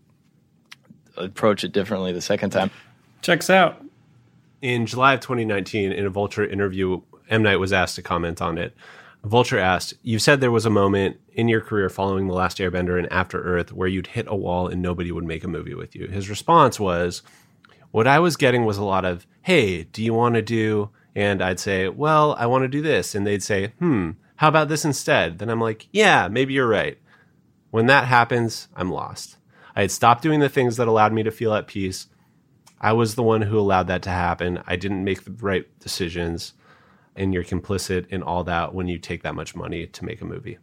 approach 1.17 1.63
it 1.63 1.71
differently 1.71 2.13
the 2.13 2.21
second 2.21 2.51
time. 2.51 2.71
Checks 3.23 3.49
out. 3.51 3.81
In 4.61 4.87
July 4.87 5.15
of 5.15 5.21
2019, 5.21 5.93
in 5.93 6.05
a 6.05 6.11
Vulture 6.11 6.45
interview, 6.45 7.01
M. 7.31 7.45
Night 7.45 7.57
was 7.57 7.73
asked 7.73 7.95
to 7.95 8.03
comment 8.03 8.43
on 8.43 8.59
it. 8.59 8.75
Vulture 9.25 9.59
asked, 9.59 9.95
You 10.03 10.19
said 10.19 10.41
there 10.41 10.51
was 10.51 10.67
a 10.67 10.71
moment 10.71 11.19
in 11.33 11.49
your 11.49 11.63
career 11.63 11.89
following 11.89 12.27
The 12.27 12.35
Last 12.35 12.59
Airbender 12.59 12.99
and 12.99 13.11
After 13.11 13.43
Earth 13.43 13.73
where 13.73 13.89
you'd 13.89 14.09
hit 14.09 14.27
a 14.29 14.37
wall 14.37 14.69
and 14.69 14.83
nobody 14.83 15.11
would 15.11 15.25
make 15.25 15.43
a 15.45 15.49
movie 15.49 15.75
with 15.75 15.97
you. 15.97 16.07
His 16.09 16.29
response 16.29 16.79
was, 16.79 17.23
What 17.91 18.07
I 18.07 18.19
was 18.19 18.37
getting 18.37 18.67
was 18.67 18.77
a 18.77 18.85
lot 18.85 19.07
of, 19.07 19.27
Hey, 19.41 19.85
do 19.85 20.03
you 20.03 20.13
want 20.13 20.35
to 20.35 20.43
do? 20.43 20.91
And 21.15 21.41
I'd 21.41 21.59
say, 21.59 21.89
Well, 21.89 22.35
I 22.39 22.47
want 22.47 22.65
to 22.65 22.69
do 22.69 22.83
this. 22.83 23.15
And 23.15 23.27
they'd 23.27 23.43
say, 23.43 23.69
Hmm, 23.79 24.11
how 24.37 24.49
about 24.49 24.69
this 24.69 24.85
instead? 24.85 25.39
Then 25.39 25.49
I'm 25.49 25.61
like, 25.61 25.89
Yeah, 25.91 26.29
maybe 26.29 26.53
you're 26.53 26.69
right. 26.69 26.99
When 27.71 27.87
that 27.87 28.07
happens, 28.07 28.69
I'm 28.77 28.93
lost. 28.93 29.39
I 29.75 29.81
had 29.81 29.91
stopped 29.91 30.23
doing 30.23 30.41
the 30.41 30.51
things 30.51 30.77
that 30.77 30.87
allowed 30.87 31.15
me 31.15 31.23
to 31.23 31.31
feel 31.31 31.55
at 31.55 31.67
peace. 31.67 32.09
I 32.79 32.93
was 32.93 33.15
the 33.15 33.23
one 33.23 33.43
who 33.43 33.59
allowed 33.59 33.87
that 33.87 34.03
to 34.03 34.11
happen. 34.11 34.63
I 34.67 34.77
didn't 34.77 35.03
make 35.03 35.25
the 35.25 35.33
right 35.33 35.67
decisions 35.81 36.53
and 37.17 37.33
you're 37.33 37.45
complicit 37.45 38.07
in 38.09 38.23
all 38.23 38.45
that 38.45 38.75
when 38.75 38.89
you 38.89 38.99
take 38.99 39.23
that 39.23 39.35
much 39.35 39.55
money 39.55 39.87
to 39.87 40.05
make 40.05 40.21
a 40.21 40.25
movie. 40.25 40.59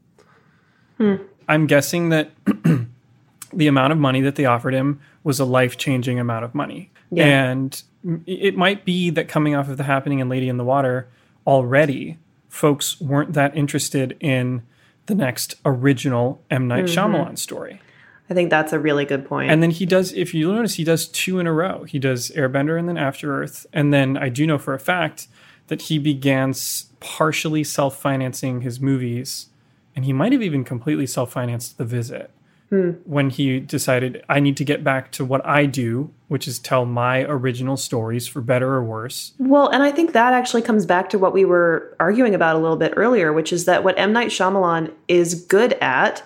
Hmm. 0.97 1.15
I'm 1.47 1.67
guessing 1.67 2.09
that 2.09 2.31
the 3.53 3.67
amount 3.67 3.93
of 3.93 3.99
money 3.99 4.21
that 4.21 4.35
they 4.35 4.45
offered 4.45 4.73
him 4.73 5.01
was 5.23 5.39
a 5.39 5.45
life 5.45 5.77
changing 5.77 6.19
amount 6.19 6.45
of 6.45 6.55
money. 6.55 6.91
Yeah. 7.11 7.25
And 7.25 7.81
it 8.25 8.55
might 8.55 8.85
be 8.85 9.09
that 9.11 9.27
coming 9.27 9.55
off 9.55 9.69
of 9.69 9.77
the 9.77 9.83
happening 9.83 10.21
and 10.21 10.29
Lady 10.29 10.49
in 10.49 10.57
the 10.57 10.63
Water 10.63 11.07
already, 11.45 12.17
folks 12.49 12.99
weren't 12.99 13.33
that 13.33 13.55
interested 13.55 14.17
in 14.19 14.63
the 15.07 15.15
next 15.15 15.55
original 15.65 16.41
M. 16.49 16.67
Night 16.67 16.85
mm-hmm. 16.85 17.13
Shyamalan 17.13 17.37
story. 17.37 17.81
I 18.29 18.33
think 18.33 18.49
that's 18.49 18.71
a 18.71 18.79
really 18.79 19.03
good 19.03 19.25
point. 19.25 19.51
And 19.51 19.61
then 19.61 19.71
he 19.71 19.85
does, 19.85 20.13
if 20.13 20.33
you 20.33 20.53
notice, 20.53 20.75
he 20.75 20.85
does 20.85 21.07
two 21.07 21.39
in 21.39 21.47
a 21.47 21.51
row. 21.51 21.83
He 21.83 21.99
does 21.99 22.31
Airbender 22.31 22.79
and 22.79 22.87
then 22.87 22.97
After 22.97 23.41
Earth. 23.41 23.65
And 23.73 23.93
then 23.93 24.15
I 24.15 24.29
do 24.29 24.47
know 24.47 24.57
for 24.57 24.73
a 24.73 24.79
fact 24.79 25.27
that 25.71 25.83
he 25.83 25.97
began 25.97 26.53
partially 26.99 27.63
self 27.63 27.97
financing 27.97 28.59
his 28.59 28.81
movies, 28.81 29.47
and 29.95 30.03
he 30.03 30.11
might 30.11 30.33
have 30.33 30.41
even 30.41 30.65
completely 30.65 31.07
self 31.07 31.31
financed 31.31 31.77
The 31.77 31.85
Visit. 31.85 32.29
Hmm. 32.69 32.89
When 33.05 33.29
he 33.29 33.61
decided, 33.61 34.21
I 34.27 34.41
need 34.41 34.57
to 34.57 34.65
get 34.65 34.83
back 34.83 35.13
to 35.13 35.23
what 35.23 35.45
I 35.45 35.65
do, 35.65 36.11
which 36.27 36.45
is 36.45 36.59
tell 36.59 36.85
my 36.85 37.23
original 37.23 37.77
stories 37.77 38.27
for 38.27 38.41
better 38.41 38.73
or 38.73 38.83
worse. 38.83 39.31
Well, 39.39 39.69
and 39.69 39.81
I 39.81 39.91
think 39.91 40.11
that 40.11 40.33
actually 40.33 40.61
comes 40.61 40.85
back 40.85 41.09
to 41.11 41.17
what 41.17 41.31
we 41.31 41.45
were 41.45 41.95
arguing 42.01 42.35
about 42.35 42.57
a 42.57 42.59
little 42.59 42.75
bit 42.75 42.93
earlier, 42.97 43.31
which 43.31 43.53
is 43.53 43.63
that 43.63 43.81
what 43.81 43.97
M. 43.97 44.11
Night 44.11 44.27
Shyamalan 44.27 44.91
is 45.07 45.35
good 45.35 45.71
at 45.79 46.21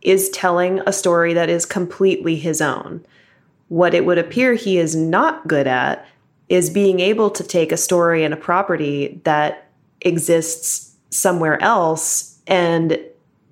is 0.00 0.28
telling 0.30 0.80
a 0.86 0.92
story 0.92 1.34
that 1.34 1.48
is 1.48 1.66
completely 1.66 2.34
his 2.34 2.60
own. 2.60 3.06
What 3.68 3.94
it 3.94 4.04
would 4.04 4.18
appear 4.18 4.54
he 4.54 4.78
is 4.78 4.96
not 4.96 5.46
good 5.46 5.68
at 5.68 6.04
is 6.52 6.68
being 6.68 7.00
able 7.00 7.30
to 7.30 7.42
take 7.42 7.72
a 7.72 7.78
story 7.78 8.24
and 8.24 8.34
a 8.34 8.36
property 8.36 9.18
that 9.24 9.70
exists 10.02 10.94
somewhere 11.08 11.60
else 11.62 12.38
and 12.46 13.00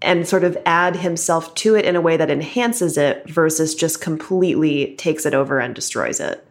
and 0.03 0.29
sort 0.29 0.45
of 0.45 0.57
add 0.67 0.97
himself 0.97 1.55
to 1.55 1.75
it 1.75 1.87
in 1.87 1.97
a 1.97 2.01
way 2.01 2.19
that 2.19 2.31
enhances 2.31 2.99
it 2.99 3.29
versus 3.29 3.75
just 3.75 4.03
completely 4.03 4.95
takes 4.97 5.25
it 5.25 5.35
over 5.35 5.59
and 5.59 5.75
destroys 5.75 6.21
it. 6.21 6.47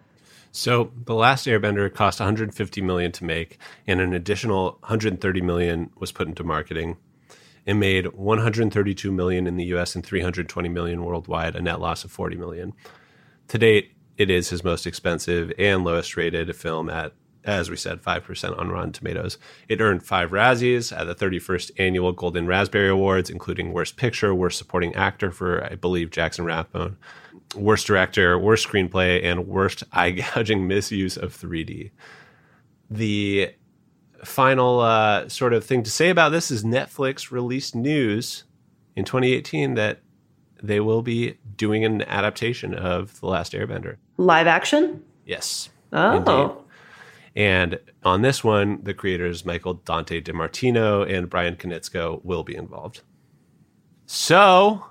So, 0.52 0.91
The 1.06 1.16
Last 1.16 1.45
Airbender 1.45 1.93
cost 1.93 2.20
150 2.20 2.82
million 2.82 3.12
to 3.12 3.24
make 3.24 3.60
and 3.86 4.02
an 4.02 4.14
additional 4.14 4.78
130 4.82 5.41
million 5.41 5.91
was 6.00 6.12
put 6.12 6.28
into 6.28 6.43
marketing. 6.43 6.97
It 7.66 7.76
made 7.76 8.08
132 8.14 9.12
million 9.12 9.45
in 9.45 9.58
the 9.58 9.66
US 9.66 9.93
and 9.93 10.04
320 10.04 10.70
million 10.70 11.04
worldwide, 11.04 11.56
a 11.56 11.62
net 11.62 11.80
loss 11.80 12.04
of 12.04 12.12
40 12.12 12.38
million. 12.38 12.74
To 13.50 13.58
date, 13.60 13.93
it 14.20 14.30
is 14.30 14.49
his 14.49 14.65
most 14.65 14.86
expensive 14.86 15.51
and 15.57 15.86
lowest 15.86 16.17
rated 16.17 16.53
film 16.53 16.89
at, 16.89 17.13
as 17.45 17.70
we 17.70 17.78
said, 17.78 18.03
5% 18.03 18.59
on 18.59 18.70
Rotten 18.70 18.91
Tomatoes. 18.91 19.38
It 19.70 19.80
earned 19.80 20.05
five 20.05 20.32
Razzies 20.32 20.95
at 20.95 21.07
the 21.07 21.15
31st 21.15 21.72
Annual 21.80 22.11
Golden 22.11 22.45
Raspberry 22.45 22.89
Awards, 22.89 23.30
including 23.30 23.72
Worst 23.72 23.95
Picture, 23.95 24.36
Worst 24.36 24.57
Supporting 24.57 24.93
Actor 24.93 25.32
for, 25.32 25.63
I 25.63 25.76
believe, 25.76 26.11
Jackson 26.11 26.43
Rathbone, 26.43 26.97
Worst 27.55 27.88
Director, 27.88 28.38
Worst 28.38 28.67
Screenplay, 28.67 29.24
and 29.24 29.47
Worst 29.47 29.86
Eye 29.93 30.11
Gouging 30.11 30.67
Misuse 30.67 31.15
of 31.15 31.34
3D. 31.34 31.91
The 32.91 33.53
final 34.26 34.82
uh, 34.82 35.30
sort 35.30 35.53
of 35.53 35.63
thing 35.63 35.82
to 35.84 35.89
say 35.89 36.09
about 36.09 36.34
this 36.34 36.51
is 36.51 36.65
Netflix 36.65 37.32
released 37.32 37.74
news 37.74 38.43
in 38.97 39.05
2018 39.05 39.76
that 39.76 40.01
they 40.62 40.80
will 40.80 41.01
be 41.01 41.38
doing 41.55 41.86
an 41.86 42.01
adaptation 42.03 42.74
of 42.74 43.20
The 43.20 43.28
Last 43.28 43.53
Airbender. 43.53 43.97
Live 44.18 44.47
action? 44.47 45.03
Yes. 45.26 45.70
Oh. 45.93 46.18
Indeed. 46.18 46.66
And 47.36 47.80
on 48.03 48.22
this 48.22 48.43
one, 48.43 48.80
the 48.84 48.93
creators 48.93 49.45
Michael 49.45 49.76
Dante 49.76 50.22
DiMartino 50.22 51.10
and 51.10 51.30
Bryan 51.30 51.55
Konietzko 51.55 52.24
will 52.24 52.43
be 52.43 52.55
involved. 52.55 53.01
So, 54.05 54.86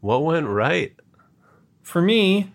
what 0.00 0.24
went 0.24 0.46
right? 0.46 0.94
For 1.82 2.00
me, 2.00 2.52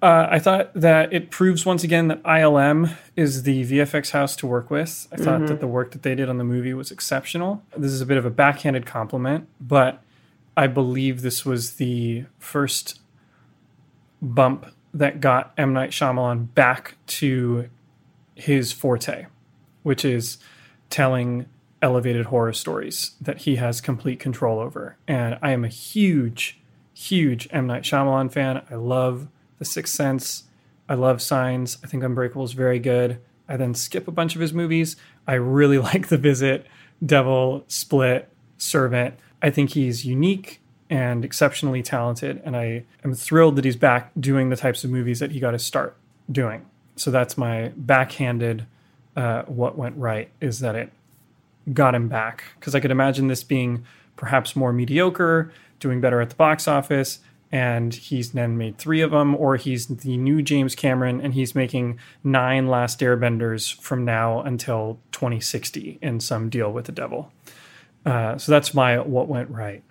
uh, 0.00 0.28
I 0.30 0.38
thought 0.38 0.72
that 0.74 1.12
it 1.12 1.30
proves 1.30 1.66
once 1.66 1.84
again 1.84 2.08
that 2.08 2.22
ILM 2.22 2.96
is 3.16 3.42
the 3.42 3.64
VFX 3.64 4.10
house 4.10 4.36
to 4.36 4.46
work 4.46 4.70
with. 4.70 5.08
I 5.12 5.16
thought 5.16 5.40
mm-hmm. 5.40 5.46
that 5.46 5.60
the 5.60 5.66
work 5.66 5.90
that 5.90 6.02
they 6.02 6.14
did 6.14 6.28
on 6.28 6.38
the 6.38 6.44
movie 6.44 6.72
was 6.72 6.90
exceptional. 6.90 7.62
This 7.76 7.92
is 7.92 8.00
a 8.00 8.06
bit 8.06 8.16
of 8.16 8.24
a 8.24 8.30
backhanded 8.30 8.86
compliment, 8.86 9.48
but 9.60 10.02
I 10.58 10.66
believe 10.66 11.22
this 11.22 11.44
was 11.44 11.74
the 11.74 12.24
first 12.40 12.98
bump 14.20 14.66
that 14.92 15.20
got 15.20 15.54
M. 15.56 15.72
Night 15.72 15.90
Shyamalan 15.90 16.52
back 16.52 16.96
to 17.06 17.70
his 18.34 18.72
forte, 18.72 19.26
which 19.84 20.04
is 20.04 20.38
telling 20.90 21.46
elevated 21.80 22.26
horror 22.26 22.52
stories 22.52 23.12
that 23.20 23.42
he 23.42 23.54
has 23.54 23.80
complete 23.80 24.18
control 24.18 24.58
over. 24.58 24.96
And 25.06 25.38
I 25.40 25.52
am 25.52 25.64
a 25.64 25.68
huge, 25.68 26.60
huge 26.92 27.46
M. 27.52 27.68
Night 27.68 27.84
Shyamalan 27.84 28.32
fan. 28.32 28.62
I 28.68 28.74
love 28.74 29.28
The 29.60 29.64
Sixth 29.64 29.94
Sense. 29.94 30.42
I 30.88 30.94
love 30.94 31.22
Signs. 31.22 31.78
I 31.84 31.86
think 31.86 32.02
Unbreakable 32.02 32.42
is 32.42 32.52
very 32.54 32.80
good. 32.80 33.20
I 33.48 33.56
then 33.56 33.74
skip 33.74 34.08
a 34.08 34.12
bunch 34.12 34.34
of 34.34 34.40
his 34.40 34.52
movies. 34.52 34.96
I 35.24 35.34
really 35.34 35.78
like 35.90 36.08
The 36.08 36.18
Visit, 36.18 36.66
Devil, 37.06 37.62
Split, 37.68 38.28
Servant. 38.56 39.14
I 39.42 39.50
think 39.50 39.70
he's 39.70 40.04
unique 40.04 40.60
and 40.90 41.24
exceptionally 41.24 41.82
talented, 41.82 42.40
and 42.44 42.56
I 42.56 42.84
am 43.04 43.14
thrilled 43.14 43.56
that 43.56 43.64
he's 43.64 43.76
back 43.76 44.10
doing 44.18 44.48
the 44.48 44.56
types 44.56 44.84
of 44.84 44.90
movies 44.90 45.20
that 45.20 45.32
he 45.32 45.40
got 45.40 45.50
to 45.50 45.58
start 45.58 45.96
doing. 46.30 46.64
So 46.96 47.10
that's 47.10 47.36
my 47.36 47.72
backhanded 47.76 48.66
uh, 49.16 49.42
what 49.42 49.76
went 49.76 49.96
right 49.96 50.30
is 50.40 50.60
that 50.60 50.74
it 50.74 50.90
got 51.72 51.94
him 51.94 52.08
back 52.08 52.44
because 52.58 52.74
I 52.74 52.80
could 52.80 52.90
imagine 52.90 53.28
this 53.28 53.42
being 53.42 53.84
perhaps 54.16 54.56
more 54.56 54.72
mediocre, 54.72 55.52
doing 55.80 56.00
better 56.00 56.20
at 56.20 56.30
the 56.30 56.36
box 56.36 56.66
office, 56.66 57.20
and 57.50 57.94
he's 57.94 58.32
then 58.32 58.58
made 58.58 58.78
three 58.78 59.00
of 59.00 59.10
them, 59.10 59.34
or 59.34 59.56
he's 59.56 59.86
the 59.86 60.16
new 60.16 60.42
James 60.42 60.74
Cameron 60.74 61.20
and 61.20 61.34
he's 61.34 61.54
making 61.54 61.98
nine 62.22 62.68
Last 62.68 63.00
Airbenders 63.00 63.74
from 63.80 64.04
now 64.04 64.42
until 64.42 64.98
2060 65.12 65.98
in 66.02 66.20
some 66.20 66.48
deal 66.48 66.72
with 66.72 66.86
the 66.86 66.92
devil. 66.92 67.32
Uh, 68.08 68.38
so 68.38 68.50
that's 68.50 68.72
my 68.72 68.98
what 68.98 69.28
went 69.28 69.50
right. 69.50 69.82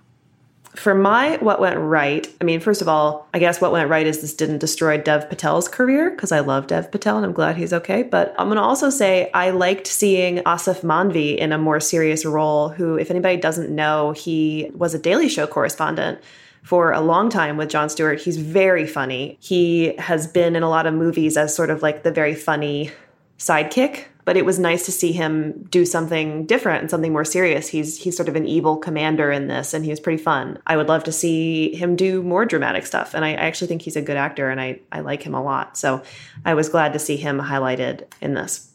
For 0.75 0.93
my 0.93 1.37
what 1.37 1.59
went 1.59 1.77
right, 1.77 2.27
I 2.41 2.43
mean, 2.43 2.59
first 2.59 2.81
of 2.81 2.87
all, 2.87 3.27
I 3.33 3.39
guess 3.39 3.61
what 3.61 3.71
went 3.71 3.89
right 3.89 4.05
is 4.05 4.21
this 4.21 4.33
didn't 4.33 4.57
destroy 4.59 4.97
Dev 4.97 5.29
Patel's 5.29 5.67
career 5.67 6.09
because 6.11 6.31
I 6.31 6.39
love 6.39 6.67
Dev 6.67 6.91
Patel 6.91 7.17
and 7.17 7.25
I'm 7.25 7.31
glad 7.31 7.57
he's 7.57 7.73
okay. 7.73 8.03
But 8.03 8.35
I'm 8.37 8.47
going 8.47 8.57
to 8.57 8.63
also 8.63 8.89
say 8.89 9.31
I 9.33 9.51
liked 9.51 9.87
seeing 9.87 10.37
Aasif 10.39 10.81
Mandvi 10.81 11.37
in 11.37 11.51
a 11.51 11.57
more 11.57 11.79
serious 11.79 12.25
role. 12.25 12.69
Who, 12.69 12.95
if 12.95 13.11
anybody 13.11 13.37
doesn't 13.37 13.73
know, 13.73 14.11
he 14.11 14.71
was 14.73 14.93
a 14.93 14.99
Daily 14.99 15.29
Show 15.29 15.47
correspondent 15.47 16.19
for 16.63 16.91
a 16.91 17.01
long 17.01 17.29
time 17.29 17.55
with 17.55 17.69
Jon 17.69 17.89
Stewart. 17.89 18.19
He's 18.19 18.37
very 18.37 18.85
funny. 18.85 19.37
He 19.39 19.95
has 19.97 20.27
been 20.27 20.55
in 20.55 20.63
a 20.63 20.69
lot 20.69 20.85
of 20.85 20.93
movies 20.93 21.37
as 21.37 21.55
sort 21.55 21.69
of 21.69 21.81
like 21.81 22.03
the 22.03 22.11
very 22.11 22.35
funny 22.35 22.91
sidekick 23.37 24.05
but 24.27 24.35
it 24.35 24.43
was 24.43 24.59
nice 24.59 24.85
to 24.85 24.91
see 24.91 25.13
him 25.13 25.63
do 25.69 25.85
something 25.85 26.45
different 26.45 26.81
and 26.81 26.91
something 26.91 27.13
more 27.13 27.23
serious. 27.23 27.69
He's 27.69 27.97
he's 27.97 28.17
sort 28.17 28.27
of 28.27 28.35
an 28.35 28.45
evil 28.45 28.75
commander 28.75 29.31
in 29.31 29.47
this, 29.47 29.73
and 29.73 29.85
he 29.85 29.89
was 29.89 30.01
pretty 30.01 30.21
fun. 30.21 30.59
I 30.67 30.75
would 30.75 30.89
love 30.89 31.05
to 31.05 31.13
see 31.13 31.73
him 31.73 31.95
do 31.95 32.21
more 32.21 32.45
dramatic 32.45 32.85
stuff, 32.85 33.13
and 33.13 33.23
I, 33.23 33.29
I 33.29 33.45
actually 33.45 33.67
think 33.69 33.83
he's 33.83 33.95
a 33.95 34.01
good 34.01 34.17
actor, 34.17 34.49
and 34.49 34.59
I 34.59 34.81
I 34.91 34.99
like 34.99 35.23
him 35.23 35.33
a 35.33 35.41
lot. 35.41 35.77
So 35.77 36.03
I 36.43 36.55
was 36.55 36.67
glad 36.67 36.91
to 36.91 36.99
see 36.99 37.15
him 37.15 37.39
highlighted 37.39 38.03
in 38.19 38.33
this. 38.33 38.69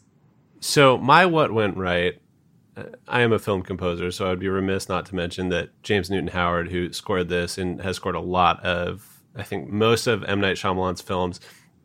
So 0.59 0.97
my 0.97 1.27
what 1.27 1.53
went 1.53 1.77
right. 1.77 2.19
Uh, 2.75 2.85
I 3.07 3.21
am 3.21 3.31
a 3.31 3.37
film 3.37 3.61
composer, 3.61 4.09
so 4.09 4.25
I 4.25 4.29
would 4.29 4.39
be 4.39 4.49
remiss 4.49 4.89
not 4.89 5.05
to 5.05 5.15
mention 5.15 5.49
that 5.49 5.69
James 5.83 6.09
Newton 6.09 6.29
Howard, 6.29 6.71
who 6.71 6.91
scored 6.91 7.29
this 7.29 7.59
and 7.59 7.79
has 7.81 7.97
scored 7.97 8.15
a 8.15 8.19
lot 8.19 8.65
of, 8.65 9.21
I 9.35 9.43
think, 9.43 9.69
most 9.69 10.07
of 10.07 10.23
M. 10.23 10.41
Night 10.41 10.57
Shyamalan's 10.57 11.01
films, 11.01 11.39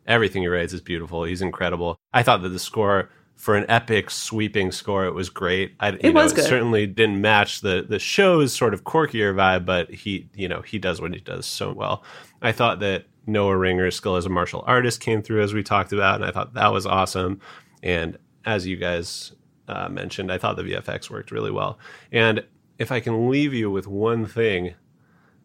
everything 0.09 0.41
he 0.41 0.47
writes 0.49 0.73
is 0.73 0.81
beautiful. 0.81 1.23
He's 1.23 1.41
incredible. 1.41 1.97
I 2.13 2.23
thought 2.23 2.41
that 2.41 2.49
the 2.49 2.59
score 2.59 3.09
for 3.35 3.55
an 3.55 3.65
epic 3.69 4.09
sweeping 4.09 4.69
score, 4.69 5.05
it 5.05 5.13
was 5.13 5.29
great. 5.29 5.73
I, 5.79 5.89
it 5.89 6.03
know, 6.03 6.23
was 6.23 6.33
good. 6.33 6.43
It 6.43 6.49
certainly 6.49 6.85
didn't 6.87 7.21
match 7.21 7.61
the 7.61 7.85
the 7.87 7.99
show's 7.99 8.51
sort 8.51 8.73
of 8.73 8.83
quirkier 8.83 9.33
vibe, 9.33 9.65
but 9.65 9.89
he, 9.89 10.27
you 10.35 10.49
know, 10.49 10.61
he 10.61 10.77
does 10.77 10.99
what 10.99 11.13
he 11.13 11.21
does 11.21 11.45
so 11.45 11.71
well. 11.71 12.03
I 12.41 12.51
thought 12.51 12.81
that 12.81 13.05
Noah 13.25 13.55
Ringer's 13.55 13.95
skill 13.95 14.17
as 14.17 14.25
a 14.25 14.29
martial 14.29 14.63
artist 14.67 14.99
came 14.99 15.21
through 15.21 15.41
as 15.41 15.53
we 15.53 15.63
talked 15.63 15.93
about, 15.93 16.15
and 16.15 16.25
I 16.25 16.31
thought 16.31 16.55
that 16.55 16.73
was 16.73 16.85
awesome. 16.85 17.39
And 17.81 18.17
as 18.43 18.67
you 18.67 18.75
guys 18.75 19.31
uh, 19.69 19.87
mentioned, 19.87 20.31
I 20.31 20.37
thought 20.37 20.57
the 20.57 20.63
VFX 20.63 21.09
worked 21.09 21.31
really 21.31 21.51
well. 21.51 21.79
And 22.11 22.43
if 22.77 22.91
I 22.91 22.99
can 22.99 23.29
leave 23.29 23.53
you 23.53 23.69
with 23.69 23.87
one 23.87 24.25
thing 24.25 24.73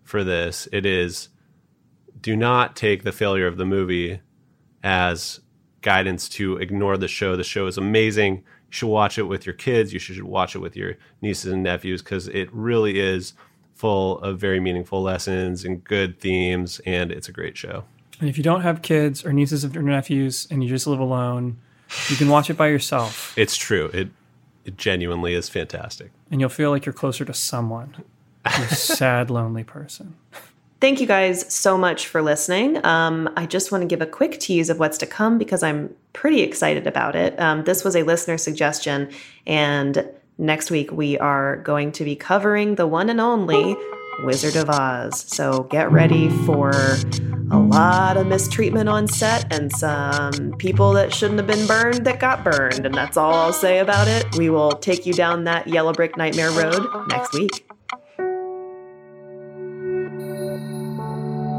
for 0.03 0.25
this, 0.25 0.67
it 0.73 0.87
is 0.87 1.29
do 2.21 2.35
not 2.35 2.75
take 2.75 3.05
the 3.05 3.13
failure 3.13 3.47
of 3.47 3.57
the 3.57 3.67
movie 3.67 4.21
as 4.85 5.41
guidance 5.83 6.29
to 6.29 6.57
ignore 6.59 6.97
the 6.97 7.09
show. 7.09 7.35
The 7.37 7.43
show 7.43 7.67
is 7.67 7.77
amazing. 7.77 8.37
You 8.37 8.43
should 8.71 8.89
watch 8.89 9.19
it 9.19 9.25
with 9.25 9.45
your 9.47 9.55
kids. 9.55 9.93
You 9.93 9.99
should 9.99 10.23
watch 10.23 10.55
it 10.55 10.59
with 10.61 10.77
your 10.77 10.95
nieces 11.21 11.53
and 11.53 11.63
nephews 11.65 12.03
because 12.03 12.29
it 12.29 12.49
really 12.53 13.01
is 13.01 13.33
full 13.75 14.21
of 14.21 14.39
very 14.39 14.61
meaningful 14.61 15.03
lessons 15.03 15.65
and 15.65 15.83
good 15.83 16.21
themes, 16.21 16.81
and 16.87 17.11
it's 17.11 17.29
a 17.29 17.33
great 17.33 17.57
show. 17.59 17.85
And 18.21 18.29
if 18.29 18.39
you 18.39 18.45
don't 18.45 18.61
have 18.61 18.83
kids 18.83 19.25
or 19.25 19.33
nieces 19.33 19.65
or 19.65 19.83
nephews 19.83 20.47
and 20.51 20.63
you 20.63 20.69
just 20.71 20.87
live 20.87 21.01
alone, 21.01 21.59
you 22.09 22.17
can 22.17 22.29
watch 22.29 22.49
it 22.49 22.57
by 22.57 22.69
yourself 22.69 23.37
It's 23.37 23.57
true. 23.57 23.87
It 23.93 24.11
it 24.65 24.79
genuinely 24.79 25.35
is 25.35 25.49
fantastic. 25.51 26.11
and 26.31 26.41
you'll 26.41 26.49
feel 26.49 26.71
like 26.71 26.87
you're 26.87 26.93
closer 26.95 27.25
to 27.25 27.35
someone. 27.35 27.95
You 28.59 28.65
sad, 28.69 29.29
lonely 29.31 29.65
person. 29.65 30.15
Thank 30.85 31.01
you 31.01 31.07
guys 31.07 31.51
so 31.51 31.79
much 31.79 32.09
for 32.09 32.21
listening. 32.21 32.85
Um, 32.85 33.33
I 33.39 33.47
just 33.47 33.73
want 33.73 33.81
to 33.81 33.87
give 33.87 34.03
a 34.03 34.07
quick 34.07 34.39
tease 34.39 34.69
of 34.69 34.79
what's 34.79 34.99
to 34.99 35.07
come 35.07 35.39
because 35.39 35.63
I'm 35.63 35.97
pretty 36.13 36.43
excited 36.43 36.87
about 36.87 37.17
it. 37.17 37.41
Um, 37.41 37.65
this 37.65 37.85
was 37.85 37.97
a 37.97 38.03
listener 38.03 38.37
suggestion, 38.37 39.11
and 39.47 40.07
next 40.37 40.71
week 40.71 40.93
we 40.93 41.19
are 41.19 41.57
going 41.57 41.91
to 41.93 42.05
be 42.05 42.15
covering 42.15 42.75
the 42.75 42.87
one 42.87 43.09
and 43.09 43.19
only 43.19 43.75
Wizard 44.25 44.57
of 44.57 44.69
Oz. 44.69 45.25
So 45.27 45.63
get 45.71 45.91
ready 45.91 46.29
for 46.45 46.71
a 47.51 47.59
lot 47.59 48.19
of 48.19 48.27
mistreatment 48.27 48.91
on 48.91 49.09
set 49.09 49.51
and 49.55 49.73
some 49.73 50.53
people 50.59 50.93
that 50.93 51.15
shouldn't 51.15 51.39
have 51.39 51.47
been 51.47 51.67
burned 51.67 52.05
that 52.05 52.21
got 52.21 52.45
burned. 52.45 52.85
And 52.85 52.95
that's 52.95 53.17
all 53.17 53.33
I'll 53.33 53.55
say 53.55 53.79
about 53.79 54.07
it. 54.07 54.37
We 54.37 54.51
will 54.51 54.73
take 54.73 55.07
you 55.07 55.15
down 55.15 55.45
that 55.45 55.67
yellow 55.67 55.95
brick 55.95 56.19
nightmare 56.19 56.51
road 56.51 56.87
next 57.09 57.33
week. 57.33 57.74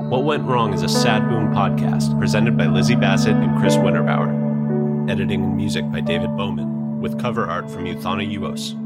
What 0.09 0.23
Went 0.23 0.43
Wrong 0.43 0.71
is 0.71 0.83
a 0.83 0.87
Sad 0.87 1.27
Boom 1.29 1.51
podcast 1.51 2.17
presented 2.19 2.55
by 2.55 2.67
Lizzie 2.67 2.93
Bassett 2.93 3.35
and 3.35 3.59
Chris 3.59 3.75
Winterbauer. 3.75 5.09
Editing 5.09 5.43
and 5.43 5.57
music 5.57 5.83
by 5.91 5.99
David 5.99 6.29
Bowman, 6.37 7.01
with 7.01 7.19
cover 7.19 7.47
art 7.47 7.71
from 7.71 7.85
Euthana 7.85 8.31
Uos. 8.37 8.84